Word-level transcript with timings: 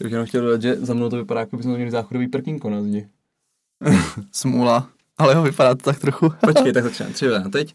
Ty 0.00 0.04
bych 0.04 0.12
jenom 0.12 0.26
chtěl 0.26 0.42
dodat, 0.42 0.62
že 0.62 0.76
za 0.76 0.94
mnou 0.94 1.08
to 1.08 1.16
vypadá, 1.16 1.40
jako 1.40 1.56
bychom 1.56 1.72
měli 1.72 1.90
záchodový 1.90 2.28
prkínko 2.28 2.70
na 2.70 2.82
zdi. 2.82 3.08
Smůla. 4.32 4.88
Ale 5.18 5.34
jo, 5.34 5.42
vypadá 5.42 5.74
to 5.74 5.82
tak 5.82 5.98
trochu. 5.98 6.28
Počkej, 6.40 6.72
tak 6.72 6.84
začneme. 6.84 7.12
Tři, 7.12 7.26
dva, 7.26 7.38
teď. 7.38 7.74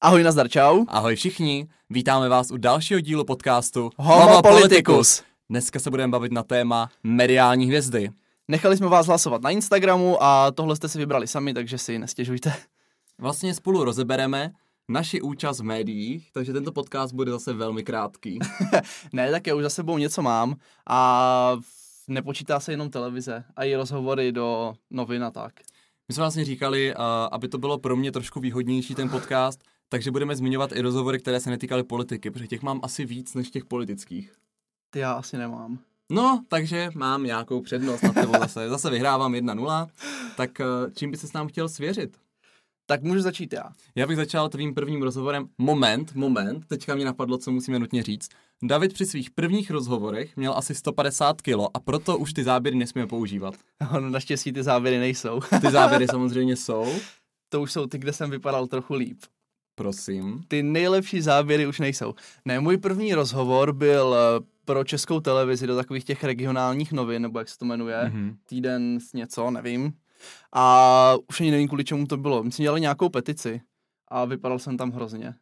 Ahoj, 0.00 0.22
nazdar, 0.22 0.48
čau. 0.48 0.84
Ahoj 0.88 1.16
všichni, 1.16 1.68
vítáme 1.90 2.28
vás 2.28 2.50
u 2.50 2.56
dalšího 2.56 3.00
dílu 3.00 3.24
podcastu 3.24 3.90
Homo 3.96 4.42
Politicus. 4.42 5.22
Dneska 5.50 5.78
se 5.78 5.90
budeme 5.90 6.10
bavit 6.10 6.32
na 6.32 6.42
téma 6.42 6.90
mediální 7.02 7.66
hvězdy. 7.66 8.10
Nechali 8.48 8.76
jsme 8.76 8.88
vás 8.88 9.06
hlasovat 9.06 9.42
na 9.42 9.50
Instagramu 9.50 10.22
a 10.22 10.50
tohle 10.50 10.76
jste 10.76 10.88
si 10.88 10.98
vybrali 10.98 11.26
sami, 11.26 11.54
takže 11.54 11.78
si 11.78 11.98
nestěžujte. 11.98 12.52
Vlastně 13.20 13.54
spolu 13.54 13.84
rozebereme 13.84 14.52
naši 14.88 15.20
účast 15.20 15.60
v 15.60 15.64
médiích, 15.64 16.32
takže 16.32 16.52
tento 16.52 16.72
podcast 16.72 17.14
bude 17.14 17.30
zase 17.30 17.52
velmi 17.52 17.84
krátký. 17.84 18.38
ne, 19.12 19.30
tak 19.30 19.46
já 19.46 19.54
už 19.54 19.62
za 19.62 19.70
sebou 19.70 19.98
něco 19.98 20.22
mám 20.22 20.56
a 20.88 21.56
nepočítá 22.08 22.60
se 22.60 22.72
jenom 22.72 22.90
televize 22.90 23.44
a 23.56 23.64
i 23.64 23.74
rozhovory 23.74 24.32
do 24.32 24.74
novin 24.90 25.24
a 25.24 25.30
tak. 25.30 25.52
My 26.08 26.14
jsme 26.14 26.22
vlastně 26.22 26.44
říkali, 26.44 26.94
aby 27.30 27.48
to 27.48 27.58
bylo 27.58 27.78
pro 27.78 27.96
mě 27.96 28.12
trošku 28.12 28.40
výhodnější 28.40 28.94
ten 28.94 29.08
podcast, 29.08 29.60
takže 29.88 30.10
budeme 30.10 30.36
zmiňovat 30.36 30.72
i 30.72 30.80
rozhovory, 30.80 31.18
které 31.18 31.40
se 31.40 31.50
netýkaly 31.50 31.82
politiky, 31.82 32.30
protože 32.30 32.46
těch 32.46 32.62
mám 32.62 32.80
asi 32.82 33.04
víc 33.04 33.34
než 33.34 33.50
těch 33.50 33.64
politických. 33.64 34.32
Ty 34.90 34.98
já 34.98 35.12
asi 35.12 35.38
nemám. 35.38 35.78
No, 36.10 36.44
takže 36.48 36.90
mám 36.94 37.24
nějakou 37.24 37.60
přednost 37.60 38.02
na 38.02 38.12
tebou 38.12 38.32
zase. 38.38 38.68
Zase 38.68 38.90
vyhrávám 38.90 39.32
1-0. 39.32 39.88
Tak 40.36 40.60
eh, 40.60 40.64
čím 40.94 41.10
by 41.10 41.16
se 41.16 41.28
s 41.28 41.32
nám 41.32 41.48
chtěl 41.48 41.68
svěřit? 41.68 42.16
Tak 42.86 43.02
můžu 43.02 43.20
začít 43.20 43.52
já. 43.52 43.70
Já 43.94 44.06
bych 44.06 44.16
začal 44.16 44.48
tvým 44.48 44.74
prvním 44.74 45.02
rozhovorem. 45.02 45.48
Moment, 45.58 46.14
moment, 46.14 46.66
teďka 46.66 46.94
mě 46.94 47.04
napadlo, 47.04 47.38
co 47.38 47.50
musíme 47.50 47.78
nutně 47.78 48.02
říct. 48.02 48.28
David 48.62 48.92
při 48.92 49.06
svých 49.06 49.30
prvních 49.30 49.70
rozhovorech 49.70 50.36
měl 50.36 50.54
asi 50.56 50.74
150 50.74 51.42
kg 51.42 51.60
a 51.74 51.80
proto 51.80 52.18
už 52.18 52.32
ty 52.32 52.44
záběry 52.44 52.76
nesmíme 52.76 53.06
používat. 53.06 53.54
No, 53.92 54.00
naštěstí 54.00 54.52
ty 54.52 54.62
záběry 54.62 54.98
nejsou. 54.98 55.40
ty 55.60 55.70
záběry 55.70 56.06
samozřejmě 56.10 56.56
jsou. 56.56 56.92
To 57.48 57.62
už 57.62 57.72
jsou 57.72 57.86
ty, 57.86 57.98
kde 57.98 58.12
jsem 58.12 58.30
vypadal 58.30 58.66
trochu 58.66 58.94
líp. 58.94 59.18
Prosím. 59.74 60.44
Ty 60.48 60.62
nejlepší 60.62 61.20
záběry 61.20 61.66
už 61.66 61.80
nejsou. 61.80 62.14
Ne, 62.44 62.60
můj 62.60 62.76
první 62.76 63.14
rozhovor 63.14 63.72
byl 63.72 64.16
eh, 64.16 64.44
pro 64.64 64.84
českou 64.84 65.20
televizi 65.20 65.66
do 65.66 65.76
takových 65.76 66.04
těch 66.04 66.24
regionálních 66.24 66.92
novin, 66.92 67.22
nebo 67.22 67.38
jak 67.38 67.48
se 67.48 67.58
to 67.58 67.64
jmenuje, 67.64 67.96
mm-hmm. 67.96 68.36
týden 68.46 69.00
s 69.00 69.12
něco, 69.12 69.50
nevím. 69.50 69.92
A 70.52 71.14
už 71.28 71.40
ani 71.40 71.50
nevím, 71.50 71.68
kvůli 71.68 71.84
čemu 71.84 72.06
to 72.06 72.16
bylo. 72.16 72.42
My 72.42 72.52
jsme 72.52 72.62
dělali 72.62 72.80
nějakou 72.80 73.08
petici 73.08 73.60
a 74.08 74.24
vypadal 74.24 74.58
jsem 74.58 74.76
tam 74.76 74.90
hrozně. 74.92 75.34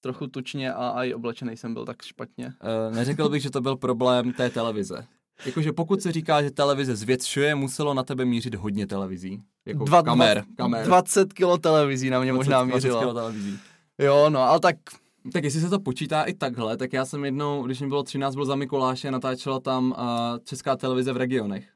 Trochu 0.00 0.26
tučně 0.26 0.72
a 0.72 1.04
i 1.04 1.14
oblečený 1.14 1.56
jsem 1.56 1.74
byl 1.74 1.84
tak 1.84 2.02
špatně. 2.02 2.46
Uh, 2.46 2.96
neřekl 2.96 3.28
bych, 3.28 3.42
že 3.42 3.50
to 3.50 3.60
byl 3.60 3.76
problém 3.76 4.32
té 4.32 4.50
televize. 4.50 5.06
Jakože 5.46 5.72
pokud 5.72 6.02
se 6.02 6.12
říká, 6.12 6.42
že 6.42 6.50
televize 6.50 6.96
zvětšuje, 6.96 7.54
muselo 7.54 7.94
na 7.94 8.02
tebe 8.02 8.24
mířit 8.24 8.54
hodně 8.54 8.86
televizí. 8.86 9.42
Jako 9.66 9.84
Dva, 9.84 10.02
kamer, 10.02 10.44
kamer. 10.56 10.86
20 10.86 11.32
kilo 11.32 11.58
televizí 11.58 12.10
na 12.10 12.20
mě 12.20 12.32
20, 12.32 12.36
možná 12.36 12.64
mířilo. 12.64 12.80
20 12.80 12.98
kilo 12.98 13.14
televizí. 13.14 13.58
Jo, 13.98 14.30
no, 14.30 14.40
ale 14.40 14.60
tak 14.60 14.76
tak 15.32 15.44
jestli 15.44 15.60
se 15.60 15.68
to 15.68 15.80
počítá 15.80 16.22
i 16.22 16.34
takhle, 16.34 16.76
tak 16.76 16.92
já 16.92 17.04
jsem 17.04 17.24
jednou, 17.24 17.62
když 17.62 17.80
mi 17.80 17.88
bylo 17.88 18.02
13, 18.02 18.34
byl 18.34 18.44
za 18.44 18.54
Mikuláše, 18.54 19.10
natáčela 19.10 19.60
tam 19.60 19.90
uh, 19.90 20.38
česká 20.44 20.76
televize 20.76 21.12
v 21.12 21.16
regionech. 21.16 21.68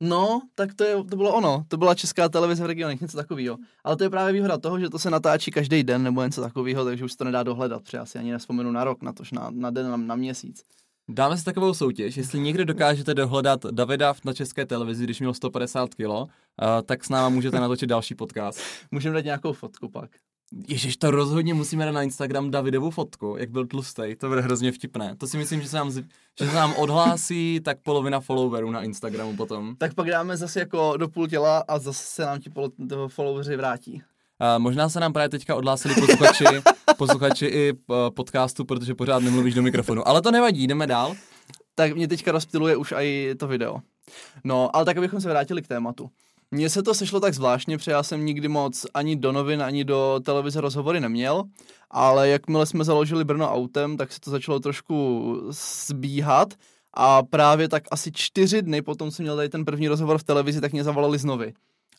No, 0.00 0.40
tak 0.54 0.74
to, 0.74 0.84
je, 0.84 0.96
to 0.96 1.16
bylo 1.16 1.34
ono. 1.34 1.64
To 1.68 1.76
byla 1.76 1.94
česká 1.94 2.28
televize 2.28 2.62
v 2.62 2.66
regionech, 2.66 3.00
něco 3.00 3.16
takového. 3.16 3.56
Ale 3.84 3.96
to 3.96 4.04
je 4.04 4.10
právě 4.10 4.32
výhoda 4.32 4.58
toho, 4.58 4.80
že 4.80 4.90
to 4.90 4.98
se 4.98 5.10
natáčí 5.10 5.50
každý 5.50 5.84
den 5.84 6.02
nebo 6.02 6.22
něco 6.22 6.40
takového, 6.40 6.84
takže 6.84 7.04
už 7.04 7.14
to 7.14 7.24
nedá 7.24 7.42
dohledat. 7.42 7.82
Třeba 7.82 8.02
asi 8.02 8.18
ani 8.18 8.32
nespomenu 8.32 8.72
na 8.72 8.84
rok, 8.84 9.02
na 9.02 9.12
tož 9.12 9.32
na, 9.32 9.50
na 9.50 9.70
den, 9.70 9.90
na, 9.90 9.96
na 9.96 10.14
měsíc. 10.14 10.62
Dáme 11.08 11.36
si 11.36 11.44
takovou 11.44 11.74
soutěž, 11.74 12.16
jestli 12.16 12.40
někdo 12.40 12.64
dokážete 12.64 13.14
dohledat 13.14 13.66
Davida 13.66 14.14
na 14.24 14.32
české 14.32 14.66
televizi, 14.66 15.04
když 15.04 15.20
měl 15.20 15.34
150 15.34 15.94
kg, 15.94 16.08
uh, 16.08 16.26
tak 16.86 17.04
s 17.04 17.08
náma 17.08 17.28
můžete 17.28 17.60
natočit 17.60 17.88
další 17.88 18.14
podcast. 18.14 18.60
Můžeme 18.90 19.14
dát 19.14 19.24
nějakou 19.24 19.52
fotku 19.52 19.88
pak. 19.88 20.10
Ježiš, 20.68 20.96
to 20.96 21.10
rozhodně 21.10 21.54
musíme 21.54 21.84
dát 21.84 21.92
na 21.92 22.02
Instagram 22.02 22.50
Davidovu 22.50 22.90
fotku, 22.90 23.36
jak 23.38 23.50
byl 23.50 23.66
tlustý, 23.66 24.02
to 24.18 24.28
bude 24.28 24.40
hrozně 24.40 24.72
vtipné. 24.72 25.16
To 25.16 25.26
si 25.26 25.36
myslím, 25.36 25.60
že 25.60 25.68
se 25.68 25.76
nám, 25.76 25.90
že 25.92 26.02
se 26.38 26.54
nám 26.54 26.74
odhlásí 26.76 27.60
tak 27.64 27.78
polovina 27.82 28.20
followerů 28.20 28.70
na 28.70 28.82
Instagramu 28.82 29.36
potom. 29.36 29.76
Tak 29.76 29.94
pak 29.94 30.06
dáme 30.10 30.36
zase 30.36 30.60
jako 30.60 30.96
do 30.96 31.08
půl 31.08 31.28
těla 31.28 31.64
a 31.68 31.78
zase 31.78 32.04
se 32.04 32.22
nám 32.22 32.40
ti 32.40 32.50
followeri 33.08 33.56
vrátí. 33.56 34.02
A 34.40 34.58
možná 34.58 34.88
se 34.88 35.00
nám 35.00 35.12
právě 35.12 35.28
teďka 35.28 35.54
odhlásili 35.54 35.94
posluchači, 35.94 36.44
posluchači 36.96 37.46
i 37.46 37.72
eh, 37.72 37.94
podcastu, 38.10 38.64
protože 38.64 38.94
pořád 38.94 39.22
nemluvíš 39.22 39.54
do 39.54 39.62
mikrofonu. 39.62 40.08
Ale 40.08 40.22
to 40.22 40.30
nevadí, 40.30 40.66
jdeme 40.66 40.86
dál. 40.86 41.14
Tak 41.74 41.96
mě 41.96 42.08
teďka 42.08 42.32
rozptiluje 42.32 42.76
už 42.76 42.94
i 42.96 43.34
to 43.38 43.48
video. 43.48 43.80
No, 44.44 44.76
ale 44.76 44.84
tak 44.84 44.96
abychom 44.96 45.20
se 45.20 45.28
vrátili 45.28 45.62
k 45.62 45.68
tématu. 45.68 46.10
Mně 46.50 46.70
se 46.70 46.82
to 46.82 46.94
sešlo 46.94 47.20
tak 47.20 47.34
zvláštně, 47.34 47.78
protože 47.78 47.90
já 47.90 48.02
jsem 48.02 48.24
nikdy 48.24 48.48
moc 48.48 48.86
ani 48.94 49.16
do 49.16 49.32
novin, 49.32 49.62
ani 49.62 49.84
do 49.84 50.20
televize 50.24 50.60
rozhovory 50.60 51.00
neměl, 51.00 51.44
ale 51.90 52.28
jakmile 52.28 52.66
jsme 52.66 52.84
založili 52.84 53.24
Brno 53.24 53.52
autem, 53.52 53.96
tak 53.96 54.12
se 54.12 54.20
to 54.20 54.30
začalo 54.30 54.60
trošku 54.60 55.36
zbíhat 55.86 56.54
a 56.94 57.22
právě 57.22 57.68
tak 57.68 57.82
asi 57.90 58.12
čtyři 58.12 58.62
dny 58.62 58.82
potom 58.82 59.10
jsem 59.10 59.22
měl 59.22 59.36
tady 59.36 59.48
ten 59.48 59.64
první 59.64 59.88
rozhovor 59.88 60.18
v 60.18 60.24
televizi, 60.24 60.60
tak 60.60 60.72
mě 60.72 60.84
zavolali 60.84 61.18
znovu. 61.18 61.44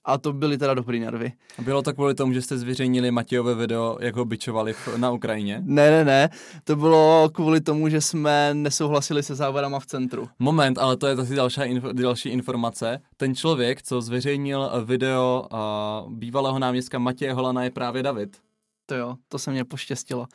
A 0.08 0.18
to 0.18 0.34
byly 0.34 0.58
teda 0.58 0.74
dobrý 0.74 1.00
nervy. 1.00 1.32
Bylo 1.60 1.82
to 1.82 1.94
kvůli 1.94 2.16
tomu, 2.16 2.34
že 2.34 2.42
jste 2.42 2.58
zveřejnili 2.58 3.12
Matějové 3.12 3.56
video, 3.56 3.98
jak 4.02 4.16
ho 4.16 4.26
bičovali 4.26 4.74
na 4.98 5.12
Ukrajině? 5.12 5.62
Ne, 5.66 5.92
ne, 5.92 6.06
ne. 6.06 6.30
To 6.64 6.76
bylo 6.76 7.30
kvůli 7.34 7.62
tomu, 7.62 7.90
že 7.90 8.02
jsme 8.02 8.54
nesouhlasili 8.54 9.24
se 9.24 9.36
závodama 9.36 9.80
v 9.80 9.86
centru. 9.86 10.30
Moment, 10.40 10.78
ale 10.78 10.98
to 10.98 11.08
je 11.08 11.16
zase 11.16 11.36
další, 11.36 11.62
info, 11.62 11.94
další 11.94 12.30
informace. 12.30 13.02
Ten 13.18 13.36
člověk, 13.36 13.82
co 13.82 14.02
zveřejnil 14.02 14.72
video 14.86 15.48
uh, 15.52 16.14
bývalého 16.14 16.60
náměstka 16.60 17.00
Matěje 17.00 17.34
Holana, 17.34 17.64
je 17.64 17.72
právě 17.72 18.04
David. 18.04 18.38
To 18.86 18.96
jo, 18.96 19.16
to 19.28 19.40
se 19.40 19.52
mě 19.52 19.66
poštěstilo. 19.66 20.28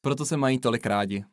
Proto 0.00 0.24
se 0.24 0.36
mají 0.36 0.58
tolik 0.58 0.86
rádi. 0.86 1.24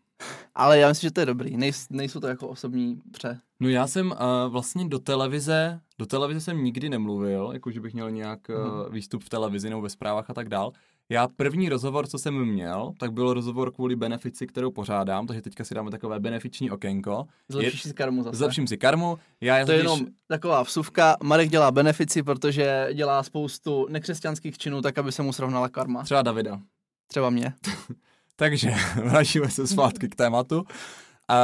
Ale 0.56 0.80
já 0.80 0.88
myslím, 0.88 1.08
že 1.08 1.12
to 1.12 1.20
je 1.20 1.26
dobrý. 1.26 1.58
Nejs, 1.58 1.88
nejsou 1.90 2.20
to 2.20 2.28
jako 2.28 2.48
osobní 2.48 3.02
pře. 3.12 3.40
No 3.59 3.70
já 3.70 3.88
jsem 3.88 4.12
uh, 4.12 4.18
vlastně 4.52 4.86
do 4.90 5.00
televize, 5.00 5.80
do 6.00 6.06
televize 6.06 6.42
jsem 6.42 6.64
nikdy 6.64 6.90
nemluvil, 6.90 7.50
jako 7.53 7.72
že 7.72 7.81
bych 7.81 7.94
měl 7.94 8.12
nějak 8.12 8.40
uh, 8.50 8.94
výstup 8.94 9.24
v 9.24 9.30
televizi 9.30 9.70
nebo 9.70 9.81
ve 9.81 9.90
zprávách 9.90 10.30
a 10.30 10.34
tak 10.34 10.50
dál. 10.50 10.72
Já 11.12 11.28
první 11.28 11.69
rozhovor, 11.69 12.08
co 12.08 12.18
jsem 12.18 12.46
měl, 12.46 12.94
tak 13.00 13.14
byl 13.14 13.34
rozhovor 13.34 13.72
kvůli 13.72 13.96
benefici, 13.96 14.48
kterou 14.48 14.72
pořádám, 14.72 15.28
takže 15.28 15.42
teďka 15.42 15.64
si 15.64 15.75
dáme 15.75 15.92
takové 15.92 16.19
benefiční 16.19 16.72
okénko. 16.72 17.25
Zlepšíš 17.50 17.81
si 17.81 17.94
karmu 17.94 18.24
zase. 18.24 18.38
Zlepším 18.38 18.68
si 18.68 18.78
karmu. 18.78 19.19
Já 19.42 19.66
to 19.66 19.72
je 19.72 19.78
jenom 19.78 20.00
taková 20.28 20.64
vsuvka. 20.64 21.18
Marek 21.24 21.50
dělá 21.50 21.72
benefici, 21.72 22.24
protože 22.24 22.90
dělá 22.94 23.24
spoustu 23.24 23.88
nekřesťanských 23.90 24.58
činů, 24.58 24.81
tak 24.81 24.98
aby 24.98 25.12
se 25.12 25.24
mu 25.24 25.34
srovnala 25.34 25.69
karma. 25.69 26.03
Třeba 26.03 26.22
Davida. 26.22 26.59
Třeba 27.08 27.30
mě. 27.30 27.53
Takže 28.36 28.72
vrátíme 28.96 29.50
se 29.50 29.68
zpátky 29.68 30.09
k 30.09 30.16
tématu. 30.16 30.66
Uh, 31.30 31.36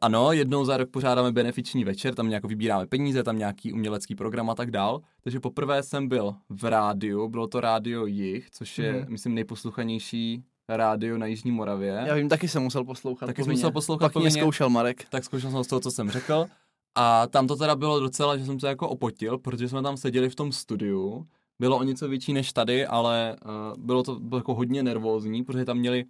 ano, 0.00 0.32
jednou 0.32 0.64
za 0.64 0.76
rok 0.76 0.90
pořádáme 0.90 1.32
benefiční 1.32 1.84
večer, 1.84 2.14
tam 2.14 2.28
nějak 2.28 2.44
vybíráme 2.44 2.86
peníze, 2.86 3.22
tam 3.22 3.38
nějaký 3.38 3.72
umělecký 3.72 4.14
program 4.14 4.50
a 4.50 4.54
tak 4.54 4.70
dál. 4.70 5.00
Takže 5.20 5.40
poprvé 5.40 5.82
jsem 5.82 6.08
byl 6.08 6.34
v 6.48 6.64
rádiu, 6.64 7.28
bylo 7.28 7.46
to 7.46 7.60
rádio 7.60 8.06
Jich, 8.06 8.50
což 8.50 8.78
je, 8.78 8.92
mm. 8.92 9.06
myslím, 9.08 9.34
nejposluchanější 9.34 10.44
rádio 10.68 11.18
na 11.18 11.26
Jižní 11.26 11.50
Moravě. 11.50 12.04
Já 12.06 12.14
vím, 12.14 12.28
taky 12.28 12.48
jsem 12.48 12.62
musel 12.62 12.84
poslouchat. 12.84 13.26
Taky 13.26 13.44
jsem 13.44 13.52
musel 13.52 13.70
poslouchat 13.70 14.12
Pak 14.12 14.22
mě 14.22 14.30
zkoušel 14.30 14.70
Marek. 14.70 15.04
Tak 15.08 15.24
zkoušel 15.24 15.50
jsem 15.50 15.64
z 15.64 15.66
toho, 15.66 15.80
co 15.80 15.90
jsem 15.90 16.10
řekl. 16.10 16.46
A 16.94 17.26
tam 17.26 17.46
to 17.46 17.56
teda 17.56 17.76
bylo 17.76 18.00
docela, 18.00 18.36
že 18.36 18.44
jsem 18.44 18.60
se 18.60 18.68
jako 18.68 18.88
opotil, 18.88 19.38
protože 19.38 19.68
jsme 19.68 19.82
tam 19.82 19.96
seděli 19.96 20.30
v 20.30 20.34
tom 20.34 20.52
studiu. 20.52 21.26
Bylo 21.58 21.78
o 21.78 21.82
něco 21.82 22.08
větší 22.08 22.32
než 22.32 22.52
tady, 22.52 22.86
ale 22.86 23.36
uh, 23.44 23.84
bylo 23.84 24.02
to 24.02 24.20
bylo 24.20 24.38
jako 24.38 24.54
hodně 24.54 24.82
nervózní, 24.82 25.44
protože 25.44 25.64
tam 25.64 25.78
měli 25.78 26.04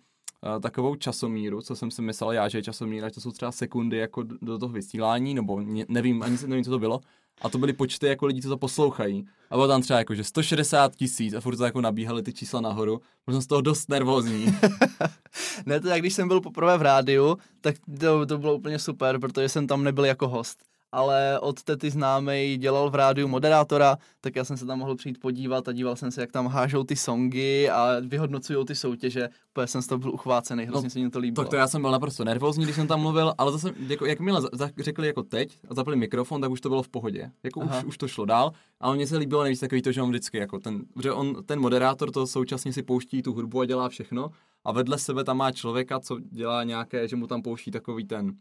takovou 0.62 0.94
časomíru, 0.94 1.62
co 1.62 1.76
jsem 1.76 1.90
si 1.90 2.02
myslel 2.02 2.32
já, 2.32 2.48
že 2.48 2.58
je 2.58 2.62
časomíra, 2.62 3.08
že 3.08 3.14
to 3.14 3.20
jsou 3.20 3.30
třeba 3.30 3.52
sekundy 3.52 3.96
jako 3.96 4.22
do 4.22 4.58
toho 4.58 4.72
vysílání, 4.72 5.34
nebo 5.34 5.60
ne, 5.60 5.84
nevím, 5.88 6.22
ani 6.22 6.38
nevím, 6.46 6.64
co 6.64 6.70
to 6.70 6.78
bylo. 6.78 7.00
A 7.42 7.48
to 7.48 7.58
byly 7.58 7.72
počty 7.72 8.06
jako 8.06 8.26
lidí, 8.26 8.42
co 8.42 8.48
to 8.48 8.56
poslouchají. 8.56 9.26
A 9.50 9.54
bylo 9.56 9.68
tam 9.68 9.82
třeba 9.82 9.98
jako, 9.98 10.14
že 10.14 10.24
160 10.24 10.96
tisíc 10.96 11.34
a 11.34 11.40
furt 11.40 11.56
to 11.56 11.64
jako 11.64 11.80
nabíhaly 11.80 12.22
ty 12.22 12.32
čísla 12.32 12.60
nahoru. 12.60 13.00
Byl 13.26 13.34
jsem 13.34 13.42
z 13.42 13.46
toho 13.46 13.60
dost 13.60 13.88
nervózní. 13.88 14.46
ne, 15.66 15.80
to 15.80 15.88
jak 15.88 16.00
když 16.00 16.14
jsem 16.14 16.28
byl 16.28 16.40
poprvé 16.40 16.78
v 16.78 16.82
rádiu, 16.82 17.38
tak 17.60 17.74
to, 18.00 18.26
to 18.26 18.38
bylo 18.38 18.54
úplně 18.54 18.78
super, 18.78 19.18
protože 19.18 19.48
jsem 19.48 19.66
tam 19.66 19.84
nebyl 19.84 20.04
jako 20.04 20.28
host 20.28 20.58
ale 20.94 21.40
od 21.40 21.62
tety 21.62 21.90
známej 21.90 22.56
dělal 22.56 22.90
v 22.90 22.94
rádiu 22.94 23.28
moderátora, 23.28 23.96
tak 24.20 24.36
já 24.36 24.44
jsem 24.44 24.56
se 24.56 24.66
tam 24.66 24.78
mohl 24.78 24.96
přijít 24.96 25.20
podívat 25.20 25.68
a 25.68 25.72
díval 25.72 25.96
jsem 25.96 26.10
se, 26.10 26.20
jak 26.20 26.32
tam 26.32 26.46
hážou 26.46 26.84
ty 26.84 26.96
songy 26.96 27.70
a 27.70 28.00
vyhodnocují 28.00 28.66
ty 28.66 28.74
soutěže. 28.74 29.28
Úplně 29.50 29.66
jsem 29.66 29.82
z 29.82 29.86
toho 29.86 29.98
byl 29.98 30.14
uchvácený, 30.14 30.64
hrozně 30.64 30.86
no, 30.86 30.90
se 30.90 30.98
mi 30.98 31.10
to 31.10 31.18
líbilo. 31.18 31.44
Tak 31.44 31.50
to 31.50 31.56
já 31.56 31.68
jsem 31.68 31.82
byl 31.82 31.90
naprosto 31.90 32.24
nervózní, 32.24 32.64
když 32.64 32.76
jsem 32.76 32.86
tam 32.86 33.00
mluvil, 33.00 33.34
ale 33.38 33.52
zase, 33.52 33.72
jako, 33.86 34.06
jakmile 34.06 34.40
za, 34.40 34.48
za, 34.52 34.70
řekli 34.78 35.06
jako 35.06 35.22
teď 35.22 35.58
a 35.70 35.74
zapli 35.74 35.96
mikrofon, 35.96 36.40
tak 36.40 36.50
už 36.50 36.60
to 36.60 36.68
bylo 36.68 36.82
v 36.82 36.88
pohodě. 36.88 37.30
Jako 37.42 37.60
už, 37.60 37.84
už, 37.84 37.98
to 37.98 38.08
šlo 38.08 38.24
dál, 38.24 38.52
ale 38.80 38.96
mně 38.96 39.06
se 39.06 39.16
líbilo 39.16 39.42
nejvíc 39.42 39.60
takový 39.60 39.82
to, 39.82 39.92
že 39.92 40.02
on 40.02 40.08
vždycky, 40.08 40.38
jako 40.38 40.58
ten, 40.58 40.82
že 41.02 41.12
on, 41.12 41.44
ten 41.46 41.60
moderátor 41.60 42.10
to 42.10 42.26
současně 42.26 42.72
si 42.72 42.82
pouští 42.82 43.22
tu 43.22 43.32
hudbu 43.32 43.60
a 43.60 43.66
dělá 43.66 43.88
všechno 43.88 44.30
a 44.64 44.72
vedle 44.72 44.98
sebe 44.98 45.24
tam 45.24 45.36
má 45.36 45.52
člověka, 45.52 46.00
co 46.00 46.18
dělá 46.30 46.64
nějaké, 46.64 47.08
že 47.08 47.16
mu 47.16 47.26
tam 47.26 47.42
pouští 47.42 47.70
takový 47.70 48.04
ten, 48.04 48.32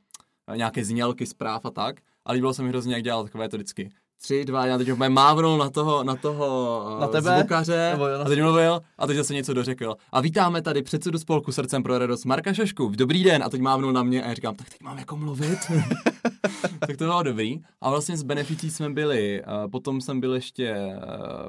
nějaké 0.55 0.85
znělky 0.85 1.25
zpráv 1.25 1.65
a 1.65 1.71
tak. 1.71 1.95
A 2.25 2.31
líbilo 2.31 2.53
se 2.53 2.63
mi 2.63 2.69
hrozně, 2.69 2.93
jak 2.93 3.03
dělal 3.03 3.23
takové 3.23 3.49
to 3.49 3.57
vždycky. 3.57 3.91
Tři, 4.21 4.45
dva, 4.45 4.65
já 4.65 4.77
teď 4.77 4.91
úplně 4.91 5.09
mávnul 5.09 5.57
na 5.57 5.69
toho, 5.69 6.03
na 6.03 6.15
toho 6.15 6.97
na 6.99 7.07
tebe? 7.07 7.37
zvukaře 7.37 7.89
Nebo 7.91 8.05
a 8.05 8.23
teď 8.23 8.41
mluvil 8.41 8.81
a 8.97 9.07
teď 9.07 9.17
zase 9.17 9.33
něco 9.33 9.53
dořekl. 9.53 9.95
A 10.11 10.21
vítáme 10.21 10.61
tady 10.61 10.83
předsedu 10.83 11.19
spolku 11.19 11.51
Srdcem 11.51 11.83
pro 11.83 11.97
radost 11.97 12.25
Marka 12.25 12.53
Šošku. 12.53 12.91
Dobrý 12.95 13.23
den. 13.23 13.43
A 13.43 13.49
teď 13.49 13.61
mávnul 13.61 13.93
na 13.93 14.03
mě 14.03 14.23
a 14.23 14.27
já 14.27 14.33
říkám, 14.33 14.55
tak 14.55 14.69
teď 14.69 14.81
mám 14.81 14.97
jako 14.97 15.17
mluvit. 15.17 15.59
tak 16.79 16.97
to 16.97 17.03
bylo 17.03 17.23
dobrý. 17.23 17.61
A 17.81 17.89
vlastně 17.89 18.17
z 18.17 18.23
beneficí 18.23 18.71
jsme 18.71 18.89
byli, 18.89 19.43
potom 19.71 20.01
jsem 20.01 20.19
byl 20.19 20.33
ještě 20.33 20.95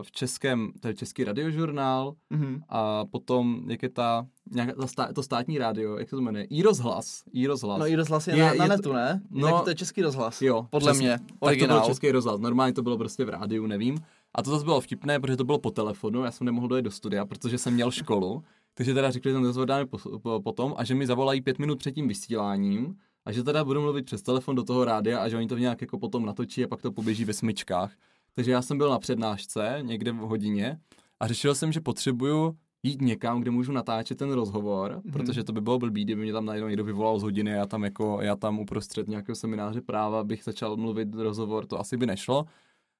v 0.03 0.13
českém, 0.13 0.73
to 0.81 0.89
je 0.89 0.95
český 0.95 1.25
radiožurnál 1.25 2.15
mm-hmm. 2.33 2.61
a 2.69 3.05
potom, 3.05 3.63
jak 3.71 3.83
je 3.83 3.89
ta, 3.89 4.27
nějaká, 4.51 4.73
ta 4.73 4.87
stá, 4.87 5.13
to 5.13 5.23
státní 5.23 5.59
rádio, 5.59 5.99
jak 5.99 6.09
se 6.09 6.17
to 6.17 6.23
jmenuje? 6.23 6.45
I 6.45 6.63
rozhlas. 6.63 7.23
I 7.33 7.47
rozhlas. 7.47 7.79
No 7.79 7.87
i 7.87 7.95
rozhlas 7.95 8.27
je, 8.29 8.37
je 8.37 8.45
na, 8.45 8.55
na 8.55 8.67
netu, 8.67 8.93
ne? 8.93 9.23
No, 9.31 9.61
to 9.61 9.71
je 9.71 9.75
český 9.75 10.03
rozhlas. 10.03 10.43
Jo. 10.43 10.67
Podle 10.71 10.93
přesně. 10.93 11.09
mě. 11.09 11.19
Originál. 11.41 11.77
Tak 11.77 11.83
to 11.83 11.87
byl 11.87 11.95
český 11.95 12.11
rozhlas. 12.11 12.41
Normálně 12.41 12.73
to 12.73 12.83
bylo 12.83 12.99
prostě 12.99 13.25
v 13.25 13.29
rádiu, 13.29 13.67
nevím. 13.67 13.99
A 14.35 14.43
to 14.43 14.51
zase 14.51 14.65
bylo 14.65 14.81
vtipné, 14.81 15.21
protože 15.21 15.37
to 15.37 15.45
bylo 15.45 15.59
po 15.59 15.71
telefonu, 15.71 16.25
já 16.25 16.31
jsem 16.31 16.45
nemohl 16.45 16.69
dojít 16.69 16.83
do 16.83 16.91
studia, 16.91 17.27
protože 17.27 17.59
jsem 17.59 17.75
měl 17.75 17.91
školu. 17.91 18.43
Takže 18.75 18.95
teda 18.95 19.11
řekli, 19.11 19.31
že 19.31 19.35
ten 19.35 19.45
rozhovor 19.45 19.69
dáme 19.69 19.87
po, 19.87 19.99
po, 20.19 20.41
potom 20.41 20.75
a 20.77 20.85
že 20.85 20.95
mi 20.95 21.07
zavolají 21.07 21.41
pět 21.41 21.59
minut 21.59 21.79
před 21.79 21.93
tím 21.93 22.09
vysíláním 22.09 22.97
a 23.25 23.33
že 23.33 23.43
teda 23.43 23.65
budu 23.65 23.81
mluvit 23.81 24.07
přes 24.07 24.23
telefon 24.23 24.57
do 24.57 24.65
toho 24.65 24.85
rádia 24.85 25.19
a 25.19 25.29
že 25.29 25.37
oni 25.37 25.47
to 25.47 25.59
nějak 25.59 25.81
jako 25.81 25.99
potom 25.99 26.27
natočí 26.27 26.65
a 26.65 26.69
pak 26.69 26.83
to 26.83 26.93
poběží 26.93 27.25
ve 27.25 27.33
smyčkách. 27.33 27.93
Takže 28.35 28.51
já 28.51 28.63
jsem 28.63 28.79
byl 28.79 28.91
na 28.91 28.99
přednášce 28.99 29.79
někde 29.83 30.13
v 30.13 30.17
hodině 30.17 30.79
a 31.21 31.27
řešil 31.27 31.55
jsem, 31.55 31.73
že 31.73 31.81
potřebuju 31.81 32.57
jít 32.83 33.01
někam, 33.01 33.41
kde 33.41 33.51
můžu 33.51 33.73
natáčet 33.73 34.19
ten 34.19 34.33
rozhovor, 34.33 34.93
mm-hmm. 34.93 35.13
protože 35.13 35.45
to 35.45 35.53
by 35.53 35.61
bylo 35.61 35.79
blbý, 35.79 36.05
kdyby 36.05 36.23
mě 36.23 36.33
tam 36.33 36.47
najednou 36.47 36.69
někdo 36.69 36.85
vyvolal 36.85 37.19
z 37.19 37.23
hodiny 37.23 37.53
a 37.53 37.57
já 37.57 37.67
tam 37.67 37.85
jako, 37.85 38.19
já 38.23 38.37
tam 38.37 38.59
uprostřed 38.59 39.09
nějakého 39.09 39.37
semináře 39.37 39.81
práva 39.81 40.25
bych 40.25 40.45
začal 40.45 40.77
mluvit 40.77 41.15
rozhovor, 41.15 41.67
to 41.67 41.81
asi 41.81 41.97
by 41.97 42.07
nešlo. 42.07 42.45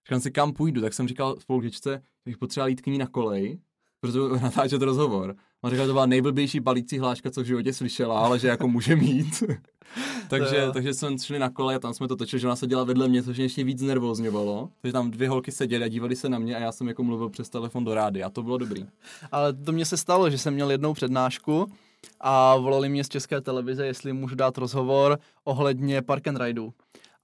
Říkám 0.07 0.21
si, 0.21 0.31
kam 0.31 0.53
půjdu, 0.53 0.81
tak 0.81 0.95
jsem 0.95 1.09
říkal 1.09 1.37
spolužičce, 1.39 1.91
že 1.93 2.31
bych 2.31 2.39
potřeboval 2.39 2.69
jít 2.69 2.81
k 2.81 2.87
ní 2.87 2.99
na 2.99 3.07
kolej, 3.07 3.61
protože 4.01 4.19
natáčet 4.43 4.83
rozhovor. 4.83 5.37
On 5.65 5.71
říkal, 5.71 5.85
že 5.85 5.89
to 5.89 5.93
byla 5.93 6.07
nejblbější 6.07 6.61
balící 6.61 6.99
hláška, 6.99 7.31
co 7.31 7.43
v 7.43 7.45
životě 7.45 7.73
slyšela, 7.73 8.21
ale 8.21 8.39
že 8.39 8.49
jako 8.49 8.69
může 8.69 8.97
mít. 8.97 9.43
takže, 10.29 10.69
takže 10.73 10.95
jsme 10.95 11.19
šli 11.19 11.39
na 11.39 11.51
kole 11.51 11.75
a 11.75 11.79
tam 11.79 11.95
jsme 11.95 12.09
to 12.09 12.17
točili, 12.17 12.41
že 12.41 12.47
ona 12.47 12.57
seděla 12.57 12.85
vedle 12.85 13.09
mě, 13.09 13.23
což 13.23 13.37
mě 13.37 13.45
ještě 13.45 13.65
víc 13.65 13.83
nervózňovalo. 13.83 14.69
Takže 14.81 14.93
tam 14.93 15.11
dvě 15.11 15.29
holky 15.29 15.53
seděly 15.53 15.85
a 15.85 15.89
dívali 15.89 16.17
se 16.17 16.29
na 16.29 16.39
mě 16.39 16.57
a 16.57 16.59
já 16.59 16.73
jsem 16.73 16.89
jako 16.89 17.03
mluvil 17.05 17.29
přes 17.29 17.49
telefon 17.49 17.85
do 17.85 17.95
rády 17.95 18.23
a 18.23 18.31
to 18.31 18.43
bylo 18.43 18.59
dobrý. 18.59 18.87
Ale 19.33 19.53
to 19.53 19.73
mě 19.73 19.87
se 19.87 19.97
stalo, 19.97 20.31
že 20.31 20.39
jsem 20.39 20.55
měl 20.55 20.71
jednou 20.71 20.95
přednášku 20.95 21.67
a 22.21 22.57
volali 22.57 22.89
mě 22.89 23.05
z 23.05 23.09
české 23.09 23.41
televize, 23.41 23.87
jestli 23.87 24.13
můžu 24.13 24.35
dát 24.35 24.59
rozhovor 24.59 25.19
ohledně 25.45 26.03
park 26.03 26.27
and 26.27 26.41
rideu. 26.41 26.73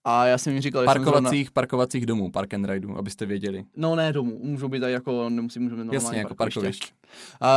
A 0.04 0.26
já 0.26 0.38
jsem 0.38 0.52
jim 0.52 0.62
říkal, 0.62 0.84
parkovacích, 0.84 1.30
zrovna... 1.30 1.50
parkovacích 1.52 2.06
domů, 2.06 2.30
park 2.30 2.54
and 2.54 2.64
ride, 2.64 2.88
abyste 2.96 3.26
věděli. 3.26 3.64
No 3.76 3.96
ne 3.96 4.12
domů, 4.12 4.38
můžou 4.42 4.68
být 4.68 4.80
tady 4.80 4.92
jako, 4.92 5.30
nemusí, 5.30 5.58
můžou 5.58 5.76
být 5.76 5.78
normálně 5.78 5.96
Jasně, 5.96 6.18
jako 6.18 6.34
parkovišť. 6.34 6.92
A, 7.40 7.50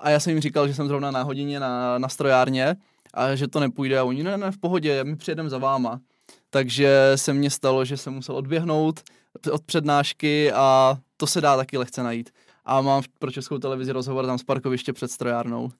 a, 0.00 0.10
já 0.10 0.20
jsem 0.20 0.30
jim 0.30 0.40
říkal, 0.40 0.68
že 0.68 0.74
jsem 0.74 0.88
zrovna 0.88 1.10
na 1.10 1.22
hodině 1.22 1.60
na, 1.60 1.98
na 1.98 2.08
strojárně 2.08 2.76
a 3.14 3.34
že 3.34 3.48
to 3.48 3.60
nepůjde 3.60 3.98
a 3.98 4.04
oni, 4.04 4.22
ne, 4.22 4.36
ne, 4.36 4.50
v 4.50 4.58
pohodě, 4.58 5.04
my 5.04 5.16
přijedeme 5.16 5.50
za 5.50 5.58
váma. 5.58 6.00
Takže 6.50 7.12
se 7.14 7.32
mně 7.32 7.50
stalo, 7.50 7.84
že 7.84 7.96
jsem 7.96 8.14
musel 8.14 8.36
odběhnout 8.36 9.00
od 9.52 9.62
přednášky 9.62 10.52
a 10.52 10.98
to 11.16 11.26
se 11.26 11.40
dá 11.40 11.56
taky 11.56 11.78
lehce 11.78 12.02
najít. 12.02 12.30
A 12.64 12.80
mám 12.80 13.02
pro 13.18 13.30
českou 13.30 13.58
televizi 13.58 13.92
rozhovor 13.92 14.26
tam 14.26 14.38
z 14.38 14.44
parkoviště 14.44 14.92
před 14.92 15.10
strojárnou. 15.10 15.70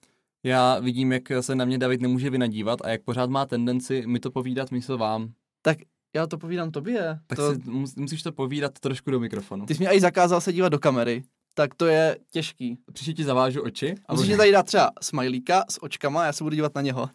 Já 0.43 0.79
vidím, 0.79 1.11
jak 1.11 1.23
se 1.41 1.55
na 1.55 1.65
mě 1.65 1.77
David 1.77 2.01
nemůže 2.01 2.29
vynadívat 2.29 2.79
a 2.83 2.89
jak 2.89 3.03
pořád 3.03 3.29
má 3.29 3.45
tendenci 3.45 4.07
mi 4.07 4.19
to 4.19 4.31
povídat 4.31 4.71
místo 4.71 4.97
vám. 4.97 5.29
Tak 5.61 5.77
já 6.15 6.27
to 6.27 6.37
povídám 6.37 6.71
tobě. 6.71 7.19
Tak 7.27 7.37
to... 7.37 7.53
si, 7.53 7.61
musíš 7.95 8.23
to 8.23 8.31
povídat 8.31 8.79
trošku 8.79 9.11
do 9.11 9.19
mikrofonu. 9.19 9.65
Ty 9.65 9.75
jsi 9.75 9.83
mi 9.83 9.89
i 9.89 9.99
zakázal 9.99 10.41
se 10.41 10.53
dívat 10.53 10.69
do 10.69 10.79
kamery, 10.79 11.23
tak 11.53 11.75
to 11.75 11.85
je 11.85 12.17
těžký. 12.31 12.77
Příště 12.93 13.13
ti 13.13 13.23
zavážu 13.23 13.61
oči. 13.61 13.95
A 14.05 14.13
Musíš 14.13 14.29
mi 14.29 14.37
tady 14.37 14.51
dát 14.51 14.65
třeba 14.65 14.91
smajlíka 15.01 15.63
s 15.69 15.83
očkama 15.83 16.21
a 16.21 16.25
já 16.25 16.33
se 16.33 16.43
budu 16.43 16.55
dívat 16.55 16.75
na 16.75 16.81
něho. 16.81 17.09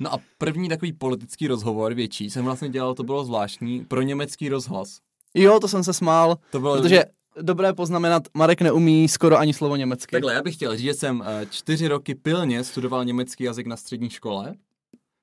No 0.00 0.14
a 0.14 0.18
první 0.38 0.68
takový 0.68 0.92
politický 0.92 1.46
rozhovor 1.46 1.94
větší 1.94 2.30
jsem 2.30 2.44
vlastně 2.44 2.68
dělal, 2.68 2.94
to 2.94 3.02
bylo 3.02 3.24
zvláštní, 3.24 3.84
pro 3.84 4.02
německý 4.02 4.48
rozhlas. 4.48 4.98
Jo, 5.34 5.60
to 5.60 5.68
jsem 5.68 5.84
se 5.84 5.92
smál, 5.92 6.38
to 6.50 6.60
bylo... 6.60 6.76
protože 6.76 7.04
dobré 7.42 7.72
poznamenat, 7.72 8.22
Marek 8.34 8.62
neumí 8.62 9.08
skoro 9.08 9.38
ani 9.38 9.54
slovo 9.54 9.76
německy. 9.76 10.12
Takhle, 10.12 10.34
já 10.34 10.42
bych 10.42 10.54
chtěl 10.54 10.76
říct, 10.76 10.84
že 10.84 10.94
jsem 10.94 11.24
eh, 11.26 11.46
čtyři 11.50 11.88
roky 11.88 12.14
pilně 12.14 12.64
studoval 12.64 13.04
německý 13.04 13.44
jazyk 13.44 13.66
na 13.66 13.76
střední 13.76 14.10
škole, 14.10 14.54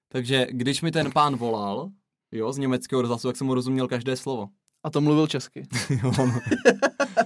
takže 0.10 0.48
když 0.50 0.82
mi 0.82 0.92
ten 0.92 1.12
pán 1.12 1.36
volal, 1.36 1.90
jo, 2.32 2.54
z 2.54 2.58
německého 2.58 3.02
rozhlasu, 3.02 3.28
tak 3.28 3.38
jsem 3.38 3.48
mu 3.48 3.54
rozuměl 3.54 3.88
každé 3.88 4.16
slovo. 4.16 4.48
A 4.84 4.90
to 4.90 5.02
mluvil 5.02 5.28
česky. 5.28 5.64
jo, 6.04 6.12
no. 6.18 6.40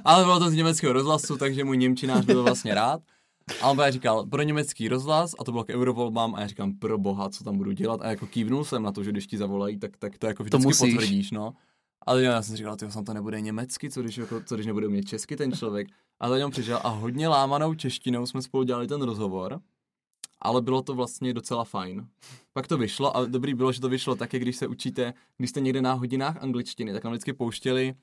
Ale 0.06 0.24
bylo 0.24 0.40
to 0.40 0.50
z 0.50 0.54
německého 0.54 0.94
rozhlasu, 0.94 1.38
takže 1.38 1.63
můj 1.63 1.78
němčinář 1.78 2.25
byl 2.25 2.44
vlastně 2.44 2.74
rád. 2.74 3.01
A 3.62 3.69
on 3.69 3.78
říkal, 3.90 4.25
pro 4.25 4.42
německý 4.42 4.88
rozhlas, 4.88 5.36
a 5.40 5.44
to 5.44 5.51
bylo 5.51 5.63
k 5.63 5.69
eurovolbám, 5.69 6.36
a 6.36 6.42
já 6.42 6.48
říkám, 6.48 6.74
pro 6.74 6.98
boha, 6.98 7.30
co 7.30 7.44
tam 7.44 7.57
budu 7.57 7.72
dělat. 7.72 8.01
A 8.01 8.10
jako 8.10 8.28
kývnul 8.28 8.63
jsem 8.63 8.84
na 8.84 8.92
to, 8.92 9.04
že 9.04 9.12
když 9.12 9.28
ti 9.28 9.38
zavolají, 9.38 9.78
tak, 9.78 9.98
tak 9.98 10.18
to 10.18 10.28
jako 10.28 10.44
vždycky 10.44 10.62
to 10.63 10.68
musíš. 10.68 10.94
potvrdíš, 10.94 11.31
no. 11.31 11.54
Ale 12.06 12.24
já 12.24 12.42
jsem 12.42 12.56
říkal, 12.56 12.75
tyjo, 12.75 12.92
to 13.06 13.13
nebude 13.13 13.42
německy, 13.42 13.90
co 13.90 14.01
když, 14.01 14.18
jako, 14.18 14.42
co 14.46 14.56
když 14.56 14.68
nebude 14.68 14.88
umět 14.88 15.04
česky 15.04 15.36
ten 15.36 15.51
člověk. 15.51 15.88
A 16.19 16.30
za 16.30 16.38
něm 16.38 16.51
přišel 16.51 16.80
a 16.84 16.90
hodně 16.90 17.28
lámanou 17.28 17.74
češtinou 17.74 18.25
jsme 18.25 18.42
spolu 18.42 18.63
dělali 18.63 18.88
ten 18.88 19.01
rozhovor 19.01 19.60
ale 20.41 20.62
bylo 20.62 20.81
to 20.81 20.94
vlastně 20.94 21.33
docela 21.33 21.63
fajn. 21.63 22.07
Pak 22.53 22.68
to 22.68 22.77
vyšlo 22.77 23.18
a 23.18 23.25
dobrý 23.25 23.53
bylo, 23.53 23.71
že 23.71 23.81
to 23.81 23.89
vyšlo 23.89 24.15
také, 24.15 24.39
když 24.39 24.56
se 24.56 24.68
učíte, 24.68 25.13
když 25.38 25.50
jste 25.50 25.62
někde 25.62 25.81
na 25.81 25.94
hodinách 25.94 26.44
angličtiny, 26.44 26.94
tak 26.94 27.03
nám 27.03 27.13
vždycky 27.13 27.33
pouštěli 27.33 27.94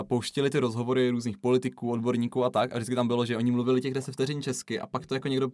Uh, 0.00 0.08
pouštěli 0.08 0.50
ty 0.50 0.58
rozhovory 0.58 1.10
různých 1.10 1.38
politiků, 1.38 1.90
odborníků 1.90 2.44
a 2.44 2.50
tak 2.50 2.72
a 2.72 2.74
vždycky 2.74 2.94
tam 2.94 3.08
bylo, 3.08 3.26
že 3.26 3.36
oni 3.36 3.50
mluvili 3.50 3.80
těch 3.80 3.94
10 3.94 4.12
vteřin 4.12 4.42
česky 4.42 4.80
a 4.80 4.86
pak 4.86 5.06
to 5.06 5.14
jako 5.14 5.28
někdo 5.28 5.48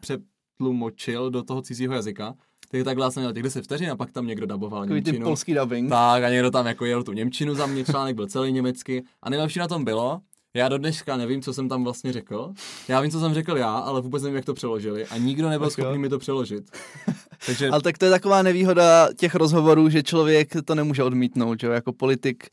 přetlumočil 0.00 1.30
do 1.30 1.42
toho 1.42 1.62
cizího 1.62 1.94
jazyka. 1.94 2.34
Takže 2.70 2.84
takhle 2.84 3.12
jsem 3.12 3.22
měl 3.22 3.32
těch 3.32 3.42
10 3.42 3.64
vteřin 3.64 3.90
a 3.90 3.96
pak 3.96 4.10
tam 4.10 4.26
někdo 4.26 4.46
daboval 4.46 4.82
Takový 4.82 4.98
Němčinu. 4.98 5.18
Ty 5.18 5.24
polský 5.24 5.54
dubbing. 5.54 5.90
Tak 5.90 6.22
a 6.22 6.28
někdo 6.28 6.50
tam 6.50 6.66
jako 6.66 6.84
jel 6.84 7.02
tu 7.02 7.12
Němčinu 7.12 7.54
za 7.54 7.66
mě, 7.66 7.84
článek 7.84 8.16
byl 8.16 8.26
celý 8.26 8.52
německy 8.52 9.04
a 9.22 9.30
nejlepší 9.30 9.58
na 9.58 9.68
tom 9.68 9.84
bylo, 9.84 10.20
já 10.56 10.68
do 10.68 10.78
dneška 10.78 11.16
nevím, 11.16 11.42
co 11.42 11.54
jsem 11.54 11.68
tam 11.68 11.84
vlastně 11.84 12.12
řekl. 12.12 12.52
Já 12.88 13.00
vím, 13.00 13.10
co 13.10 13.20
jsem 13.20 13.34
řekl 13.34 13.56
já, 13.56 13.72
ale 13.72 14.00
vůbec 14.00 14.22
nevím, 14.22 14.36
jak 14.36 14.44
to 14.44 14.54
přeložili. 14.54 15.06
A 15.06 15.18
nikdo 15.18 15.48
nebyl 15.48 15.70
schopný 15.70 15.98
mi 15.98 16.08
to 16.08 16.18
přeložit. 16.18 16.64
Takže... 17.46 17.68
Ale 17.68 17.82
tak 17.82 17.98
to 17.98 18.04
je 18.04 18.10
taková 18.10 18.42
nevýhoda 18.42 19.08
těch 19.16 19.34
rozhovorů, 19.34 19.88
že 19.88 20.02
člověk 20.02 20.52
to 20.64 20.74
nemůže 20.74 21.02
odmítnout, 21.02 21.60
že 21.60 21.66
jako 21.66 21.92
politik 21.92 22.48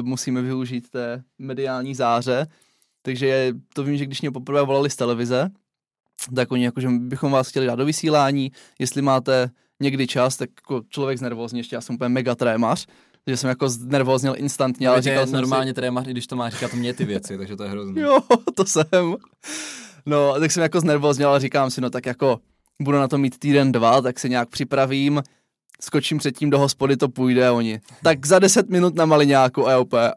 uh, 0.00 0.06
musíme 0.06 0.42
využít 0.42 0.90
té 0.90 1.22
mediální 1.38 1.94
záře. 1.94 2.46
Takže 3.02 3.52
to 3.74 3.84
vím, 3.84 3.96
že 3.96 4.06
když 4.06 4.20
mě 4.20 4.30
poprvé 4.30 4.62
volali 4.62 4.90
z 4.90 4.96
televize, 4.96 5.50
tak 6.34 6.52
oni 6.52 6.64
jako, 6.64 6.80
že 6.80 6.88
bychom 6.88 7.32
vás 7.32 7.48
chtěli 7.48 7.66
dát 7.66 7.74
do 7.74 7.84
vysílání, 7.84 8.52
jestli 8.78 9.02
máte 9.02 9.50
někdy 9.80 10.06
čas, 10.06 10.36
tak 10.36 10.50
jako 10.56 10.82
člověk 10.88 11.18
znervózně, 11.18 11.60
ještě 11.60 11.76
já 11.76 11.80
jsem 11.80 11.94
úplně 11.94 12.08
mega 12.08 12.34
trémař, 12.34 12.86
že 13.26 13.36
jsem 13.36 13.48
jako 13.48 13.68
nervózněl 13.84 14.34
instantně, 14.36 14.88
ale 14.88 15.02
říkal 15.02 15.26
jsem 15.26 15.40
normálně 15.40 15.70
si... 15.70 15.74
trémař, 15.74 16.06
i 16.06 16.10
když 16.10 16.26
to 16.26 16.36
má 16.36 16.50
říkat 16.50 16.74
mě 16.74 16.94
ty 16.94 17.04
věci, 17.04 17.38
takže 17.38 17.56
to 17.56 17.62
je 17.62 17.70
hrozné. 17.70 18.00
Jo, 18.00 18.18
to 18.54 18.64
jsem. 18.64 19.16
No, 20.06 20.40
tak 20.40 20.50
jsem 20.50 20.62
jako 20.62 20.80
znervózněl, 20.80 21.28
ale 21.28 21.40
říkám 21.40 21.70
si, 21.70 21.80
no 21.80 21.90
tak 21.90 22.06
jako 22.06 22.40
budu 22.82 22.98
na 22.98 23.08
to 23.08 23.18
mít 23.18 23.38
týden, 23.38 23.72
dva, 23.72 24.00
tak 24.00 24.20
se 24.20 24.28
nějak 24.28 24.48
připravím, 24.48 25.22
skočím 25.80 26.18
předtím 26.18 26.50
do 26.50 26.58
hospody, 26.58 26.96
to 26.96 27.08
půjde 27.08 27.50
oni. 27.50 27.80
Tak 28.02 28.26
za 28.26 28.38
deset 28.38 28.68
minut 28.68 28.94
na 28.94 29.06
maliňáku 29.06 29.68
a 29.68 29.78
úplně, 29.78 30.10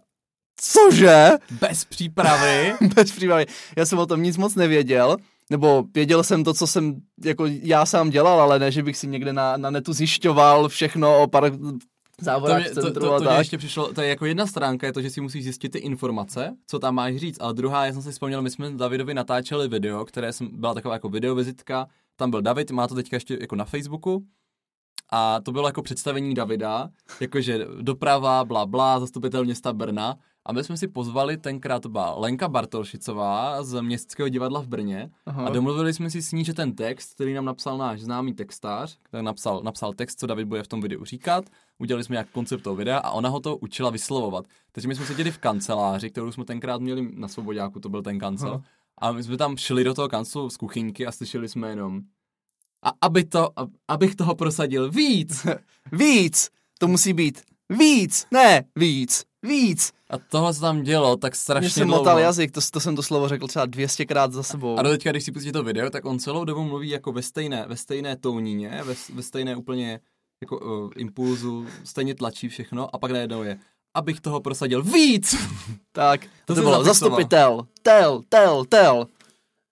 cože? 0.59 1.29
Bez 1.61 1.85
přípravy? 1.85 2.73
Bez 2.95 3.11
přípravy. 3.11 3.45
Já 3.77 3.85
jsem 3.85 3.99
o 3.99 4.05
tom 4.05 4.23
nic 4.23 4.37
moc 4.37 4.55
nevěděl, 4.55 5.17
nebo 5.49 5.83
věděl 5.93 6.23
jsem 6.23 6.43
to, 6.43 6.53
co 6.53 6.67
jsem 6.67 6.95
jako 7.25 7.45
já 7.47 7.85
sám 7.85 8.09
dělal, 8.09 8.41
ale 8.41 8.59
ne, 8.59 8.71
že 8.71 8.83
bych 8.83 8.97
si 8.97 9.07
někde 9.07 9.33
na, 9.33 9.57
na 9.57 9.69
netu 9.69 9.93
zjišťoval 9.93 10.69
všechno 10.69 11.21
o 11.21 11.27
par, 11.27 11.51
závodách 12.23 12.69
to, 12.69 12.81
to, 12.81 12.93
to, 12.93 12.99
to, 12.99 13.19
to 13.19 13.29
ještě 13.29 13.57
přišlo, 13.57 13.93
to 13.93 14.01
je 14.01 14.09
jako 14.09 14.25
jedna 14.25 14.47
stránka, 14.47 14.87
je 14.87 14.93
to, 14.93 15.01
že 15.01 15.09
si 15.09 15.21
musíš 15.21 15.43
zjistit 15.43 15.69
ty 15.69 15.79
informace, 15.79 16.55
co 16.67 16.79
tam 16.79 16.95
máš 16.95 17.15
říct, 17.15 17.37
ale 17.41 17.53
druhá, 17.53 17.85
já 17.85 17.93
jsem 17.93 18.01
si 18.01 18.11
vzpomněl, 18.11 18.41
my 18.41 18.49
jsme 18.49 18.71
Davidovi 18.71 19.13
natáčeli 19.13 19.67
video, 19.67 20.05
které 20.05 20.33
jsem, 20.33 20.49
byla 20.53 20.73
taková 20.73 20.93
jako 20.93 21.09
videovizitka, 21.09 21.87
tam 22.15 22.31
byl 22.31 22.41
David, 22.41 22.71
má 22.71 22.87
to 22.87 22.95
teďka 22.95 23.15
ještě 23.15 23.37
jako 23.41 23.55
na 23.55 23.65
Facebooku, 23.65 24.25
a 25.15 25.41
to 25.41 25.51
bylo 25.51 25.67
jako 25.67 25.81
představení 25.81 26.33
Davida, 26.33 26.89
jakože 27.19 27.67
doprava, 27.81 28.45
bla, 28.45 28.65
bla, 28.65 28.99
zastupitel 28.99 29.43
města 29.43 29.73
Brna. 29.73 30.17
A 30.45 30.53
my 30.53 30.63
jsme 30.63 30.77
si 30.77 30.87
pozvali, 30.87 31.37
tenkrát 31.37 31.79
to 31.79 31.89
byla 31.89 32.15
Lenka 32.19 32.47
Bartolšicová 32.47 33.63
z 33.63 33.81
Městského 33.81 34.29
divadla 34.29 34.61
v 34.61 34.67
Brně 34.67 35.11
Aha. 35.25 35.45
a 35.45 35.49
domluvili 35.49 35.93
jsme 35.93 36.09
si 36.09 36.21
s 36.21 36.31
ní, 36.31 36.45
že 36.45 36.53
ten 36.53 36.75
text, 36.75 37.13
který 37.13 37.33
nám 37.33 37.45
napsal 37.45 37.77
náš 37.77 38.01
známý 38.01 38.33
textář, 38.33 38.97
který 39.03 39.23
napsal, 39.23 39.61
napsal 39.63 39.93
text, 39.93 40.19
co 40.19 40.27
David 40.27 40.47
bude 40.47 40.63
v 40.63 40.67
tom 40.67 40.81
videu 40.81 41.05
říkat, 41.05 41.45
udělali 41.79 42.03
jsme 42.03 42.13
nějak 42.13 42.29
koncept 42.29 42.61
toho 42.63 42.75
videa 42.75 42.97
a 42.97 43.11
ona 43.11 43.29
ho 43.29 43.39
to 43.39 43.57
učila 43.57 43.89
vyslovovat. 43.89 44.45
Takže 44.71 44.87
my 44.87 44.95
jsme 44.95 45.05
seděli 45.05 45.31
v 45.31 45.37
kanceláři, 45.37 46.09
kterou 46.09 46.31
jsme 46.31 46.45
tenkrát 46.45 46.81
měli 46.81 47.09
na 47.15 47.27
Svobodáku, 47.27 47.79
to 47.79 47.89
byl 47.89 48.01
ten 48.03 48.19
kancel. 48.19 48.49
Aha. 48.53 48.63
A 48.97 49.11
my 49.11 49.23
jsme 49.23 49.37
tam 49.37 49.57
šli 49.57 49.83
do 49.83 49.93
toho 49.93 50.09
kanclu 50.09 50.49
z 50.49 50.57
kuchyňky 50.57 51.07
a 51.07 51.11
slyšeli 51.11 51.49
jsme 51.49 51.69
jenom 51.69 52.01
a 52.85 52.91
aby 53.01 53.23
to, 53.23 53.59
a- 53.59 53.67
abych 53.87 54.15
toho 54.15 54.35
prosadil 54.35 54.91
víc. 54.91 55.47
Víc! 55.91 56.49
To 56.79 56.87
musí 56.87 57.13
být 57.13 57.41
víc! 57.69 58.27
Ne, 58.31 58.63
víc! 58.75 59.23
Víc! 59.43 59.91
A 60.09 60.17
tohle 60.17 60.53
se 60.53 60.61
tam 60.61 60.83
dělo 60.83 61.17
tak 61.17 61.35
strašně 61.35 61.69
jsem 61.69 61.87
dlouho. 61.87 62.01
motal 62.01 62.19
jazyk, 62.19 62.51
to, 62.51 62.61
to 62.71 62.79
jsem 62.79 62.95
to 62.95 63.03
slovo 63.03 63.27
řekl 63.27 63.47
třeba 63.47 63.67
200krát 63.67 64.31
za 64.31 64.43
sebou. 64.43 64.79
A 64.79 64.81
do 64.81 64.89
teďka, 64.89 65.11
když 65.11 65.23
si 65.23 65.31
pustíte 65.31 65.53
to 65.53 65.63
video, 65.63 65.89
tak 65.89 66.05
on 66.05 66.19
celou 66.19 66.45
dobu 66.45 66.63
mluví 66.63 66.89
jako 66.89 67.11
ve 67.11 67.21
stejné, 67.21 67.65
ve 67.67 67.75
stejné 67.75 68.15
tónině, 68.15 68.81
ve, 68.85 68.93
ve 69.13 69.23
stejné 69.23 69.55
úplně 69.55 69.99
jako 70.41 70.59
uh, 70.59 70.91
impulzu, 70.95 71.67
stejně 71.83 72.15
tlačí 72.15 72.49
všechno 72.49 72.95
a 72.95 72.97
pak 72.97 73.11
najednou 73.11 73.43
je, 73.43 73.59
abych 73.93 74.21
toho 74.21 74.41
prosadil 74.41 74.83
víc. 74.83 75.35
Tak, 75.91 76.21
to, 76.45 76.55
To 76.55 76.61
bylo 76.61 76.83
zastupitel, 76.83 77.67
tel, 77.81 78.21
tel, 78.29 78.65
tel. 78.65 79.07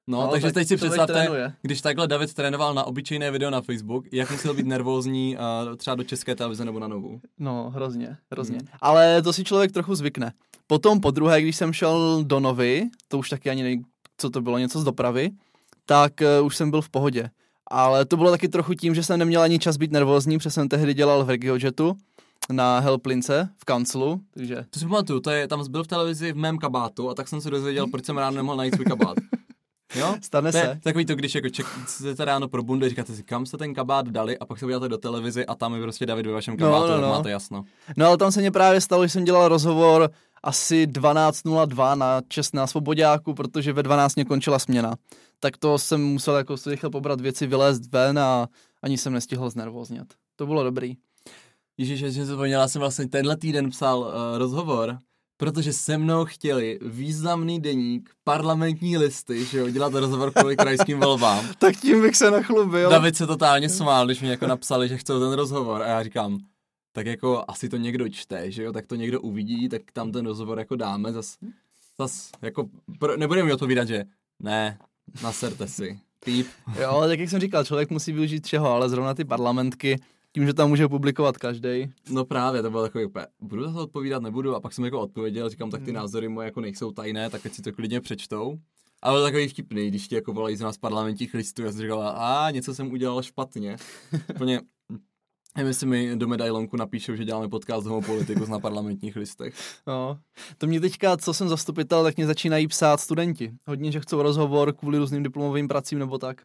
No, 0.08 0.22
No, 0.22 0.28
takže 0.28 0.48
tak 0.48 0.54
teď 0.54 0.68
si 0.68 0.78
představte, 0.78 1.14
trénuje. 1.14 1.54
když 1.62 1.82
takhle 1.82 2.08
David 2.08 2.34
trénoval 2.34 2.74
na 2.74 2.84
obyčejné 2.84 3.32
video 3.32 3.50
na 3.50 3.62
Facebook, 3.62 4.06
jak 4.14 4.32
musel 4.32 4.54
být 4.54 4.66
nervózní 4.66 5.38
uh, 5.70 5.76
třeba 5.76 5.96
do 5.96 6.04
české 6.04 6.36
televize 6.36 6.66
nebo 6.66 6.80
na 6.80 6.88
novou. 6.88 7.20
No, 7.40 7.70
hrozně, 7.70 8.18
hrozně. 8.32 8.56
Mhm. 8.58 8.68
Ale 8.82 9.22
to 9.22 9.34
si 9.34 9.44
člověk 9.44 9.72
trochu 9.72 9.96
zvykne. 9.96 10.34
Potom 10.68 11.02
po 11.02 11.12
druhé, 11.12 11.42
když 11.42 11.56
jsem 11.56 11.74
šel 11.74 12.24
do 12.24 12.40
Novy, 12.40 12.90
to 13.08 13.18
už 13.18 13.30
taky 13.30 13.50
ani 13.50 13.64
nevím, 13.64 13.84
co 14.18 14.30
to 14.30 14.42
bylo, 14.42 14.58
něco 14.58 14.80
z 14.82 14.84
dopravy, 14.84 15.30
tak 15.86 16.14
uh, 16.40 16.46
už 16.46 16.56
jsem 16.56 16.72
byl 16.72 16.82
v 16.82 16.90
pohodě. 16.90 17.30
Ale 17.72 18.06
to 18.06 18.18
bylo 18.18 18.32
taky 18.32 18.50
trochu 18.50 18.74
tím, 18.74 18.96
že 18.96 19.04
jsem 19.04 19.20
neměl 19.20 19.42
ani 19.42 19.60
čas 19.60 19.78
být 19.78 19.92
nervózní, 19.92 20.38
protože 20.38 20.50
jsem 20.50 20.70
tehdy 20.70 20.94
dělal 20.94 21.26
v 21.26 21.30
RegioJetu 21.30 21.96
na 22.52 22.80
Helplince 22.80 23.50
v 23.58 23.66
kanclu, 23.66 24.22
takže 24.34 24.66
To 24.70 24.80
si 24.80 24.86
pamatuju, 24.86 25.20
to 25.20 25.30
je, 25.30 25.48
tam 25.48 25.72
byl 25.72 25.84
v 25.84 25.88
televizi 25.88 26.32
v 26.34 26.36
mém 26.36 26.58
kabátu 26.58 27.10
a 27.10 27.14
tak 27.14 27.28
jsem 27.28 27.42
se 27.42 27.50
dozvěděl, 27.50 27.88
proč 27.88 28.06
jsem 28.06 28.18
ráno 28.18 28.36
nemohl 28.38 28.58
najít 28.58 28.74
svůj 28.76 28.86
kabát. 28.86 29.18
Jo? 29.96 30.16
stane 30.22 30.48
je 30.50 30.52
se. 30.54 30.80
takový 30.84 31.06
to, 31.06 31.16
když 31.16 31.36
jako 31.36 31.50
ček, 31.50 31.66
jdete 32.04 32.26
ráno 32.26 32.48
pro 32.48 32.64
bundu, 32.64 32.90
říkáte 32.90 33.14
si, 33.16 33.24
kam 33.24 33.46
jste 33.46 33.58
ten 33.58 33.74
kabát 33.74 34.08
dali 34.08 34.40
a 34.40 34.46
pak 34.46 34.60
se 34.60 34.66
uděláte 34.66 34.90
do 34.90 34.98
televize 34.98 35.46
a 35.46 35.56
tam 35.56 35.76
je 35.76 35.82
prostě 35.82 36.06
David 36.06 36.26
ve 36.26 36.32
vašem 36.32 36.56
No, 36.60 36.66
kabátu, 36.66 36.88
no, 36.88 36.94
tak 36.94 37.02
no. 37.02 37.08
máte 37.10 37.30
jasno. 37.32 37.64
No 37.98 38.08
ale 38.08 38.18
tam 38.18 38.32
se 38.32 38.40
mě 38.40 38.52
právě 38.52 38.82
stalo, 38.82 39.06
že 39.06 39.10
jsem 39.10 39.24
dělal 39.24 39.48
rozhovor 39.48 40.10
asi 40.44 40.88
12.02 40.88 41.98
na 41.98 42.22
čest 42.28 42.54
na 42.56 42.68
Svobodáku, 42.68 43.34
protože 43.34 43.74
ve 43.74 43.84
12 43.84 44.16
mě 44.16 44.26
končila 44.26 44.60
směna. 44.60 44.96
Tak 45.40 45.58
to 45.58 45.78
jsem 45.78 46.04
musel 46.04 46.36
jako 46.38 46.58
si 46.58 46.70
rychle 46.70 46.90
pobrat 46.90 47.22
věci, 47.22 47.48
vylézt 47.48 47.92
ven 47.92 48.20
a 48.20 48.48
ani 48.84 48.98
jsem 48.98 49.14
nestihl 49.14 49.50
znervoznět. 49.50 50.14
To 50.36 50.46
bylo 50.46 50.64
dobrý. 50.64 50.94
Ježíš, 51.78 52.00
že 52.00 52.12
jsem 52.12 52.26
zapomněla, 52.26 52.68
jsem 52.68 52.80
vlastně 52.80 53.08
tenhle 53.08 53.38
týden 53.38 53.70
psal 53.70 54.00
uh, 54.00 54.08
rozhovor, 54.38 54.98
protože 55.42 55.74
se 55.74 55.98
mnou 55.98 56.26
chtěli 56.26 56.80
významný 56.82 57.60
deník, 57.60 58.10
parlamentní 58.24 58.98
listy, 58.98 59.46
že 59.46 59.58
jo, 59.58 59.70
dělat 59.70 59.94
rozhovor 59.94 60.32
kvůli 60.32 60.58
krajským 60.58 61.00
volbám. 61.00 61.50
Tak 61.58 61.78
tím 61.78 62.02
bych 62.02 62.16
se 62.16 62.32
nachlubil. 62.32 62.90
David 62.90 63.16
se 63.16 63.28
totálně 63.28 63.70
smál, 63.70 64.06
když 64.06 64.22
mi 64.22 64.28
jako 64.28 64.48
napsali, 64.48 64.90
že 64.90 64.98
chcou 64.98 65.20
ten 65.20 65.32
rozhovor 65.32 65.82
a 65.82 65.88
já 65.88 66.04
říkám, 66.04 66.40
tak 66.92 67.06
jako 67.06 67.44
asi 67.48 67.70
to 67.70 67.78
někdo 67.78 68.10
čte, 68.10 68.52
že 68.52 68.64
jo, 68.64 68.74
tak 68.74 68.88
to 68.88 68.96
někdo 68.96 69.22
uvidí, 69.22 69.70
tak 69.70 69.82
tam 69.94 70.12
ten 70.12 70.26
rozhovor 70.26 70.60
jako 70.60 70.76
dáme, 70.76 71.14
zas, 71.14 71.38
zas 71.98 72.30
jako, 72.42 72.70
pro, 73.00 73.18
nebudeme 73.18 73.46
mi 73.46 73.54
odpovídat, 73.54 73.88
že 73.88 74.04
ne, 74.40 74.78
naserte 75.24 75.68
si, 75.68 76.00
píp. 76.26 76.48
Jo, 76.82 76.90
ale 76.90 77.08
tak 77.08 77.20
jak 77.20 77.30
jsem 77.30 77.40
říkal, 77.40 77.66
člověk 77.66 77.90
musí 77.90 78.12
využít 78.12 78.46
všeho, 78.46 78.70
ale 78.70 78.90
zrovna 78.90 79.14
ty 79.14 79.26
parlamentky, 79.26 80.00
tím, 80.34 80.46
že 80.46 80.54
tam 80.54 80.70
může 80.70 80.88
publikovat 80.88 81.38
každý. 81.38 81.94
No 82.10 82.26
právě, 82.26 82.62
to 82.62 82.70
bylo 82.70 82.84
takový 82.84 83.06
úplně, 83.06 83.28
budu 83.40 83.64
za 83.64 83.74
to 83.74 83.84
odpovídat, 83.84 84.24
nebudu, 84.24 84.56
a 84.56 84.60
pak 84.60 84.74
jsem 84.74 84.86
jako 84.86 85.00
odpověděl, 85.00 85.50
říkám, 85.50 85.70
tak 85.70 85.84
ty 85.84 85.92
názory 85.92 86.30
moje 86.30 86.46
jako 86.46 86.62
nejsou 86.62 86.92
tajné, 86.92 87.30
tak 87.30 87.46
ať 87.46 87.54
si 87.54 87.62
to 87.62 87.72
klidně 87.72 88.02
přečtou. 88.02 88.58
Ale 89.02 89.16
byl 89.16 89.24
takový 89.24 89.48
vtipný, 89.48 89.88
když 89.88 90.08
ti 90.08 90.16
jako 90.16 90.34
volají 90.34 90.56
z 90.56 90.62
nás 90.62 90.78
parlamentních 90.78 91.34
listů, 91.34 91.62
já 91.62 91.72
jsem 91.72 91.82
říkal, 91.82 92.14
a 92.16 92.52
něco 92.52 92.74
jsem 92.76 92.92
udělal 92.92 93.22
špatně. 93.22 93.78
Úplně, 94.36 94.62
nevím, 95.56 95.68
jestli 95.68 95.88
mi 95.88 96.16
do 96.16 96.28
medailonku 96.28 96.78
napíšou, 96.78 97.16
že 97.16 97.26
děláme 97.26 97.50
podcast 97.50 97.88
homo 97.88 98.02
politiku 98.02 98.46
na 98.46 98.60
parlamentních 98.60 99.16
listech. 99.16 99.56
No. 99.88 100.20
To 100.58 100.68
mě 100.68 100.80
teďka, 100.80 101.18
co 101.18 101.34
jsem 101.34 101.50
zastupitel, 101.50 102.04
tak 102.04 102.18
mě 102.18 102.26
začínají 102.26 102.68
psát 102.68 103.00
studenti. 103.00 103.52
Hodně, 103.68 103.92
že 103.92 104.00
chcou 104.00 104.22
rozhovor 104.22 104.74
kvůli 104.74 104.98
různým 104.98 105.24
diplomovým 105.24 105.68
pracím 105.68 106.00
nebo 106.00 106.18
tak. 106.18 106.42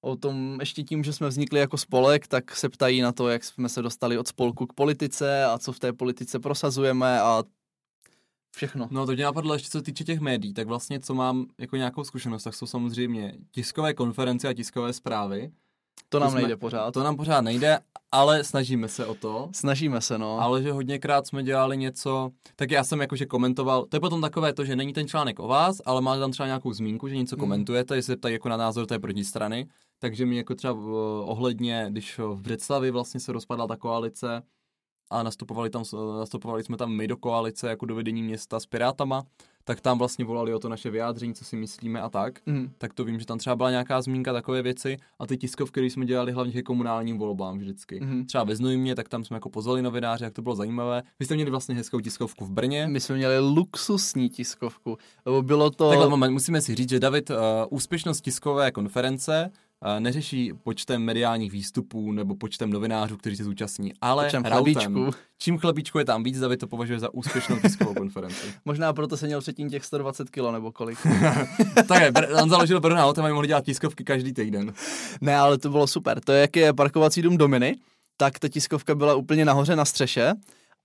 O 0.00 0.16
tom 0.16 0.56
ještě 0.60 0.82
tím, 0.82 1.04
že 1.04 1.12
jsme 1.12 1.28
vznikli 1.28 1.60
jako 1.60 1.76
spolek, 1.78 2.26
tak 2.28 2.56
se 2.56 2.68
ptají 2.68 3.00
na 3.00 3.12
to, 3.12 3.28
jak 3.28 3.44
jsme 3.44 3.68
se 3.68 3.82
dostali 3.82 4.18
od 4.18 4.28
spolku 4.28 4.66
k 4.66 4.72
politice 4.72 5.44
a 5.44 5.58
co 5.58 5.72
v 5.72 5.78
té 5.78 5.92
politice 5.92 6.38
prosazujeme 6.38 7.20
a 7.20 7.42
všechno. 8.56 8.88
No 8.90 9.06
to 9.06 9.12
mě 9.12 9.24
napadlo 9.24 9.54
ještě 9.54 9.68
co 9.70 9.82
týče 9.82 10.04
těch 10.04 10.20
médií, 10.20 10.54
tak 10.54 10.66
vlastně 10.66 11.00
co 11.00 11.14
mám 11.14 11.46
jako 11.58 11.76
nějakou 11.76 12.04
zkušenost, 12.04 12.42
tak 12.42 12.54
jsou 12.54 12.66
samozřejmě 12.66 13.34
tiskové 13.50 13.94
konference 13.94 14.48
a 14.48 14.52
tiskové 14.54 14.92
zprávy. 14.92 15.50
To 16.08 16.18
nám 16.18 16.30
jsme- 16.30 16.40
nejde 16.40 16.56
pořád. 16.56 16.90
To 16.94 17.02
nám 17.02 17.16
pořád 17.16 17.40
nejde, 17.40 17.78
ale 18.12 18.44
snažíme 18.44 18.88
se 18.88 19.06
o 19.06 19.14
to. 19.14 19.48
Snažíme 19.52 20.00
se, 20.00 20.18
no. 20.18 20.40
Ale 20.40 20.62
že 20.62 20.72
hodněkrát 20.72 21.26
jsme 21.26 21.42
dělali 21.42 21.76
něco, 21.76 22.30
tak 22.56 22.70
já 22.70 22.84
jsem 22.84 23.00
jakože 23.00 23.26
komentoval, 23.26 23.84
to 23.86 23.96
je 23.96 24.00
potom 24.00 24.20
takové 24.20 24.52
to, 24.52 24.64
že 24.64 24.76
není 24.76 24.92
ten 24.92 25.08
článek 25.08 25.38
o 25.40 25.48
vás, 25.48 25.80
ale 25.84 26.00
máte 26.00 26.20
tam 26.20 26.30
třeba 26.32 26.46
nějakou 26.46 26.72
zmínku, 26.72 27.08
že 27.08 27.16
něco 27.16 27.36
Mm. 27.36 27.40
komentujete, 27.40 27.96
jestli 27.96 28.12
se 28.12 28.16
ptají 28.16 28.32
jako 28.32 28.48
na 28.48 28.56
názor 28.56 28.86
té 28.86 28.98
protistrany, 28.98 29.68
takže 29.98 30.26
mi 30.26 30.36
jako 30.36 30.54
třeba 30.54 30.72
uh, 30.72 30.84
ohledně, 31.24 31.86
když 31.90 32.18
v 32.18 32.40
Břeclavi 32.40 32.90
vlastně 32.90 33.20
se 33.20 33.32
rozpadla 33.32 33.66
ta 33.66 33.76
koalice 33.76 34.42
a 35.10 35.22
nastupovali, 35.22 35.70
tam, 35.70 35.84
nastupovali 36.18 36.64
jsme 36.64 36.76
tam 36.76 36.92
my 36.92 37.08
do 37.08 37.16
koalice 37.16 37.68
jako 37.68 37.86
do 37.86 37.94
vedení 37.94 38.22
města 38.22 38.60
s 38.60 38.66
Pirátama, 38.66 39.22
tak 39.64 39.80
tam 39.80 39.98
vlastně 39.98 40.24
volali 40.24 40.54
o 40.54 40.58
to 40.58 40.68
naše 40.68 40.90
vyjádření, 40.90 41.34
co 41.34 41.44
si 41.44 41.56
myslíme 41.56 42.00
a 42.00 42.08
tak 42.08 42.40
Mhm. 42.46 42.70
tak 42.78 42.94
to 42.94 43.04
vím, 43.04 43.20
že 43.20 43.26
tam 43.26 43.38
třeba 43.38 43.56
byla 43.56 43.70
nějaká 43.70 44.02
zmínka 44.02 44.32
takové 44.32 44.62
věci 44.62 44.96
a 45.18 45.26
ty 45.26 45.36
tiskovky, 45.36 45.72
které 45.72 45.86
jsme 45.86 46.06
dělali 46.06 46.32
hlavně 46.32 46.52
ke 46.52 46.62
komunálním 46.62 47.18
volbám 47.18 47.58
vždycky. 47.58 48.00
Mhm. 48.00 48.26
Třeba 48.26 48.44
ve 48.44 48.56
Znojmě, 48.56 48.94
tak 48.94 49.08
tam 49.08 49.24
jsme 49.24 49.36
jako 49.36 49.50
pozvali 49.50 49.82
novináře, 49.82 50.24
jak 50.24 50.34
to 50.34 50.42
bylo 50.42 50.54
zajímavé. 50.54 51.02
Vy 51.18 51.24
jste 51.24 51.34
měli 51.34 51.50
vlastně 51.50 51.74
hezkou 51.74 52.00
tiskovku 52.00 52.44
v 52.44 52.50
Brně. 52.50 52.86
My 52.86 53.00
jsme 53.00 53.14
měli 53.16 53.38
luxusní 53.38 54.28
tiskovku. 54.28 54.96
Bylo 55.40 55.70
to... 55.70 55.88
Takhle 55.88 56.08
moment, 56.08 56.32
musíme 56.32 56.60
si 56.60 56.74
říct, 56.74 56.90
že 56.90 57.00
David 57.00 57.30
uh, 57.30 57.36
úspěšnost 57.70 58.20
tiskové 58.20 58.70
konference 58.72 59.50
neřeší 59.98 60.52
počtem 60.62 61.02
mediálních 61.02 61.52
výstupů 61.52 62.12
nebo 62.12 62.34
počtem 62.34 62.70
novinářů, 62.70 63.16
kteří 63.16 63.36
se 63.36 63.44
zúčastní, 63.44 63.92
ale 64.00 64.24
routem. 64.24 64.44
chlebíčků. 64.44 65.10
Čím 65.38 65.58
chlebíčku 65.58 65.98
je 65.98 66.04
tam 66.04 66.22
víc, 66.22 66.40
David 66.40 66.60
to 66.60 66.66
považuje 66.66 66.98
za 66.98 67.14
úspěšnou 67.14 67.60
tiskovou 67.60 67.94
konferenci. 67.94 68.46
Možná 68.64 68.92
proto 68.92 69.16
se 69.16 69.26
měl 69.26 69.40
předtím 69.40 69.70
těch 69.70 69.84
120 69.84 70.30
kilo 70.30 70.52
nebo 70.52 70.72
kolik. 70.72 70.98
tak 71.88 72.02
je, 72.02 72.12
on 72.42 72.50
založil 72.50 72.80
Brno 72.80 73.02
autem 73.02 73.24
a 73.24 73.28
mohli 73.28 73.48
dělat 73.48 73.64
tiskovky 73.64 74.04
každý 74.04 74.32
týden. 74.32 74.72
Ne, 75.20 75.36
ale 75.36 75.58
to 75.58 75.70
bylo 75.70 75.86
super. 75.86 76.20
To 76.20 76.32
je, 76.32 76.40
jak 76.40 76.56
je 76.56 76.72
parkovací 76.72 77.22
dům 77.22 77.36
Dominy, 77.36 77.76
tak 78.16 78.38
ta 78.38 78.48
tiskovka 78.48 78.94
byla 78.94 79.14
úplně 79.14 79.44
nahoře 79.44 79.76
na 79.76 79.84
střeše 79.84 80.34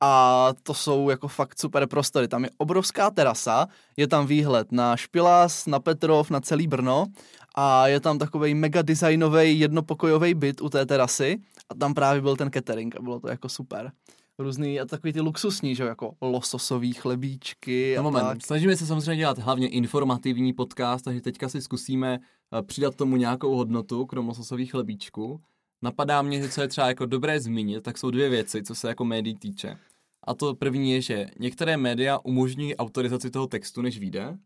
a 0.02 0.50
to 0.64 0.74
jsou 0.74 1.10
jako 1.10 1.28
fakt 1.28 1.60
super 1.60 1.88
prostory. 1.88 2.28
Tam 2.28 2.44
je 2.44 2.50
obrovská 2.58 3.12
terasa, 3.12 3.68
je 3.98 4.08
tam 4.08 4.28
výhled 4.28 4.72
na 4.72 4.98
Špilás, 4.98 5.66
na 5.66 5.80
Petrov, 5.80 6.30
na 6.30 6.42
celý 6.42 6.68
Brno 6.68 7.06
a 7.56 7.88
je 7.88 8.00
tam 8.00 8.20
takový 8.20 8.54
mega 8.54 8.82
designový 8.82 9.60
jednopokojový 9.60 10.34
byt 10.34 10.62
u 10.62 10.70
té 10.70 10.86
terasy 10.86 11.42
a 11.70 11.76
tam 11.76 11.94
právě 11.94 12.22
byl 12.22 12.36
ten 12.36 12.52
catering 12.54 12.96
a 12.96 13.02
bylo 13.02 13.20
to 13.20 13.28
jako 13.28 13.50
super. 13.50 13.92
Různý 14.40 14.80
a 14.80 14.86
takový 14.86 15.14
ty 15.14 15.22
luxusní, 15.22 15.76
že 15.76 15.84
jo, 15.84 15.90
jako 15.90 16.14
lososový 16.22 16.94
chlebíčky 16.94 17.98
a 17.98 18.02
No 18.02 18.12
moment, 18.12 18.26
tak. 18.26 18.46
snažíme 18.46 18.76
se 18.76 18.86
samozřejmě 18.86 19.16
dělat 19.16 19.40
hlavně 19.40 19.68
informativní 19.68 20.54
podcast, 20.54 21.06
takže 21.06 21.22
teďka 21.22 21.50
si 21.50 21.62
zkusíme 21.62 22.20
eh, 22.20 22.62
přidat 22.62 22.96
tomu 22.96 23.18
nějakou 23.18 23.56
hodnotu, 23.56 24.06
krom 24.06 24.28
lososových 24.28 24.72
chlebíčků. 24.72 25.42
Napadá 25.82 26.22
mě, 26.22 26.42
že 26.42 26.50
co 26.50 26.62
je 26.62 26.68
třeba 26.68 26.88
jako 26.88 27.06
dobré 27.06 27.40
zmínit, 27.40 27.84
tak 27.84 27.98
jsou 27.98 28.12
dvě 28.12 28.30
věci, 28.30 28.64
co 28.64 28.76
se 28.76 28.88
jako 28.88 29.06
médií 29.06 29.36
týče. 29.36 29.78
A 30.28 30.34
to 30.34 30.56
první 30.56 30.92
je, 30.92 31.02
že 31.02 31.28
některé 31.40 31.78
média 31.78 32.20
umožní 32.24 32.76
autorizaci 32.76 33.30
toho 33.32 33.48
textu, 33.48 33.82
než 33.82 34.00
vyjde. 34.00 34.38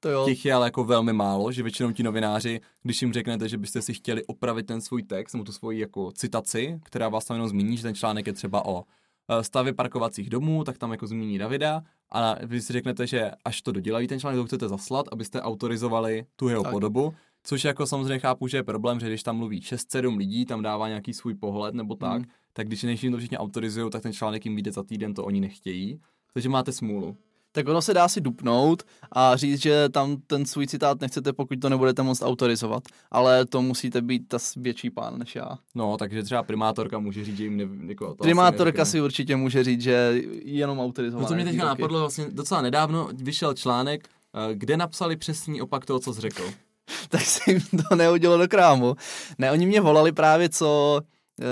To 0.00 0.08
jo, 0.08 0.24
Těch 0.24 0.44
je 0.44 0.52
ale 0.54 0.66
jako 0.66 0.84
velmi 0.84 1.12
málo, 1.12 1.52
že 1.52 1.62
většinou 1.62 1.92
ti 1.92 2.02
novináři, 2.02 2.60
když 2.82 3.02
jim 3.02 3.12
řeknete, 3.12 3.48
že 3.48 3.58
byste 3.58 3.82
si 3.82 3.94
chtěli 3.94 4.24
opravit 4.24 4.66
ten 4.66 4.80
svůj 4.80 5.02
text, 5.02 5.32
nebo 5.32 5.44
tu 5.44 5.52
svoji 5.52 5.80
jako 5.80 6.12
citaci, 6.12 6.80
která 6.84 7.08
vás 7.08 7.24
tam 7.24 7.34
jenom 7.34 7.48
zmíní, 7.48 7.76
že 7.76 7.82
ten 7.82 7.94
článek 7.94 8.26
je 8.26 8.32
třeba 8.32 8.66
o 8.66 8.84
eh, 9.28 9.44
stavě 9.44 9.72
parkovacích 9.72 10.30
domů, 10.30 10.64
tak 10.64 10.78
tam 10.78 10.90
jako 10.90 11.06
zmíní 11.06 11.38
Davida 11.38 11.82
a 12.12 12.36
vy 12.46 12.60
si 12.60 12.72
řeknete, 12.72 13.06
že 13.06 13.30
až 13.44 13.62
to 13.62 13.72
dodělají 13.72 14.08
ten 14.08 14.20
článek, 14.20 14.40
to 14.40 14.46
chcete 14.46 14.68
zaslat, 14.68 15.06
abyste 15.12 15.42
autorizovali 15.42 16.24
tu 16.36 16.48
jeho 16.48 16.62
Tak. 16.62 16.72
podobu, 16.72 17.14
Což 17.44 17.64
jako 17.64 17.86
samozřejmě 17.86 18.18
chápu, 18.18 18.46
že 18.48 18.56
je 18.56 18.62
problém, 18.62 19.00
že 19.00 19.06
když 19.06 19.22
tam 19.22 19.36
mluví 19.36 19.60
6-7 19.60 20.16
lidí, 20.16 20.46
tam 20.46 20.62
dává 20.62 20.88
nějaký 20.88 21.14
svůj 21.14 21.34
pohled 21.34 21.74
nebo 21.74 21.94
tak, 21.94 22.16
Hmm. 22.16 22.24
tak 22.52 22.66
když 22.66 22.82
než 22.82 23.02
jim 23.02 23.12
to 23.12 23.18
všichni 23.18 23.38
autorizují, 23.38 23.90
tak 23.90 24.02
ten 24.02 24.12
článek 24.12 24.44
jim 24.44 24.54
vyjde 24.54 24.72
za 24.72 24.82
týden, 24.82 25.14
to 25.14 25.24
oni 25.24 25.40
nechtějí. 25.40 26.00
Takže 26.34 26.48
máte 26.48 26.72
smůlu. 26.72 27.16
Tak 27.52 27.68
ono 27.68 27.82
se 27.82 27.94
dá 27.94 28.08
si 28.08 28.20
dupnout 28.20 28.82
a 29.12 29.36
říct, 29.36 29.62
že 29.62 29.88
tam 29.88 30.16
ten 30.26 30.46
svůj 30.46 30.66
citát 30.66 31.00
nechcete, 31.00 31.32
pokud 31.32 31.60
to 31.60 31.68
nebudete 31.68 32.02
moct 32.02 32.22
autorizovat. 32.22 32.82
Ale 33.10 33.46
to 33.46 33.62
musíte 33.62 34.00
být 34.02 34.28
ta 34.28 34.38
větší 34.56 34.90
pán 34.90 35.18
než 35.18 35.34
já. 35.36 35.58
No, 35.74 35.96
takže 35.96 36.22
třeba 36.22 36.42
primátorka 36.42 36.98
může 36.98 37.24
říct, 37.24 37.36
že 37.36 37.44
jim 37.44 37.56
ne, 37.56 37.64
jako, 37.86 38.06
to 38.14 38.22
Primátorka 38.22 38.84
si 38.84 39.00
určitě 39.00 39.36
může 39.36 39.64
říct, 39.64 39.80
že 39.80 40.22
jenom 40.44 40.80
autorizované 40.80 41.22
No 41.22 41.28
to 41.28 41.34
mě 41.34 41.44
teďka 41.44 41.64
výroky. 41.64 41.82
napadlo 41.82 42.00
vlastně 42.00 42.26
docela 42.30 42.62
nedávno, 42.62 43.08
vyšel 43.14 43.54
článek, 43.54 44.08
eh, 44.34 44.54
kde 44.54 44.76
napsali 44.76 45.16
přesný 45.16 45.62
opak 45.62 45.86
toho, 45.86 46.00
co 46.00 46.14
jsi 46.14 46.20
řekl. 46.20 46.42
tak 47.08 47.20
se 47.20 47.50
jim 47.52 47.60
to 47.88 47.96
neudělo 47.96 48.38
do 48.38 48.48
krámu. 48.48 48.96
Ne, 49.38 49.52
oni 49.52 49.66
mě 49.66 49.80
volali 49.80 50.12
právě, 50.12 50.48
co, 50.48 51.00
eh, 51.40 51.44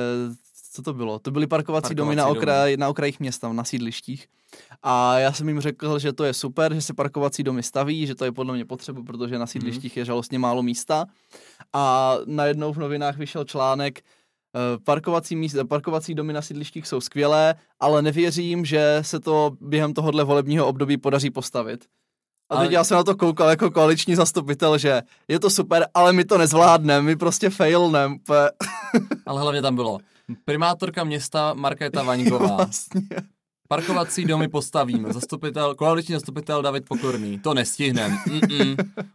co 0.73 0.83
to 0.83 0.95
bylo? 0.95 1.19
To 1.19 1.31
byly 1.31 1.47
parkovací, 1.47 1.83
Parkovací 1.83 1.95
domy 1.95 2.17
na, 2.17 2.25
domy. 2.25 2.39
okraj, 2.39 2.77
na 2.77 2.89
okrajích 2.89 3.21
města, 3.21 3.53
na 3.53 3.65
sídlištích. 3.65 4.27
A 4.83 5.19
já 5.19 5.33
jsem 5.33 5.49
jim 5.49 5.61
řekl, 5.61 5.99
že 5.99 6.13
to 6.13 6.25
je 6.25 6.35
super, 6.35 6.75
že 6.75 6.81
se 6.83 6.95
parkovací 6.95 7.43
domy 7.43 7.63
staví, 7.63 8.07
že 8.07 8.15
to 8.15 8.25
je 8.25 8.33
podle 8.33 8.55
mě 8.55 8.65
potřeba, 8.65 9.03
protože 9.03 9.39
na 9.39 9.47
sídlištích 9.47 9.97
je 9.97 10.05
žalostně 10.05 10.39
málo 10.39 10.63
místa. 10.63 11.07
A 11.73 12.15
najednou 12.27 12.73
v 12.73 12.79
novinách 12.79 13.17
vyšel 13.17 13.45
článek, 13.45 13.99
eh, 13.99 14.79
parkovací, 14.85 15.37
místa, 15.37 15.65
parkovací 15.65 16.15
domy 16.15 16.33
na 16.33 16.43
sídlištích 16.43 16.87
jsou 16.87 17.01
skvělé, 17.01 17.55
ale 17.81 18.03
nevěřím, 18.03 18.65
že 18.65 18.99
se 19.03 19.21
to 19.21 19.51
během 19.61 19.95
tohohle 19.95 20.25
volebního 20.25 20.67
období 20.67 20.97
podaří 20.97 21.31
postavit. 21.31 21.85
A 22.51 22.61
teď 22.61 22.71
já 22.71 22.85
jsem 22.85 22.97
na 22.97 23.05
to 23.05 23.17
koukal 23.17 23.51
jako 23.51 23.71
koaliční 23.71 24.15
zastupitel, 24.15 24.79
že 24.79 25.03
je 25.29 25.41
to 25.41 25.51
super, 25.51 25.87
ale 25.95 26.13
my 26.13 26.25
to 26.25 26.39
nezvládneme, 26.39 27.03
my 27.03 27.17
prostě 27.17 27.51
failneme. 27.51 28.17
Ale 29.27 29.41
hlavně 29.41 29.63
tam 29.63 29.75
bylo 29.75 29.99
primátorka 30.45 31.05
města 31.05 31.55
Markéta 31.55 32.03
Vaňková. 32.09 32.57
vlastně. 32.57 33.01
Parkovací 33.69 34.25
domy 34.25 34.49
postavíme. 34.49 35.13
Zastupitel, 35.13 35.75
koaliční 35.75 36.13
zastupitel 36.15 36.63
David 36.63 36.85
Pokorný. 36.89 37.39
To 37.39 37.55
nestihnem. 37.55 38.19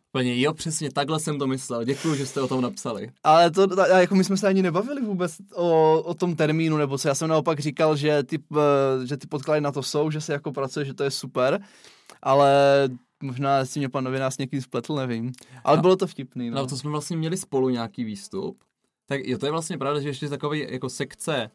Úplně, 0.10 0.42
jo, 0.42 0.54
přesně 0.54 0.92
takhle 0.92 1.20
jsem 1.20 1.40
to 1.40 1.48
myslel. 1.48 1.84
Děkuji, 1.84 2.16
že 2.16 2.26
jste 2.26 2.42
o 2.42 2.48
tom 2.48 2.62
napsali. 2.62 3.12
Ale 3.24 3.52
to, 3.52 3.68
jako 3.98 4.16
my 4.16 4.24
jsme 4.24 4.38
se 4.38 4.48
ani 4.48 4.62
nebavili 4.62 5.02
vůbec 5.02 5.36
o, 5.56 6.02
o 6.02 6.14
tom 6.14 6.36
termínu, 6.36 6.78
nebo 6.78 6.98
co. 6.98 7.08
Já 7.08 7.16
jsem 7.16 7.30
naopak 7.30 7.60
říkal, 7.60 7.96
že 7.96 8.24
ty, 8.24 8.40
eh, 8.58 9.08
že 9.08 9.18
ty 9.18 9.28
podklady 9.28 9.62
na 9.62 9.72
to 9.72 9.84
jsou, 9.84 10.12
že 10.12 10.22
se 10.22 10.34
jako 10.34 10.52
pracuje, 10.52 10.86
že 10.86 10.94
to 10.94 11.04
je 11.04 11.12
super, 11.12 11.60
ale 12.22 12.50
možná 13.24 13.66
si 13.66 13.80
mě 13.80 13.90
pan 13.90 14.04
novinář 14.04 14.34
s 14.36 14.38
někým 14.38 14.62
spletl, 14.62 14.96
nevím. 14.96 15.32
Ale 15.64 15.78
No. 15.78 15.82
bylo 15.82 15.96
to 15.96 16.08
vtipný, 16.08 16.50
no. 16.50 16.56
No, 16.56 16.68
to 16.68 16.78
jsme 16.78 16.92
vlastně 16.92 17.18
měli 17.18 17.38
spolu 17.38 17.70
nějaký 17.70 18.04
výstup. 18.04 18.58
Tak 19.08 19.22
jo, 19.28 19.38
to 19.38 19.46
je 19.46 19.52
vlastně 19.52 19.78
pravda, 19.78 20.00
že 20.02 20.10
ještě 20.10 20.30
takový 20.30 20.66
jako 20.70 20.90
sekce, 20.90 21.50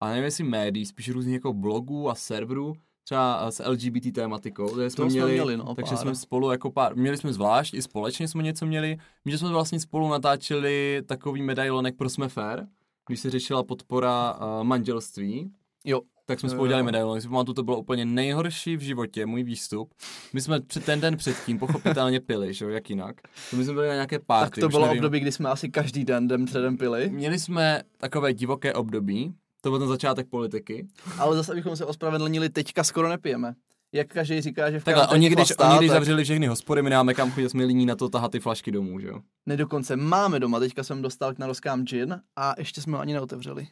a 0.00 0.08
nevím 0.08 0.24
jestli 0.24 0.44
médií, 0.44 0.86
spíš 0.86 1.08
různých 1.08 1.34
jako 1.34 1.52
blogů 1.52 2.10
a 2.10 2.14
serverů, 2.14 2.72
třeba 3.04 3.44
eh, 3.48 3.52
s 3.52 3.64
LGBT 3.68 4.12
tématikou, 4.14 4.68
takže 4.68 4.90
jsme 4.90 5.04
To 5.04 5.10
jsme 5.10 5.14
měli, 5.20 5.32
měli, 5.32 5.56
no, 5.56 5.74
takže 5.74 5.94
pár. 5.94 6.02
jsme 6.02 6.14
spolu 6.14 6.50
jako 6.50 6.70
pár, 6.70 6.96
měli 6.96 7.16
jsme 7.16 7.32
zvlášť, 7.32 7.74
i 7.74 7.82
společně 7.82 8.28
jsme 8.28 8.42
něco 8.42 8.66
měli, 8.66 8.96
my 9.24 9.38
jsme 9.38 9.48
vlastně 9.48 9.80
spolu 9.80 10.08
natáčeli 10.08 11.02
takový 11.06 11.42
medailonek 11.42 11.96
pro 11.96 12.08
Jsme 12.08 12.28
fair, 12.28 12.60
když 13.06 13.20
se 13.20 13.30
řešila 13.30 13.62
podpora 13.62 14.34
uh, 14.34 14.64
manželství, 14.64 15.50
Jo. 15.84 16.00
tak 16.26 16.40
jsme 16.40 16.46
Jo, 16.46 16.50
spolu 16.50 16.66
dělali 16.66 16.82
medailonek. 16.84 17.22
Si 17.22 17.28
pamatuju, 17.28 17.54
to 17.54 17.62
bylo 17.62 17.78
úplně 17.78 18.04
nejhorší 18.04 18.76
v 18.76 18.80
životě, 18.80 19.26
můj 19.26 19.42
výstup. 19.42 19.94
My 20.32 20.40
jsme 20.40 20.60
před 20.60 20.84
ten 20.84 21.00
den 21.00 21.16
předtím 21.16 21.58
pochopitelně 21.58 22.20
pili, 22.30 22.54
že 22.54 22.64
jo, 22.64 22.70
jak 22.70 22.90
jinak. 22.90 23.16
To 23.50 23.56
my 23.56 23.64
jsme 23.64 23.72
byli 23.74 23.88
na 23.88 23.94
nějaké 23.94 24.18
party. 24.18 24.50
Tak 24.50 24.60
to 24.60 24.68
bylo 24.68 24.86
nevím. 24.86 24.98
období, 24.98 25.20
kdy 25.20 25.32
jsme 25.32 25.48
asi 25.50 25.68
každý 25.68 26.04
den 26.04 26.28
den 26.28 26.44
předem 26.44 26.76
pili, 26.76 27.10
Měli 27.10 27.38
jsme 27.38 27.82
takové 27.98 28.32
divoké 28.34 28.74
období, 28.74 29.34
to 29.60 29.70
byl 29.70 29.78
ten 29.78 29.88
začátek 29.88 30.28
politiky. 30.28 30.86
ale 31.18 31.36
zase 31.36 31.52
abychom 31.52 31.76
se 31.76 31.84
ospravedlnili, 31.84 32.48
teďka 32.48 32.84
skoro 32.84 33.08
nepijeme. 33.08 33.54
Jak 33.92 34.08
každý 34.08 34.40
říká, 34.40 34.70
že 34.70 34.80
v 34.80 34.84
Takhle, 34.84 35.08
oni 35.08 35.28
když, 35.28 35.52
oni 35.58 35.78
když 35.78 35.90
zavřeli 35.90 36.24
všechny 36.24 36.46
hospody, 36.46 36.82
my 36.82 36.90
nemáme 36.90 37.14
kam 37.14 37.30
chodit, 37.30 37.48
jsme 37.48 37.64
líní 37.64 37.86
na 37.86 37.96
to 37.96 38.08
tahat 38.08 38.32
ty 38.32 38.40
flašky 38.40 38.70
domů, 38.70 39.00
že 39.00 39.08
jo. 39.08 39.20
Ne, 39.46 39.56
dokonce 39.56 39.96
máme 39.96 40.40
doma, 40.40 40.58
teďka 40.58 40.82
jsem 40.82 41.02
dostal 41.02 41.34
k 41.34 41.38
naroskám 41.38 41.84
gin 41.84 42.20
a 42.36 42.54
ještě 42.58 42.80
jsme 42.80 42.96
ho 42.96 43.00
ani 43.00 43.12
neotevřeli. 43.12 43.68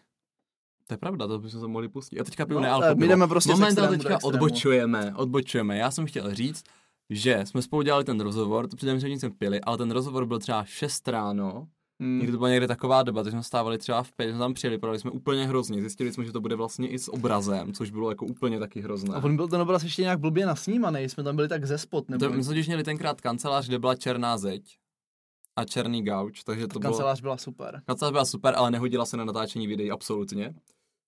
To 0.86 0.94
je 0.94 0.98
pravda, 0.98 1.26
to 1.26 1.38
bychom 1.38 1.60
se 1.60 1.66
mohli 1.66 1.88
pustit. 1.88 2.20
A 2.20 2.24
teďka 2.24 2.46
piju 2.46 2.60
No, 2.60 2.80
my 2.96 3.08
jdeme 3.08 3.28
prostě 3.28 3.50
Moment, 3.50 3.68
extrému 3.68 3.92
teďka 3.92 4.18
odbočujeme, 4.22 5.12
odbočujeme. 5.16 5.76
Já 5.78 5.90
jsem 5.90 6.06
chtěl 6.06 6.34
říct, 6.34 6.64
že 7.10 7.40
jsme 7.44 7.62
spolu 7.62 7.82
dělali 7.82 8.04
ten 8.04 8.20
rozhovor, 8.20 8.68
to 8.68 8.76
předtím 8.76 8.98
předtím 8.98 9.18
jsme 9.18 9.30
pili, 9.30 9.60
ale 9.60 9.78
ten 9.78 9.90
rozhovor 9.90 10.26
byl 10.26 10.38
třeba 10.38 10.64
6 10.64 11.08
ráno, 11.08 11.68
Hmm. 12.00 12.18
Někdy 12.18 12.32
to 12.32 12.38
byla 12.38 12.50
někde 12.50 12.66
taková 12.68 13.02
doba, 13.02 13.22
takže 13.22 13.32
jsme 13.32 13.42
stávali 13.42 13.78
třeba 13.78 14.02
v 14.02 14.12
5, 14.12 14.30
jsme 14.30 14.38
tam 14.38 14.54
přijeli, 14.54 14.78
podali 14.78 14.98
jsme 14.98 15.10
úplně 15.10 15.46
hrozně. 15.46 15.80
Zjistili 15.80 16.12
jsme, 16.12 16.24
že 16.24 16.32
to 16.32 16.40
bude 16.40 16.56
vlastně 16.56 16.88
i 16.88 16.98
s 16.98 17.12
obrazem, 17.12 17.72
což 17.72 17.90
bylo 17.90 18.10
jako 18.10 18.26
úplně 18.26 18.58
taky 18.58 18.80
hrozné. 18.80 19.14
A 19.14 19.24
on 19.24 19.36
byl 19.36 19.48
ten 19.48 19.60
obraz 19.60 19.82
ještě 19.82 20.02
nějak 20.02 20.20
blbě 20.20 20.46
nasnímaný, 20.46 21.08
jsme 21.08 21.22
tam 21.24 21.36
byli 21.36 21.48
tak 21.48 21.64
ze 21.64 21.78
spod, 21.78 22.08
nebo 22.08 22.24
To, 22.24 22.30
my 22.32 22.44
jsme 22.44 22.50
totiž 22.54 22.66
měli 22.66 22.84
tenkrát 22.84 23.20
kancelář, 23.20 23.68
kde 23.68 23.78
byla 23.78 23.94
černá 23.94 24.38
zeď 24.38 24.78
a 25.56 25.64
černý 25.64 26.02
gauč, 26.04 26.44
takže 26.44 26.66
to 26.68 26.78
bylo... 26.78 26.92
kancelář 26.92 27.20
byla 27.20 27.36
super. 27.36 27.82
Kancelář 27.86 28.12
byla 28.12 28.24
super, 28.24 28.54
ale 28.56 28.70
nehodila 28.70 29.06
se 29.06 29.16
na 29.16 29.24
natáčení 29.24 29.66
videí 29.66 29.90
absolutně. 29.90 30.54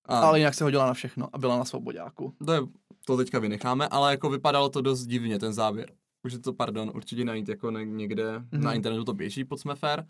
A 0.05 0.19
Ale 0.19 0.39
jinak 0.39 0.53
se 0.53 0.63
hodila 0.63 0.85
na 0.85 0.93
všechno 0.93 1.27
a 1.33 1.37
byla 1.37 1.57
na 1.57 1.65
svobodáku. 1.65 2.33
to, 2.45 2.53
je, 2.53 2.59
to 3.05 3.17
teďka 3.17 3.39
vynecháme, 3.39 3.87
ale 3.87 4.11
jako 4.11 4.29
vypadalo 4.29 4.69
to 4.69 4.81
dost 4.81 5.05
divně, 5.05 5.39
ten 5.39 5.53
záběr. 5.53 5.91
Už 6.23 6.33
je 6.33 6.39
to, 6.39 6.53
pardon, 6.53 6.91
určitě 6.95 7.25
najít 7.25 7.49
jako 7.49 7.71
někde, 7.71 8.39
mm-hmm. 8.39 8.59
na 8.59 8.69
Mhm. 8.69 8.75
internetu 8.75 9.03
to 9.03 9.13
běží 9.13 9.45
pod 9.45 9.59
Smefer, 9.59 10.05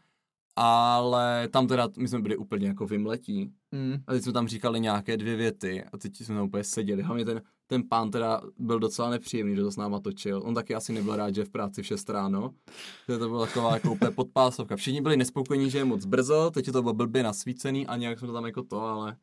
ale 0.55 1.47
tam 1.47 1.67
teda 1.67 1.89
my 1.97 2.07
jsme 2.07 2.19
byli 2.19 2.37
úplně 2.37 2.67
jako 2.67 2.85
vymletí. 2.85 3.53
Hmm. 3.71 3.95
A 4.07 4.11
teď 4.11 4.23
jsme 4.23 4.33
tam 4.33 4.47
říkali 4.47 4.79
nějaké 4.79 5.17
dvě 5.17 5.35
věty 5.35 5.83
a 5.93 5.97
teď 5.97 6.21
jsme 6.21 6.35
tam 6.35 6.45
úplně 6.45 6.63
seděli. 6.63 7.03
Hlavně 7.03 7.25
ten, 7.25 7.41
ten 7.67 7.83
pán 7.89 8.11
teda 8.11 8.41
byl 8.57 8.79
docela 8.79 9.09
nepříjemný, 9.09 9.55
že 9.55 9.61
to 9.61 9.71
s 9.71 9.77
náma 9.77 9.99
točil. 9.99 10.41
On 10.45 10.55
taky 10.55 10.75
asi 10.75 10.93
nebyl 10.93 11.15
rád, 11.15 11.35
že 11.35 11.45
v 11.45 11.49
práci 11.49 11.81
v 11.81 11.85
6 11.85 12.09
ráno. 12.09 12.53
že 13.09 13.17
to 13.17 13.29
byla 13.29 13.45
taková 13.45 13.73
jako 13.73 13.91
úplně 13.91 14.11
podpásovka. 14.11 14.75
Všichni 14.75 15.01
byli 15.01 15.17
nespokojení, 15.17 15.69
že 15.69 15.77
je 15.77 15.85
moc 15.85 16.05
brzo, 16.05 16.51
teď 16.53 16.67
je 16.67 16.73
to 16.73 16.81
bylo 16.81 16.93
blbě 16.93 17.23
nasvícený 17.23 17.87
a 17.87 17.97
nějak 17.97 18.19
jsme 18.19 18.27
to 18.27 18.33
tam 18.33 18.45
jako 18.45 18.63
to, 18.63 18.81
ale 18.81 19.15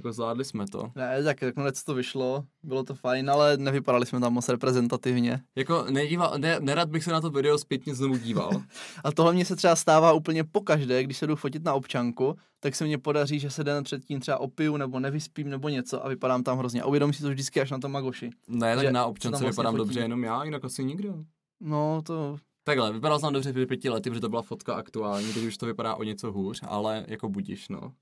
jako 0.00 0.12
zvládli 0.12 0.44
jsme 0.44 0.66
to. 0.66 0.92
Ne, 0.94 1.22
tak 1.24 1.42
nakonec 1.42 1.84
to 1.84 1.94
vyšlo, 1.94 2.44
bylo 2.62 2.84
to 2.84 2.94
fajn, 2.94 3.30
ale 3.30 3.56
nevypadali 3.56 4.06
jsme 4.06 4.20
tam 4.20 4.32
moc 4.32 4.48
reprezentativně. 4.48 5.40
Jako 5.56 5.84
nedíval, 5.90 6.34
ne, 6.38 6.60
nerad 6.60 6.88
bych 6.90 7.04
se 7.04 7.12
na 7.12 7.20
to 7.20 7.30
video 7.30 7.58
zpětně 7.58 7.94
znovu 7.94 8.16
díval. 8.16 8.50
A 9.04 9.12
tohle 9.12 9.32
mě 9.34 9.44
se 9.44 9.56
třeba 9.56 9.76
stává 9.76 10.12
úplně 10.12 10.44
pokaždé, 10.44 11.02
když 11.04 11.16
se 11.18 11.26
jdu 11.26 11.36
fotit 11.36 11.64
na 11.64 11.74
občanku, 11.74 12.34
tak 12.60 12.74
se 12.74 12.84
mně 12.84 12.98
podaří, 12.98 13.38
že 13.40 13.50
se 13.50 13.64
den 13.64 13.84
předtím 13.84 14.20
třeba 14.20 14.38
opiju 14.38 14.76
nebo 14.76 15.00
nevyspím 15.00 15.48
nebo 15.50 15.68
něco 15.68 16.04
a 16.04 16.08
vypadám 16.08 16.42
tam 16.42 16.58
hrozně. 16.58 16.82
A 16.82 16.86
uvědomím 16.86 17.12
si 17.14 17.22
to 17.22 17.28
vždycky 17.30 17.60
až 17.60 17.70
na 17.70 17.78
tom 17.78 17.92
magoši. 17.92 18.30
Ne, 18.48 18.76
tak 18.76 18.88
na 18.90 19.06
občance 19.06 19.30
vlastně 19.30 19.50
vypadám 19.50 19.72
fotí. 19.72 19.78
dobře 19.78 20.00
jenom 20.00 20.24
já, 20.24 20.44
jinak 20.44 20.64
asi 20.64 20.84
nikdo. 20.84 21.14
No, 21.60 22.02
to... 22.02 22.36
Takhle, 22.64 22.92
vypadal 22.92 23.18
jsem 23.18 23.32
dobře 23.32 23.52
před 23.52 23.66
pěti 23.66 23.88
lety, 23.90 24.10
protože 24.10 24.20
to 24.20 24.28
byla 24.28 24.42
fotka 24.42 24.74
aktuální, 24.74 25.32
teď 25.32 25.42
už 25.44 25.56
to 25.56 25.66
vypadá 25.66 25.94
o 25.94 26.02
něco 26.02 26.32
hůř, 26.32 26.60
ale 26.68 27.04
jako 27.08 27.28
budíš, 27.28 27.68
no. 27.68 27.92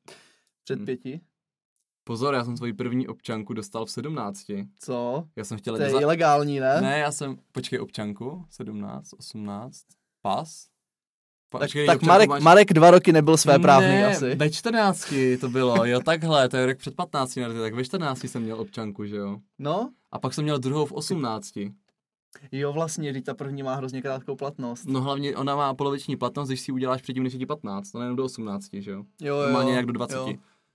Před 0.65 0.77
Hmm. 0.77 0.87
pěti? 0.87 1.21
Pozor, 2.09 2.35
já 2.35 2.45
jsem 2.45 2.57
svoji 2.57 2.73
první 2.73 3.09
občanku 3.09 3.55
dostal 3.55 3.85
v 3.87 3.91
17. 3.91 4.45
Co? 4.81 5.25
Já 5.37 5.45
jsem 5.45 5.59
chtěl 5.59 5.77
To 5.77 5.83
je 5.83 5.91
za... 5.91 6.01
ilegální, 6.01 6.61
ne? 6.61 6.81
Ne, 6.81 6.99
já 6.99 7.13
jsem, 7.13 7.37
počkej, 7.53 7.81
občanku, 7.81 8.45
17, 8.51 9.13
18, 9.19 9.83
pas? 10.23 10.67
Pa, 11.49 11.59
Tak, 11.59 11.67
počkej, 11.67 11.87
tak 11.87 12.03
Marek, 12.03 12.29
máš- 12.29 12.43
Marek 12.43 12.73
dva 12.73 12.91
roky 12.91 13.13
nebyl 13.13 13.37
své 13.37 13.59
právný 13.59 13.89
ne, 13.89 14.07
asi. 14.07 14.35
ve 14.35 14.51
14 14.51 15.15
to 15.41 15.49
bylo, 15.49 15.85
jo, 15.87 16.01
takhle, 16.01 16.49
to 16.49 16.57
je 16.57 16.67
rok 16.67 16.79
před 16.79 16.95
15 16.97 17.37
lety, 17.37 17.61
tak 17.61 17.75
ve 17.75 17.85
14 17.85 18.25
jsem 18.25 18.43
měl 18.43 18.61
občanku, 18.61 19.05
že 19.07 19.17
jo. 19.17 19.39
No, 19.59 19.91
A 20.13 20.19
pak 20.19 20.35
jsem 20.35 20.45
měl 20.45 20.59
druhou 20.59 20.87
v 20.87 20.93
18. 20.93 21.53
jo 22.53 22.73
vlastně, 22.73 23.11
když 23.11 23.23
ta 23.23 23.35
první 23.35 23.63
má 23.63 23.75
hrozně 23.75 24.03
krátkou 24.03 24.37
platnost. 24.37 24.85
No 24.85 25.01
hlavně 25.01 25.37
ona 25.37 25.57
má 25.57 25.75
poloviční 25.75 26.17
platnost, 26.17 26.49
když 26.49 26.61
si 26.61 26.73
uděláš 26.73 27.03
předtím, 27.03 27.23
než 27.23 27.33
je 27.33 27.39
ti 27.39 27.47
15, 27.47 27.91
to 27.91 27.99
nejenom 27.99 28.17
do 28.17 28.25
18, 28.25 28.69
že 28.73 28.91
jo. 28.91 29.05
Jo, 29.21 29.37
jo. 29.37 29.53
Má 29.53 29.63
nějak 29.63 29.87
do 29.87 29.93
20. 29.93 30.17
jo. 30.17 30.35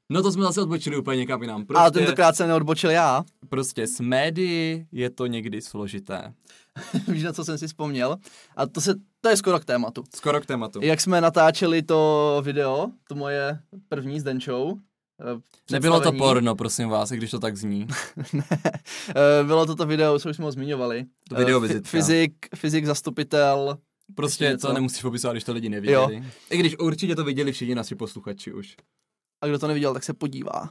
No 0.10 0.24
to 0.24 0.32
jsme 0.32 0.44
zase 0.44 0.62
odbočili 0.62 0.98
úplně 0.98 1.18
někam 1.18 1.42
jinam. 1.42 1.66
Prostě... 1.66 1.80
Ale 1.80 1.92
tentokrát 1.92 2.36
jsem 2.36 2.48
neodbočil 2.48 2.90
já. 2.90 3.24
prostě 3.50 3.88
s 3.88 4.00
médií 4.00 4.88
je 4.92 5.10
to 5.10 5.26
někdy 5.28 5.62
složité. 5.62 6.34
Víš, 7.08 7.24
na 7.24 7.34
co 7.34 7.46
jsem 7.46 7.58
si 7.58 7.68
vzpomněl? 7.68 8.18
A 8.56 8.66
to, 8.68 8.82
se, 8.82 8.94
to 9.22 9.30
je 9.30 9.38
skoro 9.38 9.60
k 9.60 9.66
tématu. 9.66 10.04
Skoro 10.16 10.42
k 10.42 10.46
tématu. 10.46 10.80
Jak 10.84 11.02
jsme 11.02 11.22
natáčeli 11.22 11.82
to 11.82 12.42
video, 12.46 12.88
to 13.08 13.16
moje 13.16 13.60
první 13.90 14.20
s 14.20 14.24
Denčou. 14.24 14.78
eh, 15.22 15.40
Nebylo 15.72 16.00
to 16.02 16.12
porno, 16.12 16.56
prosím 16.56 16.90
vás, 16.90 17.12
i 17.12 17.18
když 17.18 17.32
to 17.32 17.40
tak 17.40 17.58
zní. 17.58 17.88
ne, 18.34 18.44
eh, 18.62 19.44
bylo 19.44 19.66
to 19.66 19.76
to 19.76 19.86
video, 19.86 20.20
co 20.20 20.30
už 20.30 20.36
jsme 20.36 20.46
ho 20.46 20.52
zmiňovali. 20.52 21.06
To 21.30 21.36
video 21.36 21.58
Eh, 21.58 21.62
vizitka. 21.68 21.90
Fyzik, 21.90 22.34
fyzik, 22.56 22.86
zastupitel. 22.86 23.78
Prostě 24.16 24.58
to 24.58 24.74
nemusíš 24.74 25.02
popisovat, 25.02 25.34
když 25.34 25.44
to 25.44 25.54
lidi 25.54 25.70
neviděli. 25.70 26.24
I 26.50 26.58
když 26.58 26.78
určitě 26.80 27.16
to 27.16 27.24
viděli 27.24 27.52
všichni 27.52 27.76
naši 27.76 27.96
posluchači 27.96 28.54
už. 28.54 28.76
A 29.42 29.48
kdo 29.48 29.60
to 29.60 29.68
neviděl, 29.68 29.94
tak 29.94 30.04
se 30.04 30.14
podívá. 30.14 30.70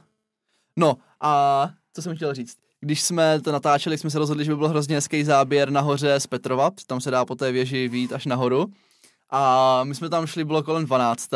No 0.77 0.97
a 1.21 1.69
co 1.93 2.01
jsem 2.01 2.15
chtěl 2.15 2.33
říct. 2.33 2.57
Když 2.79 3.01
jsme 3.01 3.41
to 3.41 3.51
natáčeli, 3.51 3.97
jsme 3.97 4.09
se 4.09 4.19
rozhodli, 4.19 4.45
že 4.45 4.51
by 4.51 4.57
byl 4.57 4.67
hrozně 4.67 4.95
hezký 4.95 5.23
záběr 5.23 5.69
nahoře 5.69 6.19
z 6.19 6.27
Petrova, 6.27 6.71
tam 6.87 7.01
se 7.01 7.11
dá 7.11 7.25
po 7.25 7.35
té 7.35 7.51
věži 7.51 7.87
vít 7.87 8.13
až 8.13 8.25
nahoru. 8.25 8.73
A 9.29 9.83
my 9.83 9.95
jsme 9.95 10.09
tam 10.09 10.27
šli, 10.27 10.45
bylo 10.45 10.63
kolem 10.63 10.85
12. 10.85 11.29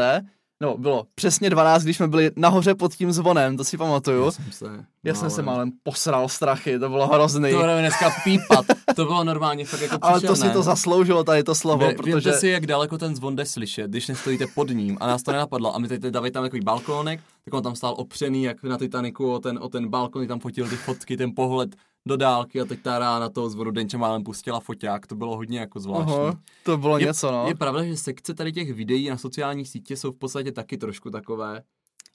No, 0.61 0.77
bylo 0.77 1.05
přesně 1.15 1.49
12, 1.49 1.83
když 1.83 1.97
jsme 1.97 2.07
byli 2.07 2.31
nahoře 2.35 2.75
pod 2.75 2.93
tím 2.93 3.11
zvonem, 3.11 3.57
to 3.57 3.63
si 3.63 3.77
pamatuju. 3.77 4.25
Já 4.25 4.31
jsem 4.31 4.51
se, 4.51 4.85
Já 5.03 5.13
jsem 5.13 5.29
se 5.29 5.41
málem 5.41 5.71
posral 5.83 6.29
strachy, 6.29 6.79
to 6.79 6.89
bylo 6.89 7.07
hrozný. 7.07 7.51
To 7.51 7.57
budeme 7.57 7.79
dneska 7.79 8.09
pípat. 8.23 8.65
To 8.95 9.05
bylo 9.05 9.23
normálně 9.23 9.65
fakt 9.65 9.81
jako 9.81 9.97
Ale 10.01 10.21
to 10.21 10.35
si 10.35 10.49
to 10.49 10.63
zasloužilo, 10.63 11.23
tady 11.23 11.43
to 11.43 11.55
slovo, 11.55 11.87
Vy, 11.87 11.95
protože... 11.95 12.15
Víte 12.15 12.33
si, 12.33 12.47
jak 12.47 12.67
daleko 12.67 12.97
ten 12.97 13.15
zvon 13.15 13.35
jde 13.35 13.45
slyšet, 13.45 13.91
když 13.91 14.07
nestojíte 14.07 14.45
pod 14.55 14.69
ním 14.69 14.97
a 15.01 15.07
nás 15.07 15.23
to 15.23 15.31
nenapadlo. 15.31 15.75
A 15.75 15.79
my 15.79 15.87
teď 15.87 16.01
dávají 16.01 16.31
tam 16.31 16.43
takový 16.43 16.61
balkónek, 16.61 17.19
tak 17.45 17.53
on 17.53 17.63
tam 17.63 17.75
stál 17.75 17.93
opřený, 17.97 18.43
jak 18.43 18.63
na 18.63 18.77
Titaniku 18.77 19.31
o 19.31 19.39
ten, 19.39 19.59
o 19.61 19.69
ten 19.69 19.87
balkon, 19.87 20.27
tam 20.27 20.39
fotil 20.39 20.69
ty 20.69 20.75
fotky, 20.75 21.17
ten 21.17 21.31
pohled 21.35 21.75
do 22.07 22.17
dálky 22.17 22.61
a 22.61 22.65
teď 22.65 22.81
ta 22.81 22.99
rána 22.99 23.29
toho 23.29 23.49
zvodu 23.49 23.71
Denče 23.71 23.97
málem 23.97 24.23
pustila 24.23 24.59
foťák, 24.59 25.07
to 25.07 25.15
bylo 25.15 25.35
hodně 25.35 25.59
jako 25.59 25.79
zvláštní. 25.79 26.13
Aha, 26.13 26.39
to 26.63 26.77
bylo 26.77 26.97
je, 26.97 27.05
něco, 27.05 27.31
no. 27.31 27.47
Je 27.47 27.55
pravda, 27.55 27.83
že 27.83 27.97
sekce 27.97 28.33
tady 28.33 28.51
těch 28.51 28.73
videí 28.73 29.09
na 29.09 29.17
sociálních 29.17 29.69
sítě 29.69 29.97
jsou 29.97 30.11
v 30.11 30.17
podstatě 30.17 30.51
taky 30.51 30.77
trošku 30.77 31.09
takové. 31.09 31.63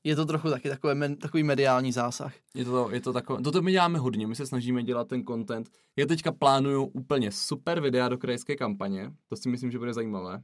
Je 0.04 0.16
to 0.16 0.24
trochu 0.24 0.50
taky 0.50 0.68
takové, 0.68 0.94
men, 0.94 1.16
takový 1.16 1.42
mediální 1.42 1.92
zásah. 1.92 2.34
Je 2.54 2.64
to, 2.64 2.90
je 2.90 3.00
to 3.00 3.12
takové, 3.12 3.42
toto 3.42 3.62
my 3.62 3.72
děláme 3.72 3.98
hodně, 3.98 4.26
my 4.26 4.34
se 4.34 4.46
snažíme 4.46 4.82
dělat 4.82 5.08
ten 5.08 5.24
content. 5.24 5.70
Já 5.96 6.06
teďka 6.06 6.32
plánuju 6.32 6.84
úplně 6.84 7.32
super 7.32 7.80
videa 7.80 8.08
do 8.08 8.18
krajské 8.18 8.56
kampaně, 8.56 9.12
to 9.28 9.36
si 9.36 9.48
myslím, 9.48 9.70
že 9.70 9.78
bude 9.78 9.94
zajímavé. 9.94 10.42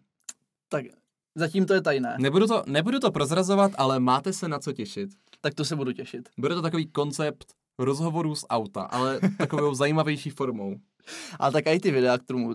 Tak 0.69 0.85
zatím 1.35 1.67
to 1.67 1.75
je 1.75 1.81
tajné. 1.81 2.17
Nebudu 2.21 2.47
to, 2.47 2.63
nebudu 2.67 2.99
to 2.99 3.11
prozrazovat, 3.11 3.73
ale 3.79 4.01
máte 4.01 4.33
se 4.33 4.49
na 4.49 4.59
co 4.59 4.73
těšit. 4.73 5.11
Tak 5.41 5.55
to 5.55 5.65
se 5.65 5.77
budu 5.77 5.93
těšit. 5.93 6.29
Bude 6.39 6.55
to 6.55 6.63
takový 6.63 6.87
koncept 6.87 7.55
rozhovorů 7.79 8.35
z 8.35 8.45
auta, 8.51 8.83
ale 8.83 9.21
takovou 9.39 9.75
zajímavější 9.75 10.31
formou. 10.31 10.77
A 11.41 11.51
tak 11.51 11.67
i 11.67 11.81
ty 11.81 11.91
videa, 11.91 12.19
kterou 12.19 12.55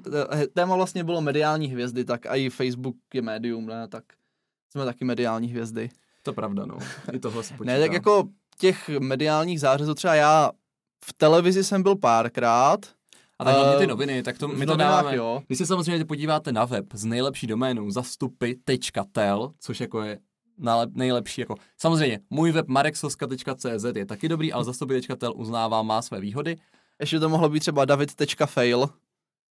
téma 0.54 0.76
vlastně 0.76 1.04
bylo 1.04 1.22
mediální 1.22 1.68
hvězdy, 1.68 2.06
tak 2.06 2.26
i 2.30 2.50
Facebook 2.50 2.96
je 3.14 3.22
médium, 3.22 3.66
ne? 3.66 3.88
Tak 3.88 4.04
jsme 4.72 4.86
taky 4.86 5.06
mediální 5.06 5.48
hvězdy. 5.48 5.90
To 6.24 6.34
pravda, 6.34 6.66
no. 6.66 6.78
I 7.14 7.20
tohle 7.20 7.44
se 7.44 7.54
počítá. 7.54 7.74
Ne, 7.74 7.80
tak 7.80 7.92
jako 7.94 8.24
těch 8.60 8.90
mediálních 9.00 9.60
zářezů 9.60 9.94
třeba 9.94 10.16
já 10.16 10.52
v 11.06 11.14
televizi 11.14 11.64
jsem 11.64 11.84
byl 11.84 11.96
párkrát. 11.96 12.80
A 13.40 13.44
tak 13.46 13.56
hlavně 13.56 13.78
ty 13.78 13.84
Eh, 13.84 13.88
noviny, 13.88 14.24
tak 14.24 14.38
to, 14.38 14.48
my 14.48 14.66
to 14.66 14.76
dáváme. 14.76 15.16
jo. 15.16 15.42
Když 15.48 15.58
se 15.58 15.66
samozřejmě 15.66 16.06
podíváte 16.06 16.52
na 16.52 16.66
web 16.66 16.86
s 16.94 17.06
nejlepší 17.06 17.48
doménou 17.48 17.92
zastupy.tel, 17.92 19.54
což 19.60 19.80
jako 19.80 20.02
je 20.02 20.20
nejlepší, 20.94 21.42
jako 21.42 21.56
samozřejmě, 21.78 22.20
můj 22.30 22.52
web 22.52 22.68
marexoska.cz 22.68 23.86
je 23.96 24.06
taky 24.06 24.30
dobrý, 24.30 24.54
ale 24.54 24.64
zastupy.tel 24.64 25.34
uznává, 25.36 25.82
má 25.82 26.02
své 26.02 26.20
výhody. 26.20 26.58
Ještě 27.00 27.20
to 27.20 27.30
mohlo 27.30 27.50
být 27.50 27.60
třeba 27.60 27.86
david.fail, 27.86 28.90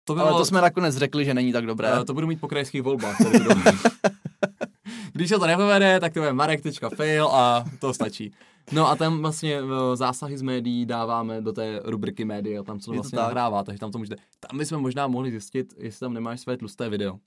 To 0.05 0.15
by 0.15 0.21
ale 0.21 0.31
bylo- 0.31 0.39
to 0.39 0.45
jsme 0.45 0.61
nakonec 0.61 0.97
řekli, 0.97 1.25
že 1.25 1.35
není 1.35 1.53
tak 1.53 1.67
dobré. 1.67 1.93
Eh, 2.01 2.05
to 2.05 2.15
budu 2.15 2.27
mít 2.27 2.41
po 2.41 2.49
krajských 2.49 2.83
volbách. 2.83 3.17
Když 5.13 5.29
se 5.29 5.39
to 5.39 5.47
nepovede, 5.47 6.01
tak 6.01 6.13
to 6.15 6.23
je 6.23 6.33
marek.fail 6.33 7.27
a 7.29 7.65
to 7.81 7.95
stačí. 7.95 8.33
No 8.73 8.89
a 8.89 8.97
tam 8.97 9.19
vlastně 9.21 9.59
eh, 9.59 9.97
zásahy 9.97 10.39
z 10.39 10.43
médií 10.43 10.87
dáváme 10.87 11.41
do 11.41 11.53
té 11.53 11.81
rubriky 11.85 12.25
média, 12.25 12.63
tam 12.63 12.81
co 12.81 12.91
to 12.91 12.95
vlastně 12.95 13.17
tak. 13.17 13.25
nahrává, 13.27 13.65
takže 13.65 13.79
tam 13.79 13.93
to 13.93 13.99
můžete. 13.99 14.17
Tam 14.41 14.59
bychom 14.59 14.83
možná 14.83 15.07
mohli 15.07 15.31
zjistit, 15.31 15.75
jestli 15.79 16.01
tam 16.01 16.15
nemáš 16.15 16.41
své 16.41 16.57
tlusté 16.57 16.89
video. 16.89 17.19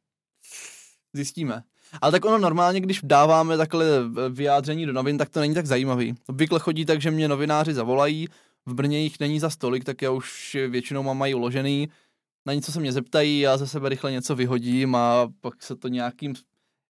Zjistíme. 1.13 1.63
Ale 2.01 2.11
tak 2.11 2.25
ono 2.25 2.37
normálně, 2.37 2.79
když 2.81 2.99
dáváme 3.03 3.57
takhle 3.57 3.85
vyjádření 4.29 4.85
do 4.85 4.93
novin, 4.93 5.17
tak 5.17 5.29
to 5.29 5.39
není 5.39 5.53
tak 5.53 5.65
zajímavý. 5.65 6.15
Obvykle 6.27 6.59
chodí 6.59 6.85
tak, 6.85 7.01
že 7.01 7.11
mě 7.11 7.27
novináři 7.27 7.73
zavolají, 7.73 8.27
v 8.65 8.73
Brně 8.73 8.99
jich 8.99 9.19
není 9.19 9.39
za 9.39 9.49
stolik, 9.49 9.83
tak 9.83 10.01
já 10.01 10.11
už 10.11 10.57
většinou 10.69 11.03
mám 11.03 11.17
mají 11.17 11.33
uložený. 11.35 11.89
Na 12.45 12.53
něco 12.53 12.71
se 12.71 12.79
mě 12.79 12.91
zeptají, 12.91 13.39
já 13.39 13.57
ze 13.57 13.67
sebe 13.67 13.89
rychle 13.89 14.11
něco 14.11 14.35
vyhodím 14.35 14.95
a 14.95 15.27
pak 15.41 15.63
se 15.63 15.75
to 15.75 15.87
nějakým, 15.87 16.33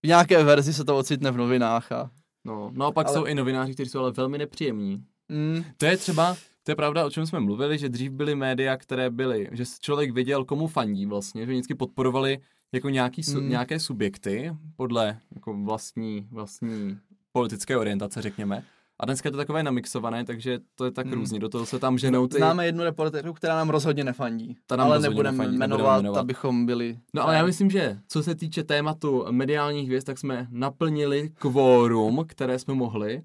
v 0.03 0.07
nějaké 0.07 0.43
verzi 0.43 0.73
se 0.73 0.85
to 0.85 0.97
ocitne 0.97 1.31
v 1.31 1.37
novinách. 1.37 1.91
A, 1.91 2.09
No, 2.45 2.71
no 2.73 2.85
a 2.85 2.91
pak 2.91 3.07
Ale- 3.07 3.15
ale... 3.15 3.23
jsou 3.23 3.31
i 3.31 3.35
novináři, 3.35 3.73
kteří 3.73 3.89
jsou 3.89 3.99
ale 3.99 4.11
velmi 4.11 4.37
nepříjemní. 4.37 5.03
mm, 5.29 5.63
To 5.77 5.85
je 5.85 5.97
třeba, 5.97 6.37
to 6.63 6.71
je 6.71 6.75
pravda, 6.75 7.05
o 7.05 7.09
čem 7.09 7.25
jsme 7.25 7.39
mluvili, 7.39 7.77
že 7.77 7.89
dřív 7.89 8.11
byly 8.11 8.35
média, 8.35 8.77
které 8.77 9.09
byly, 9.09 9.47
že 9.51 9.63
člověk 9.81 10.11
věděl, 10.13 10.45
komu 10.45 10.67
fandí 10.67 11.05
vlastně, 11.05 11.45
že 11.45 11.51
vždycky 11.51 11.75
podporovali 11.75 12.39
jako 12.71 12.89
nějaký, 12.89 13.23
su, 13.23 13.41
Mm. 13.41 13.49
nějaké 13.49 13.79
subjekty 13.79 14.51
podle 14.75 15.19
jako 15.35 15.53
vlastní, 15.63 16.27
vlastní 16.31 16.97
politické 17.31 17.77
orientace, 17.77 18.21
řekněme. 18.21 18.63
A 18.99 19.05
dneska 19.05 19.27
je 19.27 19.31
to 19.31 19.37
takové 19.37 19.63
namixované, 19.63 20.25
takže 20.25 20.59
to 20.75 20.85
je 20.85 20.91
tak 20.91 21.05
Mm. 21.05 21.11
různě. 21.13 21.39
Do 21.39 21.49
toho 21.49 21.65
se 21.65 21.79
tam 21.79 21.97
ženou 21.97 22.27
ty... 22.27 22.37
Známe 22.37 22.65
jednu 22.65 22.83
reportérku, 22.83 23.33
která 23.33 23.55
nám 23.55 23.69
rozhodně 23.69 24.03
nefandí. 24.03 24.57
Ta 24.67 24.75
nám 24.75 24.87
ale 24.87 24.99
nebudeme 24.99 25.31
nefandí, 25.37 25.57
nebudeme 25.57 25.77
jmenovat, 25.77 25.97
jmenovat. 26.01 26.19
abychom 26.19 26.65
byli... 26.65 26.99
No 27.13 27.23
ale 27.23 27.35
já 27.35 27.45
myslím, 27.45 27.69
že 27.69 27.99
co 28.07 28.23
se 28.23 28.35
týče 28.35 28.63
tématu 28.63 29.25
mediálních 29.31 29.85
hvězd, 29.87 30.05
tak 30.05 30.17
jsme 30.17 30.47
naplnili 30.49 31.29
kvórum, 31.35 32.25
které 32.27 32.59
jsme 32.59 32.73
mohli. 32.73 33.21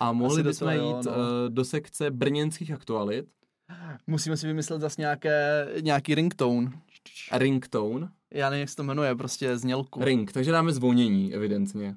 A 0.00 0.12
mohli 0.12 0.34
Asi 0.34 0.42
bychom 0.42 0.70
jít 0.70 1.04
no. 1.06 1.12
eh, 1.12 1.48
do 1.48 1.64
sekce 1.64 2.10
brněnských 2.10 2.70
aktualit. 2.70 3.26
Musíme 4.06 4.36
si 4.36 4.46
vymyslet 4.46 4.80
zase 4.80 5.00
nějaké, 5.02 5.66
nějaký 5.80 6.14
ringtone. 6.14 6.70
Ringtone. 7.32 8.08
Já 8.34 8.50
nevím, 8.50 8.60
jak 8.60 8.68
se 8.70 8.76
to 8.76 8.82
jmenuje, 8.82 9.14
prostě 9.14 9.58
znělku. 9.58 10.04
Ring, 10.04 10.32
takže 10.32 10.52
dáme 10.52 10.72
zvonění, 10.72 11.34
evidentně. 11.34 11.94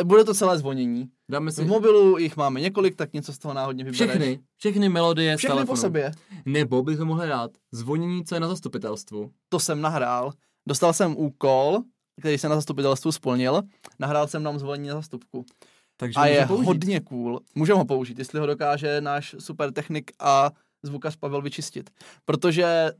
E, 0.00 0.04
Bude 0.04 0.24
to 0.24 0.34
celé 0.34 0.58
zvonění. 0.58 1.08
Dáme 1.30 1.52
si 1.52 1.64
V 1.64 1.68
mobilu 1.68 2.18
jich 2.18 2.36
máme 2.36 2.60
několik, 2.60 2.96
tak 2.96 3.12
něco 3.12 3.32
z 3.32 3.38
toho 3.38 3.54
náhodně 3.54 3.84
vybereš. 3.84 4.10
všechny, 4.10 4.40
všechny 4.56 4.88
melodie 4.88 5.34
z 5.34 5.38
Všechny 5.38 5.52
telefonu. 5.54 5.72
po 5.76 5.80
sobě. 5.80 6.12
Nebo 6.44 6.82
bychom 6.82 7.08
mohli 7.08 7.28
dát 7.28 7.50
zvonění, 7.72 8.24
co 8.24 8.34
je 8.34 8.40
na 8.40 8.48
zastupitelstvu. 8.48 9.30
To 9.48 9.60
jsem 9.60 9.80
nahrál. 9.80 10.32
Dostal 10.68 10.92
jsem 10.92 11.16
úkol, 11.16 11.78
který 12.20 12.38
jsem 12.38 12.50
na 12.50 12.56
zastupitelstvu 12.56 13.12
splnil. 13.12 13.62
Nahrál 13.98 14.26
jsem 14.28 14.42
nám 14.42 14.58
zvolení 14.58 14.88
na 14.88 14.94
zastupku. 14.94 15.44
Takže 15.96 16.14
A 16.20 16.26
je 16.26 16.46
použít. 16.46 16.66
hodně 16.66 17.00
cool. 17.00 17.40
Můžeme 17.54 17.78
ho 17.78 17.84
použít, 17.84 18.18
jestli 18.18 18.40
ho 18.40 18.46
dokáže 18.46 19.00
náš 19.00 19.36
super 19.38 19.72
technik 19.72 20.10
a 20.18 20.50
zvukař 20.82 21.16
Pavel 21.16 21.42
vyčistit. 21.42 21.90
Protože 22.24 22.92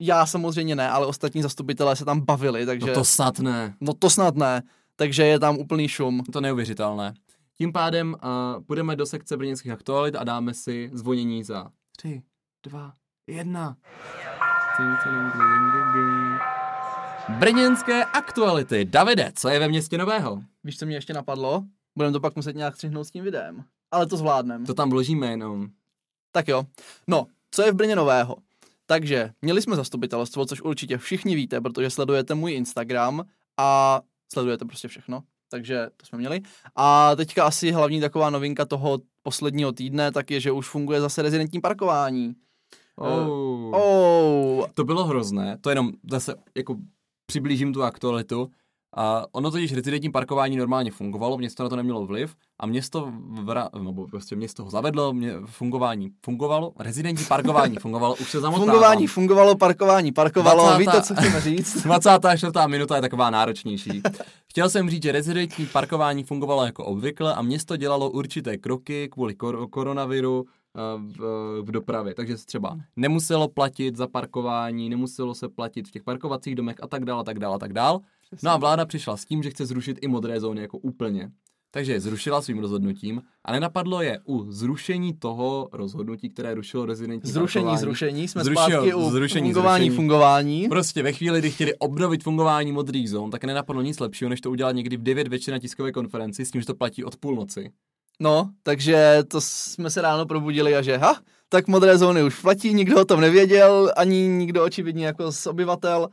já 0.00 0.26
samozřejmě 0.26 0.76
ne, 0.76 0.90
ale 0.90 1.06
ostatní 1.06 1.42
zastupitelé 1.42 1.96
se 1.96 2.04
tam 2.04 2.20
bavili, 2.20 2.66
takže... 2.66 2.86
No 2.86 2.94
to 2.94 3.04
snad 3.04 3.38
ne. 3.38 3.74
no 3.80 3.94
to 3.94 4.10
snad 4.10 4.36
ne. 4.36 4.62
Takže 4.96 5.24
je 5.24 5.38
tam 5.38 5.58
úplný 5.58 5.88
šum. 5.88 6.24
To 6.32 6.40
neuvěřitelné. 6.40 7.14
Tím 7.58 7.72
pádem 7.72 8.14
uh, 8.24 8.62
půjdeme 8.64 8.96
do 8.96 9.06
sekce 9.06 9.36
brněnských 9.36 9.72
aktualit 9.72 10.16
a 10.16 10.24
dáme 10.24 10.54
si 10.54 10.90
zvonění 10.92 11.44
za 11.44 11.70
3, 11.96 12.22
2, 12.62 12.92
1. 13.26 13.76
Brněnské 17.28 18.04
aktuality. 18.04 18.84
Davide, 18.84 19.32
co 19.34 19.48
je 19.48 19.58
ve 19.58 19.68
městě 19.68 19.98
nového? 19.98 20.42
Víš, 20.64 20.78
co 20.78 20.86
mě 20.86 20.96
ještě 20.96 21.12
napadlo? 21.12 21.64
Budeme 21.96 22.12
to 22.12 22.20
pak 22.20 22.36
muset 22.36 22.56
nějak 22.56 22.74
střihnout 22.74 23.06
s 23.06 23.10
tím 23.10 23.24
videem. 23.24 23.64
Ale 23.90 24.06
to 24.06 24.16
zvládneme. 24.16 24.66
To 24.66 24.74
tam 24.74 24.90
vložíme 24.90 25.26
jenom. 25.26 25.68
Tak 26.32 26.48
jo. 26.48 26.64
No, 27.06 27.26
co 27.50 27.62
je 27.62 27.72
v 27.72 27.74
Brně 27.74 27.96
nového? 27.96 28.36
Takže 28.92 29.30
měli 29.42 29.62
jsme 29.62 29.76
zastupitelstvo, 29.76 30.46
což 30.46 30.62
určitě 30.62 30.98
všichni 30.98 31.34
víte, 31.34 31.60
protože 31.60 31.90
sledujete 31.90 32.34
můj 32.34 32.52
Instagram 32.52 33.24
a 33.58 34.00
sledujete 34.32 34.64
prostě 34.64 34.88
všechno. 34.88 35.22
Takže 35.50 35.88
to 35.96 36.06
jsme 36.06 36.18
měli. 36.18 36.40
A 36.76 37.16
teďka 37.16 37.44
asi 37.44 37.70
hlavní 37.70 38.00
taková 38.00 38.30
novinka 38.30 38.64
toho 38.64 38.98
posledního 39.22 39.72
týdne, 39.72 40.12
tak 40.12 40.30
je, 40.30 40.40
že 40.40 40.52
už 40.52 40.68
funguje 40.68 41.00
zase 41.00 41.22
rezidentní 41.22 41.60
parkování. 41.60 42.34
Oh. 42.96 43.74
Oh, 43.74 44.66
To 44.74 44.84
bylo 44.84 45.04
hrozné, 45.04 45.58
to 45.60 45.70
jenom 45.70 45.92
zase 46.10 46.34
jako 46.56 46.76
přiblížím 47.26 47.72
tu 47.72 47.82
aktualitu. 47.82 48.50
A 48.96 49.26
ono 49.32 49.50
totiž 49.50 49.72
rezidentní 49.72 50.10
parkování 50.10 50.56
normálně 50.56 50.90
fungovalo, 50.90 51.38
město 51.38 51.62
na 51.62 51.68
to 51.68 51.76
nemělo 51.76 52.06
vliv 52.06 52.36
a 52.58 52.66
město, 52.66 53.12
vra, 53.42 53.68
nebo 53.82 54.06
prostě 54.06 54.36
město 54.36 54.64
ho 54.64 54.70
zavedlo, 54.70 55.12
mě, 55.12 55.32
fungování 55.44 56.10
fungovalo, 56.24 56.72
rezidentní 56.78 57.24
parkování 57.24 57.76
fungovalo, 57.76 58.14
už 58.14 58.30
se 58.30 58.40
zamotávám. 58.40 58.68
fungování 58.68 59.06
fungovalo, 59.06 59.56
parkování 59.56 60.12
parkovalo, 60.12 60.64
20. 60.66 60.78
víte, 60.78 61.02
co 61.02 61.14
chceme 61.14 61.40
říct? 61.40 61.82
24. 61.84 62.52
minuta 62.66 62.96
je 62.96 63.02
taková 63.02 63.30
náročnější. 63.30 64.02
Chtěl 64.50 64.70
jsem 64.70 64.90
říct, 64.90 65.02
že 65.02 65.12
rezidentní 65.12 65.66
parkování 65.66 66.24
fungovalo 66.24 66.64
jako 66.64 66.84
obvykle 66.84 67.34
a 67.34 67.42
město 67.42 67.76
dělalo 67.76 68.10
určité 68.10 68.56
kroky 68.58 69.08
kvůli 69.08 69.34
kor- 69.34 69.68
koronaviru 69.70 70.44
eh, 70.46 70.80
v, 71.18 71.62
v 71.62 71.70
dopravě. 71.70 72.14
Takže 72.14 72.38
se 72.38 72.46
třeba 72.46 72.76
nemuselo 72.96 73.48
platit 73.48 73.96
za 73.96 74.06
parkování, 74.06 74.88
nemuselo 74.90 75.34
se 75.34 75.48
platit 75.48 75.88
v 75.88 75.90
těch 75.90 76.02
parkovacích 76.02 76.54
domech 76.54 76.76
a 76.82 76.86
tak 76.86 77.04
dále, 77.04 77.24
tak 77.24 77.38
dále, 77.38 77.58
tak 77.58 77.72
dále. 77.72 78.00
No 78.42 78.50
a 78.50 78.56
vláda 78.56 78.84
přišla 78.86 79.16
s 79.16 79.24
tím, 79.24 79.42
že 79.42 79.50
chce 79.50 79.66
zrušit 79.66 79.98
i 80.00 80.08
modré 80.08 80.40
zóny 80.40 80.60
jako 80.60 80.78
úplně. 80.78 81.30
Takže 81.74 81.92
je 81.92 82.00
zrušila 82.00 82.42
svým 82.42 82.58
rozhodnutím 82.58 83.22
a 83.44 83.52
nenapadlo 83.52 84.02
je 84.02 84.18
u 84.24 84.52
zrušení 84.52 85.12
toho 85.14 85.68
rozhodnutí, 85.72 86.30
které 86.30 86.54
rušilo 86.54 86.86
rezidentní 86.86 87.32
Zrušení, 87.32 87.62
parkování. 87.62 87.80
zrušení, 87.80 88.28
jsme 88.28 88.42
Zrušil- 88.42 88.70
zpátky 88.72 88.94
u 88.94 89.10
zrušení, 89.10 89.52
fungování, 89.52 89.84
zrušení. 89.84 89.96
fungování. 89.96 90.68
Prostě 90.68 91.02
ve 91.02 91.12
chvíli, 91.12 91.38
kdy 91.38 91.50
chtěli 91.50 91.74
obnovit 91.74 92.22
fungování 92.22 92.72
modrých 92.72 93.10
zón, 93.10 93.30
tak 93.30 93.44
nenapadlo 93.44 93.82
nic 93.82 94.00
lepšího, 94.00 94.28
než 94.28 94.40
to 94.40 94.50
udělat 94.50 94.72
někdy 94.72 94.96
v 94.96 95.02
9 95.02 95.28
večer 95.28 95.52
na 95.52 95.58
tiskové 95.58 95.92
konferenci, 95.92 96.44
s 96.44 96.50
tím, 96.50 96.60
že 96.60 96.66
to 96.66 96.74
platí 96.74 97.04
od 97.04 97.16
půlnoci. 97.16 97.70
No, 98.20 98.50
takže 98.62 99.18
to 99.28 99.40
jsme 99.40 99.90
se 99.90 100.02
ráno 100.02 100.26
probudili 100.26 100.76
a 100.76 100.82
že 100.82 100.96
ha, 100.96 101.20
tak 101.48 101.68
modré 101.68 101.98
zóny 101.98 102.22
už 102.22 102.40
platí, 102.40 102.74
nikdo 102.74 103.00
o 103.00 103.04
tom 103.04 103.20
nevěděl, 103.20 103.92
ani 103.96 104.28
nikdo 104.28 104.64
očividně 104.64 105.06
jako 105.06 105.32
z 105.32 105.46
obyvatel. 105.46 106.08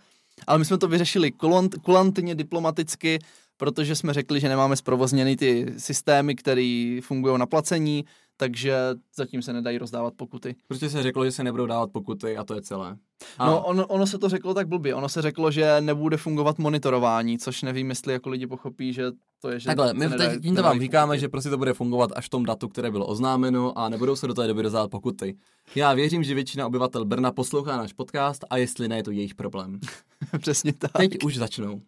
Ale 0.47 0.59
my 0.59 0.65
jsme 0.65 0.77
to 0.77 0.87
vyřešili 0.87 1.31
kulant, 1.31 1.75
kulantně, 1.75 2.35
diplomaticky, 2.35 3.19
protože 3.57 3.95
jsme 3.95 4.13
řekli, 4.13 4.39
že 4.39 4.49
nemáme 4.49 4.75
zprovozněny 4.75 5.35
ty 5.35 5.73
systémy, 5.77 6.35
které 6.35 6.99
fungují 7.03 7.37
na 7.39 7.45
placení, 7.45 8.05
takže 8.39 8.75
zatím 9.15 9.41
se 9.41 9.53
nedají 9.53 9.77
rozdávat 9.77 10.13
pokuty. 10.13 10.55
Protože 10.67 10.89
se 10.89 11.03
řeklo, 11.03 11.25
že 11.25 11.31
se 11.31 11.43
nebudou 11.43 11.65
dávat 11.65 11.91
pokuty 11.91 12.37
a 12.37 12.43
to 12.43 12.55
je 12.55 12.61
celé. 12.61 12.97
A 13.37 13.45
No, 13.45 13.63
ono, 13.65 13.87
ono 13.87 14.07
se 14.07 14.17
to 14.17 14.29
řeklo 14.29 14.53
tak 14.53 14.67
blbě. 14.67 14.95
Ono 14.95 15.09
se 15.09 15.21
řeklo, 15.21 15.51
že 15.51 15.81
nebude 15.81 16.17
fungovat 16.17 16.59
monitorování, 16.59 17.37
což 17.37 17.61
nevím, 17.61 17.89
jestli 17.89 18.13
jako 18.13 18.29
lidi 18.29 18.47
pochopí, 18.47 18.93
že 18.93 19.11
to 19.41 19.49
je, 19.49 19.59
že 19.59 19.65
Takhle, 19.67 19.93
my 19.93 20.09
teď 20.09 20.41
tímto 20.41 20.63
vám 20.63 20.79
říkáme, 20.79 21.19
že 21.19 21.29
prostě 21.29 21.49
to 21.49 21.57
bude 21.57 21.73
fungovat 21.73 22.11
až 22.15 22.25
v 22.25 22.29
tom 22.29 22.45
datu, 22.45 22.67
které 22.67 22.91
bylo 22.91 23.05
oznámeno 23.05 23.77
a 23.77 23.89
nebudou 23.89 24.15
se 24.15 24.27
do 24.27 24.33
té 24.33 24.47
doby 24.47 24.61
rozdávat 24.61 24.91
pokuty. 24.91 25.37
Já 25.75 25.93
věřím, 25.93 26.23
že 26.23 26.33
většina 26.35 26.67
obyvatel 26.67 27.05
Brna 27.05 27.31
poslouchá 27.31 27.77
náš 27.77 27.93
podcast 27.93 28.45
a 28.49 28.57
jestli 28.57 28.87
ne, 28.87 28.97
je 28.97 29.03
to 29.03 29.11
jejich 29.11 29.35
problém. 29.35 29.79
Přesně 30.39 30.73
tak. 30.73 30.91
Teď 30.97 31.23
už 31.23 31.37
začnou. 31.37 31.81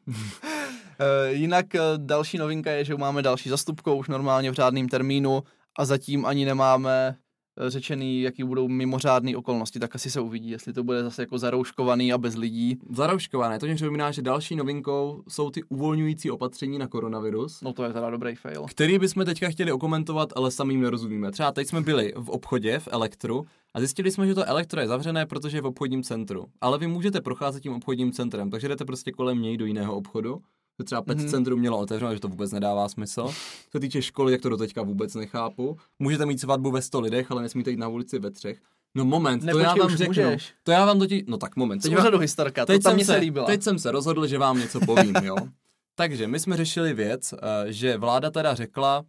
Eh, 1.00 1.34
Jinak 1.34 1.76
eh, 1.76 1.80
další 1.98 2.38
novinka 2.38 2.72
je, 2.72 2.86
že 2.86 2.96
máme 2.96 3.22
další 3.22 3.50
zastupkou 3.50 3.98
už 3.98 4.08
normálně 4.08 4.52
v 4.52 4.54
řádném 4.54 4.88
termínu 4.90 5.44
a 5.78 5.86
zatím 5.86 6.26
ani 6.26 6.46
nemáme 6.46 7.18
eh, 7.58 7.70
řečený, 7.70 8.22
jaký 8.22 8.44
budou 8.44 8.68
mimořádné 8.68 9.38
okolnosti, 9.38 9.80
tak 9.80 9.96
asi 9.96 10.12
se 10.12 10.22
uvidí, 10.22 10.50
jestli 10.50 10.74
to 10.74 10.84
bude 10.84 11.04
zase 11.04 11.22
jako 11.22 11.38
zarouškovaný 11.38 12.14
a 12.14 12.18
bez 12.18 12.36
lidí. 12.36 12.80
Zarouškované, 12.90 13.60
to 13.60 13.66
mě 13.66 13.76
připomíná, 13.76 14.12
že 14.12 14.22
další 14.22 14.56
novinkou 14.56 15.24
jsou 15.28 15.50
ty 15.50 15.64
uvolňující 15.64 16.32
opatření 16.32 16.78
na 16.78 16.88
koronavirus. 16.88 17.62
No 17.62 17.74
to 17.74 17.84
je 17.84 17.94
teda 17.94 18.10
dobrý 18.10 18.36
fail. 18.36 18.66
který 18.70 19.00
bychom 19.00 19.26
teďka 19.26 19.50
chtěli 19.50 19.72
okomentovat, 19.72 20.30
ale 20.36 20.52
sami 20.52 20.74
jim 20.74 20.82
nerozumíme. 20.82 21.32
Třeba 21.32 21.52
teď 21.52 21.68
jsme 21.68 21.82
byli 21.82 22.14
v 22.16 22.30
obchodě, 22.30 22.80
v 22.80 22.88
Elektru, 22.92 23.46
a 23.74 23.80
zjistili 23.80 24.12
jsme, 24.12 24.28
že 24.28 24.36
to 24.36 24.50
elektro 24.50 24.82
je 24.82 24.88
zavřené, 24.88 25.26
protože 25.26 25.58
je 25.58 25.62
v 25.62 25.66
obchodním 25.66 26.04
centru. 26.04 26.46
Ale 26.62 26.78
vy 26.78 26.88
můžete 26.88 27.22
procházet 27.22 27.64
tím 27.64 27.74
obchodním 27.74 28.12
centrem, 28.12 28.50
takže 28.50 28.68
jdete 28.68 28.86
prostě 28.86 29.12
kolem 29.12 29.42
něj 29.42 29.58
do 29.58 29.66
jiného 29.66 29.96
obchodu. 29.96 30.42
To 30.82 30.86
třeba 30.86 31.02
Pet 31.02 31.18
Mhm. 31.18 31.28
Centrum 31.28 31.60
mělo 31.60 31.78
otevřeno, 31.80 32.14
že 32.14 32.20
to 32.20 32.28
vůbec 32.28 32.52
nedává 32.52 32.90
smysl. 32.90 33.24
Co 33.28 33.34
se 33.72 33.80
týče 33.80 34.02
školy, 34.02 34.32
jak 34.32 34.42
to 34.42 34.50
do 34.50 34.58
teďka 34.58 34.82
vůbec 34.82 35.16
nechápu. 35.16 35.78
Můžete 36.00 36.26
mít 36.26 36.42
svatbu 36.42 36.72
ve 36.72 36.82
100 36.82 37.00
lidech, 37.02 37.32
ale 37.32 37.42
nesmíte 37.42 37.72
jít 37.72 37.80
na 37.80 37.88
ulici 37.88 38.20
ve 38.20 38.32
třech. 38.32 38.60
No 38.96 39.06
moment, 39.06 39.40
to 39.40 39.46
Nepočkej, 39.46 39.64
já 39.70 39.76
vám 39.76 39.90
řeknu. 39.98 40.08
můžeš. 40.08 40.54
To 40.64 40.72
já 40.72 40.86
vám 40.86 41.00
totiž, 41.00 41.24
no 41.28 41.38
tak 41.38 41.56
moment. 41.56 41.80
Teď 41.82 41.94
Teď, 41.96 42.04
vám- 42.12 42.22
historka, 42.22 42.66
to 42.66 42.74
teď, 42.74 42.84
tam 42.84 42.96
jsem 42.98 43.06
se 43.06 43.16
líbila. 43.16 43.46
teď 43.46 43.64
jsem 43.64 43.80
se 43.80 43.92
rozhodl, 43.92 44.28
že 44.28 44.38
vám 44.38 44.60
něco 44.60 44.80
povím, 44.86 45.16
jo. 45.24 45.36
Takže 45.96 46.28
my 46.28 46.40
jsme 46.40 46.58
řešili 46.58 46.94
věc, 46.94 47.34
eh, 47.34 47.38
že 47.74 47.98
vláda 47.98 48.32
teda 48.32 48.54
řekla, 48.56 49.04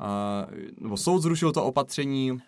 eh, 0.00 0.70
nebo 0.80 0.96
soud 0.96 1.18
zrušil 1.22 1.52
to 1.52 1.64
opatření, 1.64 2.38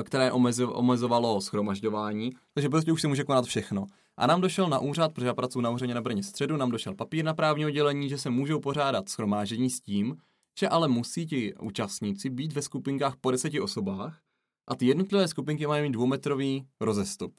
eh, 0.00 0.02
které 0.02 0.30
omezo- 0.30 0.72
omezovalo 0.74 1.40
schromažďování, 1.40 2.32
takže 2.54 2.68
prostě 2.68 2.92
už 2.92 3.00
si 3.00 3.08
může 3.08 3.24
konat 3.24 3.44
všechno. 3.44 3.86
A 4.16 4.26
nám 4.26 4.40
došel 4.40 4.68
na 4.68 4.78
úřad, 4.78 5.12
protože 5.12 5.26
já 5.26 5.34
pracuji 5.34 5.60
na 5.60 5.70
úřadě 5.70 5.94
na 5.94 6.00
Brně 6.00 6.22
středu, 6.22 6.56
nám 6.56 6.70
došel 6.70 6.94
papír 6.94 7.24
na 7.24 7.34
právní 7.34 7.66
oddělení, 7.66 8.08
že 8.08 8.18
se 8.18 8.30
můžou 8.30 8.60
pořádat 8.60 9.08
schromáždění 9.08 9.70
s 9.70 9.80
tím, 9.80 10.16
že 10.58 10.68
ale 10.68 10.88
musí 10.88 11.26
ti 11.26 11.54
účastníci 11.54 12.30
být 12.30 12.52
ve 12.52 12.62
skupinkách 12.62 13.16
po 13.20 13.30
deseti 13.30 13.60
osobách 13.60 14.20
a 14.68 14.74
ty 14.74 14.86
jednotlivé 14.86 15.28
skupinky 15.28 15.66
mají 15.66 15.82
mít 15.82 15.92
dvoumetrový 15.92 16.66
rozestup. 16.80 17.34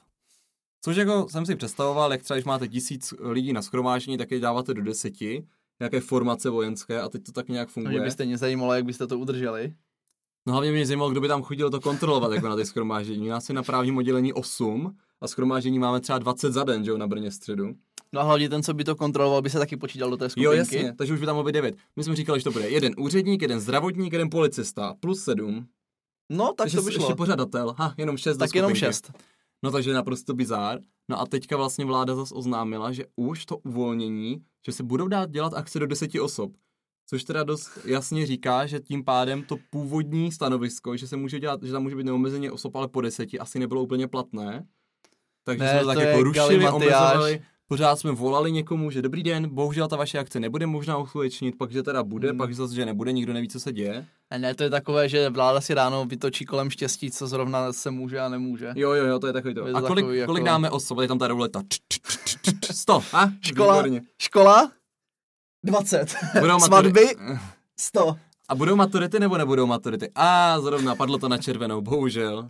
Což 0.81 0.95
jako 0.95 1.27
jsem 1.29 1.45
si 1.45 1.55
představoval, 1.55 2.11
jak 2.11 2.23
třeba 2.23 2.35
když 2.35 2.45
máte 2.45 2.67
tisíc 2.67 3.13
lidí 3.19 3.53
na 3.53 3.61
schromáždění, 3.61 4.17
tak 4.17 4.31
je 4.31 4.39
dáváte 4.39 4.73
do 4.73 4.81
deseti, 4.81 5.47
nějaké 5.79 5.99
formace 5.99 6.49
vojenské 6.49 7.01
a 7.01 7.09
teď 7.09 7.23
to 7.23 7.31
tak 7.31 7.49
nějak 7.49 7.67
No, 7.67 7.73
funguje. 7.73 7.95
Mě 7.95 8.05
byste 8.05 8.25
mě 8.25 8.37
zajímalo, 8.37 8.73
jak 8.73 8.85
byste 8.85 9.07
to 9.07 9.19
udrželi. 9.19 9.75
No 10.45 10.53
hlavně 10.53 10.71
mě 10.71 10.85
zajímalo, 10.85 11.11
kdo 11.11 11.21
by 11.21 11.27
tam 11.27 11.43
chodil 11.43 11.69
to 11.69 11.79
kontrolovat 11.81 12.31
jako 12.31 12.47
na 12.47 12.55
ty 12.55 12.65
schromáždění. 12.65 13.27
Nás 13.27 13.49
je 13.49 13.55
na 13.55 13.63
právním 13.63 13.97
oddělení 13.97 14.33
8 14.33 14.97
a 15.21 15.27
schromáždění 15.27 15.79
máme 15.79 15.99
třeba 15.99 16.19
20 16.19 16.51
za 16.51 16.63
den, 16.63 16.83
že 16.83 16.91
jo, 16.91 16.97
na 16.97 17.07
Brně 17.07 17.31
středu. 17.31 17.73
No 18.13 18.21
a 18.21 18.23
hlavně 18.23 18.49
ten, 18.49 18.63
co 18.63 18.73
by 18.73 18.83
to 18.83 18.95
kontroloval, 18.95 19.41
by 19.41 19.49
se 19.49 19.59
taky 19.59 19.77
počítal 19.77 20.09
do 20.09 20.17
té 20.17 20.29
skupinky. 20.29 20.45
Jo, 20.45 20.51
jasně, 20.51 20.93
takže 20.97 21.13
už 21.13 21.19
by 21.19 21.25
tam 21.25 21.35
mohlo 21.35 21.45
být 21.45 21.51
9. 21.51 21.75
My 21.95 22.03
jsme 22.03 22.15
říkali, 22.15 22.39
že 22.39 22.43
to 22.43 22.51
bude 22.51 22.69
jeden 22.69 22.93
úředník, 22.97 23.41
jeden 23.41 23.59
zdravotník, 23.59 24.13
jeden 24.13 24.29
policista, 24.29 24.95
plus 24.99 25.23
7. 25.23 25.67
No, 26.29 26.45
tak 26.45 26.55
takže 26.57 26.77
to 26.77 26.83
by 26.83 26.87
ještě 26.89 27.01
šlo. 27.05 27.15
pořadatel, 27.15 27.75
ha, 27.77 27.93
jenom 27.97 28.17
6 28.17 28.37
Tak 28.37 28.55
jenom 28.55 28.75
šest. 28.75 29.11
No 29.63 29.71
takže 29.71 29.93
naprosto 29.93 30.33
bizár. 30.33 30.79
No 31.09 31.21
a 31.21 31.25
teďka 31.25 31.57
vlastně 31.57 31.85
vláda 31.85 32.15
zase 32.15 32.35
oznámila, 32.35 32.91
že 32.91 33.05
už 33.15 33.45
to 33.45 33.57
uvolnění, 33.57 34.43
že 34.65 34.71
se 34.71 34.83
budou 34.83 35.07
dát 35.07 35.29
dělat 35.29 35.53
akce 35.53 35.79
do 35.79 35.87
deseti 35.87 36.19
osob. 36.19 36.51
Což 37.09 37.23
teda 37.23 37.43
dost 37.43 37.69
jasně 37.85 38.25
říká, 38.25 38.65
že 38.65 38.79
tím 38.79 39.03
pádem 39.03 39.43
to 39.43 39.57
původní 39.69 40.31
stanovisko, 40.31 40.97
že 40.97 41.07
se 41.07 41.17
může 41.17 41.39
dělat, 41.39 41.63
že 41.63 41.71
tam 41.71 41.83
může 41.83 41.95
být 41.95 42.03
neomezeně 42.05 42.51
osob, 42.51 42.75
ale 42.75 42.87
po 42.87 43.01
deseti, 43.01 43.39
asi 43.39 43.59
nebylo 43.59 43.81
úplně 43.83 44.07
platné. 44.07 44.65
Takže 45.45 45.63
Ne, 45.63 45.71
jsme 45.71 45.79
to 45.79 45.87
tak 45.87 45.97
jako 45.99 46.23
rušili, 46.23 46.69
omezovali. 46.69 47.41
Pořád 47.67 47.99
jsme 47.99 48.11
volali 48.11 48.51
někomu, 48.51 48.91
že 48.91 49.01
dobrý 49.01 49.23
den, 49.23 49.49
bohužel 49.49 49.87
ta 49.87 49.95
vaše 49.95 50.19
akce 50.19 50.39
nebude 50.39 50.65
možná 50.65 50.97
uskutečnit, 50.97 51.55
pak 51.57 51.71
že 51.71 51.83
teda 51.83 52.03
bude, 52.03 52.29
Hmm. 52.29 52.37
pak 52.37 52.55
zase, 52.55 52.75
že 52.75 52.85
nebude, 52.85 53.11
nikdo 53.11 53.33
neví, 53.33 53.47
co 53.49 53.59
se 53.59 53.73
děje. 53.73 54.05
A 54.31 54.37
ne, 54.37 54.55
to 54.55 54.63
je 54.63 54.69
takové, 54.69 55.09
že 55.09 55.29
vláda 55.29 55.61
si 55.61 55.73
ráno 55.73 56.05
vytočí 56.05 56.45
kolem 56.45 56.69
štěstí, 56.69 57.11
co 57.11 57.27
zrovna 57.27 57.73
se 57.73 57.91
může 57.91 58.19
a 58.19 58.29
nemůže. 58.29 58.71
Jo, 58.75 58.91
jo, 58.93 59.05
jo, 59.05 59.19
to 59.19 59.27
je 59.27 59.33
takový 59.33 59.53
to. 59.53 59.67
Je 59.67 59.71
to 59.73 59.77
A 59.77 59.81
kolik, 59.81 60.05
takový 60.05 60.17
jako- 60.19 60.29
kolik 60.31 60.43
dáme 60.43 60.69
osob? 60.69 60.99
Je 61.01 61.07
tam 61.07 61.19
ta 61.19 61.27
rouleta. 61.27 61.61
100. 62.71 63.03
A? 63.13 63.31
Škola, 63.41 63.73
Výborně. 63.75 64.01
škola 64.21 64.71
20. 65.63 66.15
Budou 66.39 66.59
Svatby 66.59 67.05
maturi- 67.05 67.39
100. 67.79 68.15
A 68.49 68.55
budou 68.55 68.75
maturity 68.75 69.19
nebo 69.19 69.37
nebudou 69.37 69.65
maturity? 69.65 70.09
A 70.15 70.61
zrovna 70.61 70.95
padlo 70.95 71.17
to 71.17 71.29
na 71.29 71.37
červenou, 71.37 71.81
bohužel. 71.81 72.49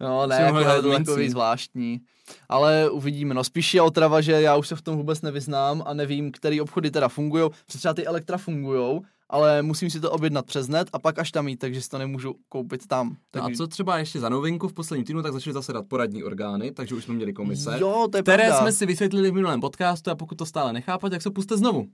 No 0.00 0.26
ne, 0.26 0.36
jako 0.36 0.58
je 0.58 0.64
dát 0.64 0.82
to 0.82 0.92
takový 0.92 1.28
zvláštní. 1.30 2.00
Ale 2.48 2.90
uvidíme. 2.90 3.34
No 3.34 3.44
spíš 3.44 3.74
je 3.74 3.82
otrava, 3.82 4.20
že 4.20 4.32
já 4.32 4.56
už 4.56 4.68
se 4.68 4.76
v 4.76 4.82
tom 4.82 4.96
vůbec 4.96 5.22
nevyznám 5.22 5.82
a 5.86 5.94
nevím, 5.94 6.32
který 6.32 6.60
obchody 6.60 6.90
teda 6.90 7.08
fungují. 7.08 7.50
Třeba 7.66 7.94
ty 7.94 8.06
elektra 8.06 8.38
fungují, 8.38 9.00
ale 9.30 9.62
musím 9.62 9.90
si 9.90 10.00
to 10.00 10.10
objednat 10.10 10.46
přes 10.46 10.68
net 10.68 10.88
a 10.92 10.98
pak 10.98 11.18
až 11.18 11.30
tam 11.32 11.48
jít, 11.48 11.56
takže 11.56 11.82
si 11.82 11.88
to 11.88 11.98
nemůžu 11.98 12.34
koupit 12.48 12.86
tam. 12.86 13.16
No 13.36 13.44
a 13.44 13.50
co 13.56 13.66
třeba 13.66 13.98
ještě 13.98 14.20
za 14.20 14.28
novinku 14.28 14.68
v 14.68 14.72
posledním 14.72 15.04
týdnu, 15.06 15.22
tak 15.22 15.32
začaly 15.32 15.54
zasedat 15.54 15.84
poradní 15.88 16.24
orgány, 16.24 16.70
takže 16.72 16.94
už 16.94 17.04
jsme 17.04 17.14
měli 17.14 17.32
komise. 17.32 17.76
Jo, 17.80 18.08
to 18.12 18.18
je 18.18 18.22
které 18.22 18.44
pravda. 18.44 18.60
jsme 18.60 18.72
si 18.72 18.86
vysvětlili 18.86 19.30
v 19.30 19.34
minulém 19.34 19.60
podcastu 19.60 20.10
a 20.10 20.14
pokud 20.14 20.34
to 20.38 20.46
stále 20.46 20.72
nechápat, 20.72 21.10
tak 21.12 21.22
se 21.22 21.30
puste 21.30 21.56
znovu. 21.56 21.86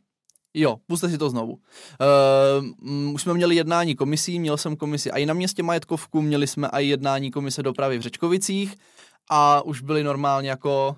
Jo, 0.55 0.77
puste 0.87 1.09
si 1.09 1.19
to 1.19 1.31
znovu. 1.31 1.53
Uh, 1.53 3.13
už 3.15 3.23
jsme 3.23 3.35
měli 3.35 3.55
jednání 3.57 3.95
komisí, 3.97 4.41
měl 4.41 4.57
jsem 4.57 4.77
komisi 4.77 5.09
i 5.11 5.27
na 5.27 5.35
městě 5.35 5.63
Majetkovku, 5.63 6.23
měli 6.23 6.47
jsme 6.47 6.69
i 6.73 6.87
jednání 6.87 7.31
komise 7.31 7.63
dopravy 7.63 7.99
v 7.99 8.03
Řečkovicích 8.03 8.75
a 9.31 9.63
už 9.63 9.81
byli 9.83 10.05
normálně 10.05 10.51
jako, 10.51 10.97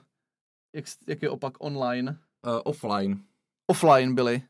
jak, 0.75 0.85
jak 1.09 1.23
je 1.23 1.31
opak 1.31 1.53
online? 1.59 2.11
Uh, 2.47 2.61
offline. 2.65 3.19
Offline 3.67 4.15
byli. 4.15 4.43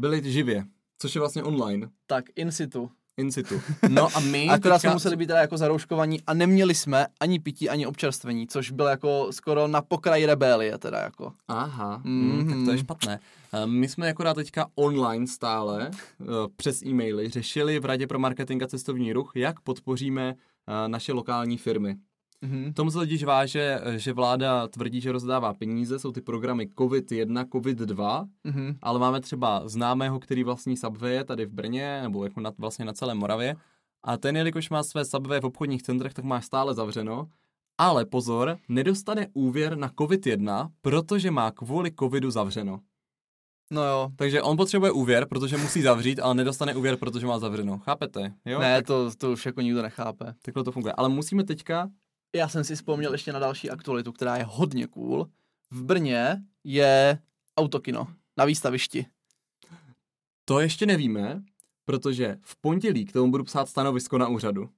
Byli 0.00 0.32
živě, 0.32 0.64
což 0.98 1.14
je 1.14 1.18
vlastně 1.20 1.42
online. 1.42 1.88
Tak, 2.06 2.24
in 2.36 2.52
situ. 2.52 2.90
In 3.16 3.32
situ. 3.32 3.60
No 3.88 4.08
a 4.16 4.20
my 4.20 4.48
Akorát 4.48 4.60
teďka- 4.74 4.78
jsme 4.78 4.92
museli 4.92 5.16
být 5.16 5.26
teda 5.26 5.40
jako 5.40 5.56
zarouškovaní 5.58 6.20
a 6.26 6.34
neměli 6.34 6.74
jsme 6.74 7.06
ani 7.20 7.38
pití, 7.40 7.68
ani 7.68 7.86
občerstvení, 7.86 8.46
což 8.46 8.70
bylo 8.70 8.88
jako 8.88 9.26
skoro 9.30 9.68
na 9.68 9.82
pokraji 9.82 10.26
rebelie 10.26 10.78
teda 10.78 10.98
jako. 10.98 11.32
Aha, 11.48 12.00
Mhm. 12.04 12.38
mm, 12.38 12.48
tak 12.48 12.64
to 12.64 12.70
je 12.70 12.78
špatné. 12.78 13.20
Eh, 13.52 13.66
My 13.66 13.88
jsme 13.88 14.08
akorát 14.10 14.34
teďka 14.34 14.66
online 14.74 15.26
stále 15.26 15.90
eh, 15.92 16.24
přes 16.56 16.82
e-maily 16.82 17.28
řešili 17.28 17.78
v 17.80 17.84
Radě 17.84 18.06
pro 18.06 18.18
marketing 18.18 18.62
a 18.62 18.66
cestovní 18.66 19.12
ruch, 19.12 19.32
jak 19.34 19.60
podpoříme 19.60 20.34
eh, 20.84 20.88
naše 20.88 21.12
lokální 21.12 21.58
firmy. 21.58 21.96
Mhm. 22.42 22.72
K 22.72 22.76
tomu 22.76 22.90
se 22.90 22.98
totiž 22.98 23.24
váže, 23.24 23.80
že 23.96 24.12
vláda 24.12 24.68
tvrdí, 24.68 25.00
že 25.00 25.12
rozdává 25.12 25.54
peníze, 25.54 25.98
jsou 25.98 26.12
ty 26.12 26.20
programy 26.20 26.66
COVID-1, 26.78 27.44
COVID-2, 27.44 28.28
Mhm. 28.44 28.76
ale 28.82 28.98
máme 28.98 29.20
třeba 29.20 29.68
známého, 29.68 30.20
který 30.20 30.44
vlastní 30.44 30.76
Subway 30.76 31.24
tady 31.24 31.46
v 31.46 31.52
Brně, 31.52 31.98
nebo 32.02 32.24
jako 32.24 32.40
na, 32.40 32.52
vlastně 32.58 32.84
na 32.84 32.92
celé 32.92 33.14
Moravě. 33.14 33.56
A 34.02 34.16
ten, 34.16 34.36
jelikož 34.36 34.70
má 34.70 34.82
své 34.82 35.04
Subway 35.04 35.40
v 35.40 35.44
obchodních 35.44 35.82
centrech, 35.82 36.14
tak 36.14 36.24
má 36.24 36.40
stále 36.40 36.74
zavřeno. 36.74 37.28
Ale 37.78 38.04
pozor, 38.04 38.56
nedostane 38.68 39.26
úvěr 39.32 39.76
na 39.78 39.88
COVID-1, 39.88 40.68
protože 40.80 41.30
má 41.30 41.50
kvůli 41.50 41.90
COVIDu 41.98 42.30
zavřeno. 42.30 42.80
No 43.70 43.84
jo. 43.84 44.10
Takže 44.16 44.42
on 44.42 44.56
potřebuje 44.56 44.90
úvěr, 44.92 45.26
protože 45.28 45.56
musí 45.56 45.82
zavřít, 45.82 46.20
ale 46.20 46.34
nedostane 46.34 46.74
úvěr, 46.74 46.96
protože 46.96 47.26
má 47.26 47.38
zavřeno. 47.38 47.78
Chápete? 47.78 48.32
Jo? 48.44 48.58
ne, 48.60 48.76
Tak, 48.76 48.86
to, 48.86 49.10
to 49.18 49.32
už 49.32 49.46
jako 49.46 49.60
nikdo 49.60 49.82
nechápe. 49.82 50.34
takhle 50.42 50.64
to 50.64 50.72
funguje. 50.72 50.92
Ale 50.96 51.08
musíme 51.08 51.44
teďka... 51.44 51.90
Já 52.36 52.48
jsem 52.48 52.64
si 52.64 52.74
vzpomněl 52.76 53.12
ještě 53.12 53.32
na 53.32 53.38
další 53.38 53.70
aktualitu, 53.70 54.12
která 54.12 54.36
je 54.36 54.44
hodně 54.48 54.86
cool. 54.86 55.26
V 55.70 55.82
Brně 55.82 56.42
je 56.64 57.18
autokino 57.56 58.06
na 58.36 58.44
výstavišti. 58.44 59.06
To 60.44 60.60
ještě 60.60 60.86
nevíme, 60.86 61.42
protože 61.84 62.36
v 62.42 62.56
pondělí 62.60 63.04
k 63.04 63.12
tomu 63.12 63.30
budu 63.30 63.44
psát 63.44 63.68
stanovisko 63.68 64.18
na 64.18 64.28
úřadu. 64.28 64.68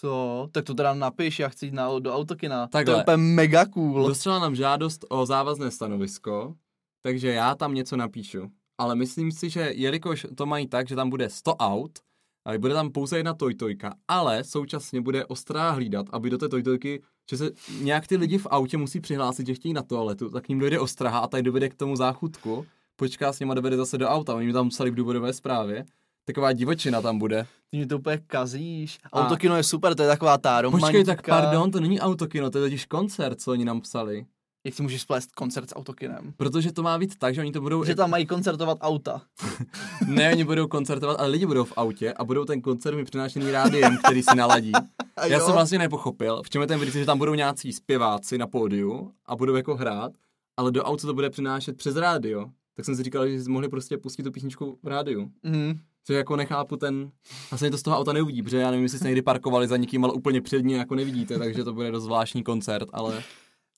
Co? 0.00 0.48
Tak 0.52 0.64
to 0.64 0.74
teda 0.74 0.94
napiš, 0.94 1.38
já 1.38 1.48
chci 1.48 1.66
jít 1.66 1.74
na, 1.74 1.98
do 1.98 2.14
autokina. 2.14 2.66
To 2.66 2.70
Takhle. 2.70 2.94
je 2.96 3.02
úplně 3.02 3.16
mega 3.16 3.66
cool. 3.66 4.08
Dostala 4.08 4.38
nám 4.38 4.54
žádost 4.54 5.04
o 5.08 5.26
závazné 5.26 5.70
stanovisko, 5.70 6.54
takže 7.02 7.28
já 7.32 7.54
tam 7.54 7.74
něco 7.74 7.96
napíšu. 7.96 8.50
Ale 8.78 8.94
myslím 8.96 9.32
si, 9.32 9.50
že 9.50 9.72
jelikož 9.74 10.26
to 10.36 10.46
mají 10.46 10.66
tak, 10.66 10.88
že 10.88 10.96
tam 10.96 11.10
bude 11.10 11.30
100 11.30 11.54
aut, 11.56 11.98
A 12.46 12.58
bude 12.58 12.74
tam 12.74 12.90
pouze 12.92 13.16
jedna 13.16 13.34
tojtojka, 13.34 13.94
ale 14.08 14.44
současně 14.44 15.00
bude 15.00 15.26
ostrá 15.26 15.70
hlídat, 15.70 16.06
aby 16.12 16.30
do 16.30 16.38
té 16.38 16.48
tojtojky, 16.48 17.02
že 17.30 17.36
se 17.36 17.50
nějak 17.80 18.06
ty 18.06 18.16
lidi 18.16 18.38
v 18.38 18.46
autě 18.50 18.76
musí 18.76 19.00
přihlásit, 19.00 19.46
že 19.46 19.54
chtějí 19.54 19.72
na 19.74 19.82
toaletu, 19.82 20.30
tak 20.30 20.48
ním 20.48 20.58
dojde 20.58 20.80
ostraha 20.80 21.18
a 21.18 21.26
tady 21.26 21.42
dovede 21.42 21.68
k 21.68 21.74
tomu 21.74 21.96
záchutku, 21.96 22.66
počká 22.96 23.32
s 23.32 23.40
nima 23.40 23.54
dovede 23.54 23.76
zase 23.76 23.98
do 23.98 24.08
auta, 24.08 24.34
oni 24.34 24.46
mi 24.46 24.52
tam 24.52 24.68
psali 24.68 24.90
v 24.90 24.94
důvodové 24.94 25.32
zprávě, 25.32 25.84
taková 26.24 26.52
divočina 26.52 27.00
tam 27.02 27.18
bude. 27.18 27.46
Ty 27.70 27.76
mi 27.78 27.86
to 27.86 27.98
úplně 27.98 28.18
kazíš. 28.26 28.98
A- 29.12 29.20
Autokino 29.26 29.56
je 29.56 29.62
super, 29.62 29.94
to 29.94 30.02
je 30.02 30.08
taková 30.08 30.38
ta 30.38 30.60
romantika. 30.60 30.86
Počkej, 30.86 31.04
tak 31.04 31.26
pardon, 31.28 31.70
to 31.70 31.80
není 31.80 32.00
autokino, 32.00 32.50
to 32.50 32.58
je 32.58 32.64
totiž 32.64 32.86
koncert, 32.86 33.40
co 33.40 33.50
oni 33.50 33.64
nám 33.64 33.80
psali. 33.80 34.26
Jak 34.64 34.74
si 34.74 34.82
můžeš 34.82 35.02
splést 35.02 35.32
koncert 35.32 35.70
s 35.70 35.74
autokinem? 35.74 36.32
Protože 36.36 36.72
to 36.72 36.82
má 36.82 36.98
být 36.98 37.18
tak, 37.18 37.34
že 37.34 37.40
oni 37.40 37.52
to 37.52 37.60
budou... 37.60 37.84
Že 37.84 37.94
tam 37.94 38.10
mají 38.10 38.26
koncertovat 38.26 38.78
auta. 38.80 39.22
Ne, 40.06 40.32
oni 40.32 40.44
budou 40.44 40.68
koncertovat, 40.68 41.20
ale 41.20 41.28
lidi 41.28 41.46
budou 41.46 41.64
v 41.64 41.72
autě 41.76 42.12
a 42.12 42.24
budou 42.24 42.44
ten 42.44 42.60
koncert 42.60 42.96
mi 42.96 43.04
přinášený 43.04 43.50
rádiem, 43.50 43.98
který 44.04 44.22
si 44.22 44.36
naladí. 44.36 44.72
Já 45.26 45.40
jsem 45.40 45.52
vlastně 45.52 45.78
nepochopil, 45.78 46.42
v 46.42 46.50
čem 46.50 46.62
je 46.62 46.66
ten 46.66 46.78
vždycky, 46.78 46.98
že 46.98 47.06
tam 47.06 47.18
budou 47.18 47.34
nějací 47.34 47.72
zpěváci 47.72 48.38
na 48.38 48.46
pódiu 48.46 49.12
a 49.26 49.36
budou 49.36 49.54
jako 49.54 49.76
hrát, 49.76 50.12
ale 50.56 50.72
do 50.72 50.84
auta 50.84 51.06
to 51.06 51.14
bude 51.14 51.30
přinášet 51.30 51.76
přes 51.76 51.96
rádio. 51.96 52.50
Tak 52.76 52.84
jsem 52.84 52.96
si 52.96 53.02
říkal, 53.02 53.28
že 53.28 53.38
mohli 53.48 53.68
prostě 53.68 53.98
pustit 53.98 54.22
tu 54.22 54.32
písničku 54.32 54.78
v 54.82 54.88
rádiu. 54.88 55.30
Mhm. 55.42 55.78
Což 56.04 56.16
jako 56.16 56.36
nechápu 56.36 56.76
ten, 56.76 57.10
vlastně 57.50 57.70
to 57.70 57.78
z 57.78 57.82
toho 57.82 57.98
auta 57.98 58.12
neuvidí, 58.12 58.42
protože 58.42 58.56
já 58.56 58.70
nevím, 58.70 58.82
jestli 58.82 58.98
jste 58.98 59.08
někdy 59.08 59.22
parkovali 59.22 59.68
za 59.68 59.76
někým, 59.76 60.04
ale 60.04 60.12
úplně 60.12 60.40
před 60.40 60.64
ní 60.64 60.72
jako 60.72 60.94
nevidíte, 60.94 61.38
takže 61.38 61.64
to 61.64 61.72
bude 61.72 61.90
dost 61.90 62.04
zvláštní 62.04 62.42
koncert, 62.42 62.88
ale 62.92 63.22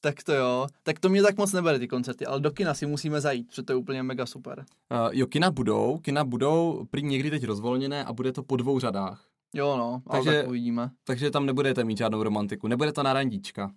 Tak 0.04 0.22
to 0.22 0.32
jo. 0.34 0.66
Tak 0.82 0.98
to 1.00 1.08
mě 1.08 1.22
tak 1.22 1.36
moc 1.36 1.52
nebere 1.52 1.78
ty 1.78 1.88
koncerty, 1.88 2.26
ale 2.26 2.40
do 2.40 2.50
kina 2.50 2.74
si 2.74 2.86
musíme 2.86 3.20
zajít, 3.20 3.48
protože 3.48 3.62
to 3.62 3.72
je 3.72 3.76
úplně 3.76 4.02
mega 4.02 4.26
super. 4.26 4.58
uh, 4.58 5.08
jo, 5.12 5.26
kina 5.26 5.50
budou, 5.50 5.98
kina 5.98 6.24
budou 6.24 6.86
prý 6.90 7.02
někdy 7.02 7.30
teď 7.30 7.44
rozvolněné 7.44 8.04
a 8.04 8.12
bude 8.12 8.32
to 8.32 8.42
po 8.42 8.56
dvou 8.56 8.80
řadách. 8.80 9.24
Jo 9.54 9.76
no, 9.76 10.02
ale 10.06 10.24
Takže- 10.24 10.38
tak 10.38 10.48
uvidíme. 10.48 10.90
Takže 11.04 11.30
tam 11.30 11.46
nebudete 11.46 11.84
mít 11.84 11.98
žádnou 11.98 12.22
romantiku, 12.22 12.68
nebude 12.68 12.92
to 12.92 13.02
na 13.02 13.12
randíčka. 13.12 13.70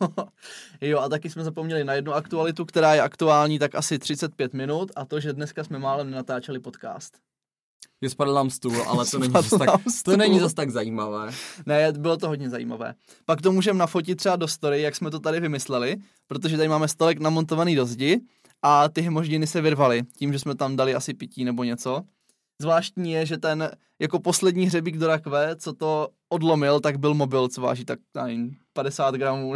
jo 0.80 0.98
a 0.98 1.08
taky 1.08 1.30
jsme 1.30 1.44
zapomněli 1.44 1.84
na 1.84 1.94
jednu 1.94 2.12
aktualitu, 2.12 2.64
která 2.64 2.94
je 2.94 3.02
aktuální 3.02 3.58
tak 3.58 3.74
asi 3.74 3.98
35 3.98 4.54
minut 4.54 4.90
a 4.96 5.04
to, 5.04 5.20
že 5.20 5.32
dneska 5.32 5.64
jsme 5.64 5.78
málem 5.78 6.10
natáčeli 6.10 6.60
podcast. 6.60 7.18
Je 8.00 8.10
spadl 8.10 8.34
nám 8.34 8.50
stůl, 8.50 8.82
ale 8.82 9.06
to 9.06 9.18
není, 9.18 9.30
Spadl 9.30 9.48
zas 9.48 9.58
tak, 9.58 9.80
to 10.04 10.16
není 10.16 10.40
zas 10.40 10.54
tak 10.54 10.70
zajímavé. 10.70 11.30
Ne, 11.66 11.92
bylo 11.92 12.16
to 12.16 12.28
hodně 12.28 12.50
zajímavé. 12.50 12.94
Pak 13.24 13.42
to 13.42 13.52
můžeme 13.52 13.78
nafotit 13.78 14.18
třeba 14.18 14.36
do 14.36 14.48
story, 14.48 14.82
jak 14.82 14.96
jsme 14.96 15.10
to 15.10 15.20
tady 15.20 15.40
vymysleli, 15.40 15.96
protože 16.26 16.56
tady 16.56 16.68
máme 16.68 16.88
stolek 16.88 17.18
namontovaný 17.18 17.76
do 17.76 17.86
zdi 17.86 18.20
a 18.62 18.88
ty 18.88 19.00
hmoždiny 19.00 19.46
se 19.46 19.60
vyrvaly 19.60 20.02
tím, 20.16 20.32
že 20.32 20.38
jsme 20.38 20.54
tam 20.54 20.76
dali 20.76 20.94
asi 20.94 21.14
pití 21.14 21.44
nebo 21.44 21.64
něco. 21.64 22.02
Zvláštní 22.62 23.12
je, 23.12 23.26
že 23.26 23.38
ten 23.38 23.70
jako 23.98 24.20
poslední 24.20 24.66
hřebík 24.66 24.96
do 24.96 25.06
rakve, 25.06 25.56
co 25.56 25.72
to 25.72 26.08
odlomil, 26.28 26.80
tak 26.80 26.98
byl 26.98 27.14
mobil, 27.14 27.48
co 27.48 27.60
váží 27.60 27.84
tak 27.84 27.98
nevím, 28.14 28.56
50 28.72 29.14
gramů. 29.14 29.54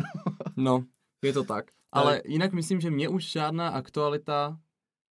No, 0.56 0.84
je 1.24 1.32
to 1.32 1.44
tak. 1.44 1.64
Ale 1.92 2.22
jinak 2.24 2.52
myslím, 2.52 2.80
že 2.80 2.90
mě 2.90 3.08
už 3.08 3.30
žádná 3.30 3.68
aktualita 3.68 4.58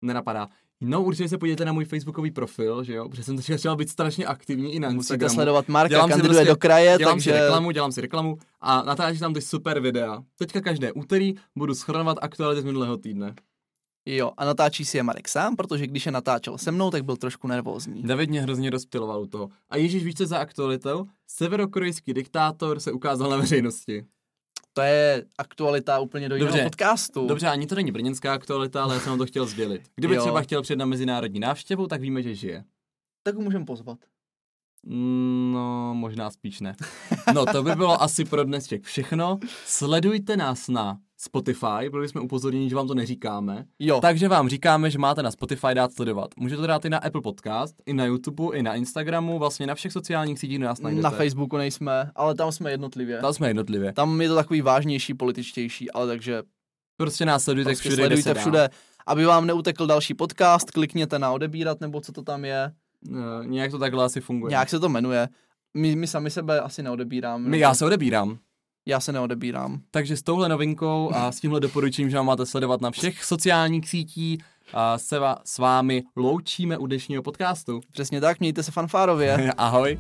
nenapadá. 0.02 0.50
No, 0.82 1.04
určitě 1.04 1.30
se 1.30 1.38
podívejte 1.38 1.66
na 1.66 1.74
můj 1.74 1.86
facebookový 1.86 2.32
profil, 2.32 2.84
že 2.84 2.94
jo, 2.94 3.10
protože 3.10 3.24
jsem 3.24 3.38
začal 3.38 3.76
být 3.76 3.90
strašně 3.90 4.26
aktivní 4.26 4.74
i 4.74 4.80
na 4.80 4.90
Musíte 4.90 4.98
Instagramu. 5.14 5.34
sledovat 5.36 5.68
Marka, 5.70 5.90
Dělám 5.90 6.08
si 6.10 6.12
kandiduje 6.12 6.40
prostě- 6.40 6.52
do 6.52 6.56
kraje, 6.58 6.96
Dělám 6.98 7.14
takže 7.16 7.32
si 7.32 7.38
reklamu, 7.40 7.72
dělám 7.72 7.92
si 7.92 8.02
reklamu 8.02 8.38
a 8.62 8.84
natáčím 8.84 9.20
tam 9.20 9.34
ty 9.34 9.42
super 9.42 9.80
videa. 9.80 10.24
Teďka 10.38 10.62
každé 10.62 10.92
úterý 10.92 11.34
budu 11.56 11.76
schronovat 11.76 12.18
aktuality 12.22 12.62
z 12.62 12.66
minulého 12.66 12.98
týdne. 12.98 13.36
jo, 14.06 14.32
a 14.38 14.46
natáčí 14.46 14.86
si 14.86 14.98
je 14.98 15.04
Marek 15.04 15.28
sám, 15.28 15.56
protože 15.56 15.88
když 15.88 16.06
je 16.06 16.12
natáčel 16.12 16.58
se 16.58 16.72
mnou, 16.72 16.92
tak 16.92 17.06
byl 17.06 17.18
trošku 17.18 17.48
nervózní. 17.48 18.04
David 18.04 18.30
mě 18.30 18.42
hrozně 18.42 18.70
rozptiloval 18.70 19.22
u 19.22 19.28
toho. 19.28 19.50
A 19.70 19.78
Ježíš, 19.78 20.04
víš 20.04 20.16
co 20.16 20.26
za 20.26 20.38
aktualitou? 20.38 21.06
Severokorejský 21.28 22.14
diktátor 22.14 22.80
se 22.80 22.92
ukázal 22.92 23.30
na 23.30 23.38
veřejnosti. 23.38 24.06
To 24.80 24.84
je 24.84 25.26
aktualita 25.38 26.00
úplně 26.00 26.30
do 26.30 26.36
jiného 26.36 26.52
Dobře. 26.52 26.64
podcastu. 26.64 27.28
Dobře, 27.28 27.48
ani 27.48 27.68
to 27.68 27.76
není 27.76 27.92
brněnská 27.92 28.34
aktualita, 28.34 28.84
ale 28.84 28.94
já 28.96 29.00
jsem 29.02 29.18
to 29.18 29.26
chtěl 29.26 29.46
sdělit. 29.46 29.82
Kdyby 29.96 30.16
Jo. 30.16 30.22
třeba 30.22 30.42
chtěl 30.42 30.62
přijet 30.62 30.80
na 30.80 30.86
mezinárodní 30.86 31.40
návštěvu, 31.40 31.88
tak 31.88 32.02
víme, 32.02 32.22
že 32.24 32.36
žije. 32.36 32.64
Tak 33.24 33.36
ho 33.36 33.42
můžeme 33.42 33.66
pozvat. 33.66 33.98
Mm, 34.86 35.52
No, 35.54 35.94
možná 35.94 36.32
spíš 36.32 36.60
ne. 36.60 36.76
No, 37.34 37.46
to 37.46 37.64
by 37.64 37.76
bylo 37.76 38.02
asi 38.02 38.26
pro 38.26 38.44
dnešek 38.44 38.84
všechno. 38.84 39.40
Sledujte 39.66 40.38
nás 40.38 40.68
na 40.68 40.98
Spotify, 41.22 41.90
protože 41.92 42.08
jsme 42.08 42.22
upozorněni, 42.22 42.70
že 42.70 42.76
vám 42.76 42.88
to 42.88 42.94
neříkáme. 42.94 43.66
Jo, 43.80 44.00
Takže 44.02 44.28
vám 44.28 44.50
říkáme, 44.50 44.92
že 44.92 44.98
máte 45.00 45.24
na 45.24 45.32
Spotify 45.32 45.68
dát 45.74 45.94
sledovat. 45.94 46.30
Můžete 46.38 46.62
to 46.62 46.68
dát 46.68 46.86
i 46.86 46.90
na 46.90 46.98
Apple 46.98 47.22
Podcast, 47.22 47.76
i 47.86 47.94
na 47.94 48.06
YouTube, 48.06 48.58
i 48.58 48.64
na 48.64 48.76
Instagramu, 48.76 49.40
vlastně 49.40 49.68
na 49.68 49.76
všech 49.76 49.92
sociálních 49.92 50.40
sítích 50.40 50.60
nás 50.60 50.82
najdete. 50.82 51.04
na 51.04 51.10
Facebooku 51.10 51.58
nejsme, 51.58 52.12
ale 52.16 52.36
tam 52.36 52.52
jsme 52.52 52.72
jednotlivě. 52.72 53.18
Tam 53.18 53.34
jsme 53.34 53.48
jednotlivě. 53.48 53.94
Tam 53.94 54.22
je 54.22 54.30
to 54.30 54.36
takový 54.36 54.62
vážnější, 54.62 55.14
političtější, 55.14 55.92
ale 55.92 56.08
takže 56.08 56.44
Prostě 56.98 57.26
nás 57.26 57.44
sledujte 57.44 57.70
prostě 57.70 57.90
všude, 57.90 57.96
sledujte 58.04 58.34
všude. 58.34 58.70
Aby 59.08 59.26
vám 59.26 59.48
neutekl 59.48 59.88
další 59.88 60.14
podcast, 60.14 60.72
klikněte 60.72 61.20
na 61.20 61.32
odebírat, 61.32 61.82
nebo 61.82 62.02
co 62.02 62.12
to 62.12 62.22
tam 62.22 62.46
je. 62.46 62.72
Eh, 63.12 63.46
nějak 63.46 63.72
to 63.72 63.80
takhle 63.80 64.06
asi 64.06 64.22
funguje. 64.22 64.50
Nějak 64.50 64.70
se 64.70 64.80
to 64.80 64.90
jmenuje. 64.90 65.28
My, 65.74 65.96
my 65.96 66.08
sami 66.08 66.30
sebe 66.30 66.62
asi 66.62 66.84
neodebíráme. 66.84 67.50
My, 67.50 67.60
já 67.60 67.74
se 67.74 67.86
odebírám. 67.86 68.38
Já 68.90 69.00
se 69.00 69.12
neodebírám. 69.12 69.82
Takže 69.92 70.18
s 70.18 70.22
touhle 70.22 70.50
novinkou 70.50 71.12
a 71.14 71.32
s 71.32 71.40
tímhle 71.40 71.60
doporučením, 71.60 72.10
že 72.10 72.18
vám 72.18 72.26
máte 72.26 72.46
sledovat 72.46 72.82
na 72.82 72.92
všech 72.92 73.24
sociálních 73.24 73.90
sítí, 73.90 74.38
a 74.74 74.98
se 74.98 75.20
va, 75.20 75.38
s 75.46 75.58
vámi 75.58 76.04
loučíme 76.16 76.78
u 76.78 76.88
dnešního 76.88 77.24
podcastu. 77.24 77.82
Přesně 77.92 78.22
tak, 78.22 78.40
mějte 78.40 78.64
se 78.64 78.72
fanfárově. 78.72 79.52
Ahoj. 79.58 80.00